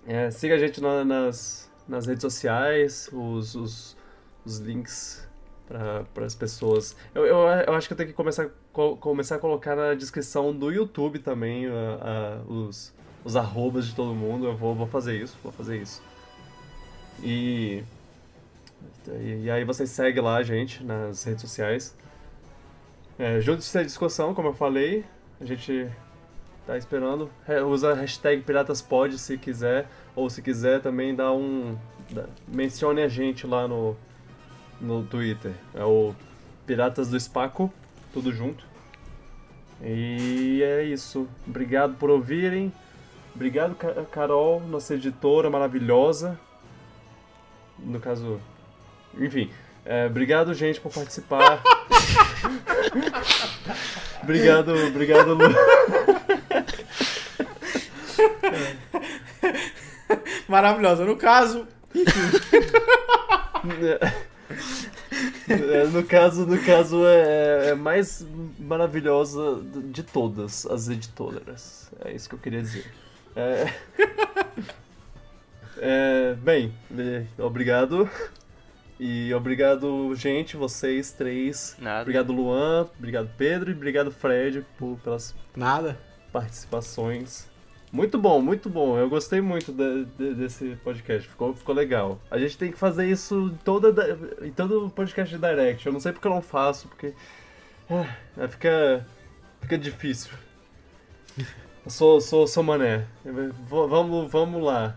[0.06, 3.98] É, siga a gente na- nas, nas redes sociais, os, os,
[4.46, 5.28] os links
[6.14, 6.96] para as pessoas.
[7.14, 7.38] Eu, eu,
[7.68, 11.20] eu acho que eu tenho que começar, co- começar a colocar na descrição do YouTube
[11.20, 12.92] também a- a- os,
[13.24, 14.46] os arrobas de todo mundo.
[14.48, 16.02] Eu vou, vou fazer isso, vou fazer isso.
[17.22, 17.84] E,
[19.08, 21.96] e, e aí você segue lá a gente nas redes sociais.
[23.18, 25.04] É, Junte-se à discussão, como eu falei.
[25.42, 25.88] A gente
[26.66, 27.30] tá esperando.
[27.48, 29.88] É, Usa a hashtag PiratasPod se quiser.
[30.16, 31.78] Ou se quiser também dá um.
[32.10, 33.96] dá- mencione a gente lá no,
[34.82, 35.54] no Twitter.
[35.74, 36.14] É o
[36.66, 37.72] Piratas do Spaco,
[38.14, 38.64] tudo junto.
[39.82, 41.28] E é isso.
[41.48, 42.72] Obrigado por ouvirem.
[43.34, 46.38] Obrigado, Ca- Carol, nossa editora maravilhosa.
[47.78, 48.42] No caso.
[49.18, 49.50] Enfim.
[49.86, 51.62] é, obrigado, gente, por participar.
[54.22, 55.46] obrigado, obrigado, Lu.
[60.48, 61.06] Maravilhosa.
[61.06, 61.68] No caso,
[63.82, 64.12] É,
[65.92, 68.26] no caso, no caso é, é mais
[68.58, 69.62] maravilhosa
[69.92, 71.92] de todas as editoras.
[72.04, 72.92] É isso que eu queria dizer.
[73.36, 73.74] É,
[75.82, 78.10] É, bem, é, obrigado.
[79.00, 81.76] E obrigado, gente, vocês três.
[81.80, 82.02] Nada.
[82.02, 82.90] Obrigado, Luan.
[82.98, 83.72] Obrigado, Pedro.
[83.72, 85.98] E obrigado, Fred, por, pelas Nada.
[86.34, 87.49] participações.
[87.92, 88.98] Muito bom, muito bom.
[89.00, 91.28] Eu gostei muito de- de- desse podcast.
[91.28, 92.20] Ficou, ficou legal.
[92.30, 94.08] A gente tem que fazer isso em, toda, da-
[94.46, 95.86] em todo podcast de Direct.
[95.88, 97.14] Eu não sei porque eu não faço, porque.
[97.90, 99.06] ah, fica.
[99.62, 100.32] Fica difícil.
[101.38, 103.06] Eu sou, sou, sou mané.
[103.68, 104.96] Vamos, vamos lá.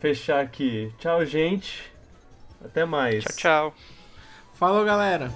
[0.00, 0.92] Fechar aqui.
[0.98, 1.90] Tchau, gente.
[2.64, 3.24] Até mais.
[3.24, 3.74] Tchau, tchau.
[4.54, 5.30] Falou, galera.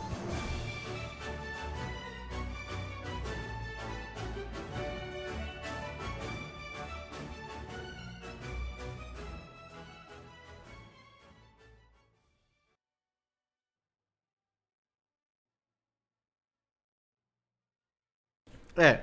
[18.77, 19.01] É.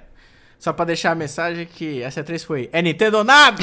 [0.59, 2.69] Só pra deixar a mensagem que essa 3 foi.
[2.71, 3.61] É Nintendo ou nada?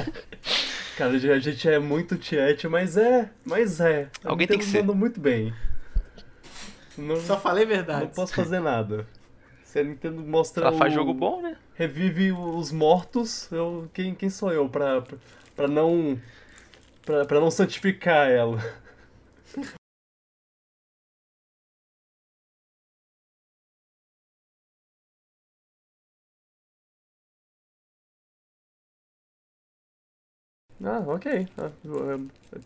[0.98, 3.30] Cara, a gente é muito tiete, mas é.
[3.44, 4.08] Mas é.
[4.24, 4.80] A Alguém tem que ser.
[4.80, 5.54] mandou muito bem.
[6.98, 8.10] Não, Só falei não verdade.
[8.14, 9.06] posso fazer nada.
[9.64, 10.66] Se a Nintendo mostra.
[10.66, 11.56] Ela faz o- jogo bom, né?
[11.74, 15.16] Revive os mortos, eu, quem, quem sou eu pra, pra,
[15.56, 16.20] pra não.
[17.06, 18.62] Pra, pra não santificar ela?
[30.82, 31.46] Ah, ok.
[31.58, 31.70] Ah,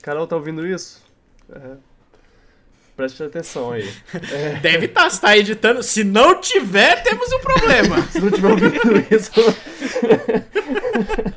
[0.03, 1.03] Carol tá ouvindo isso?
[1.51, 1.77] É,
[2.97, 3.87] preste atenção aí.
[4.63, 5.83] Deve estar, tá, tá editando.
[5.83, 8.03] Se não tiver, temos um problema.
[8.11, 9.31] Se não tiver ouvindo isso.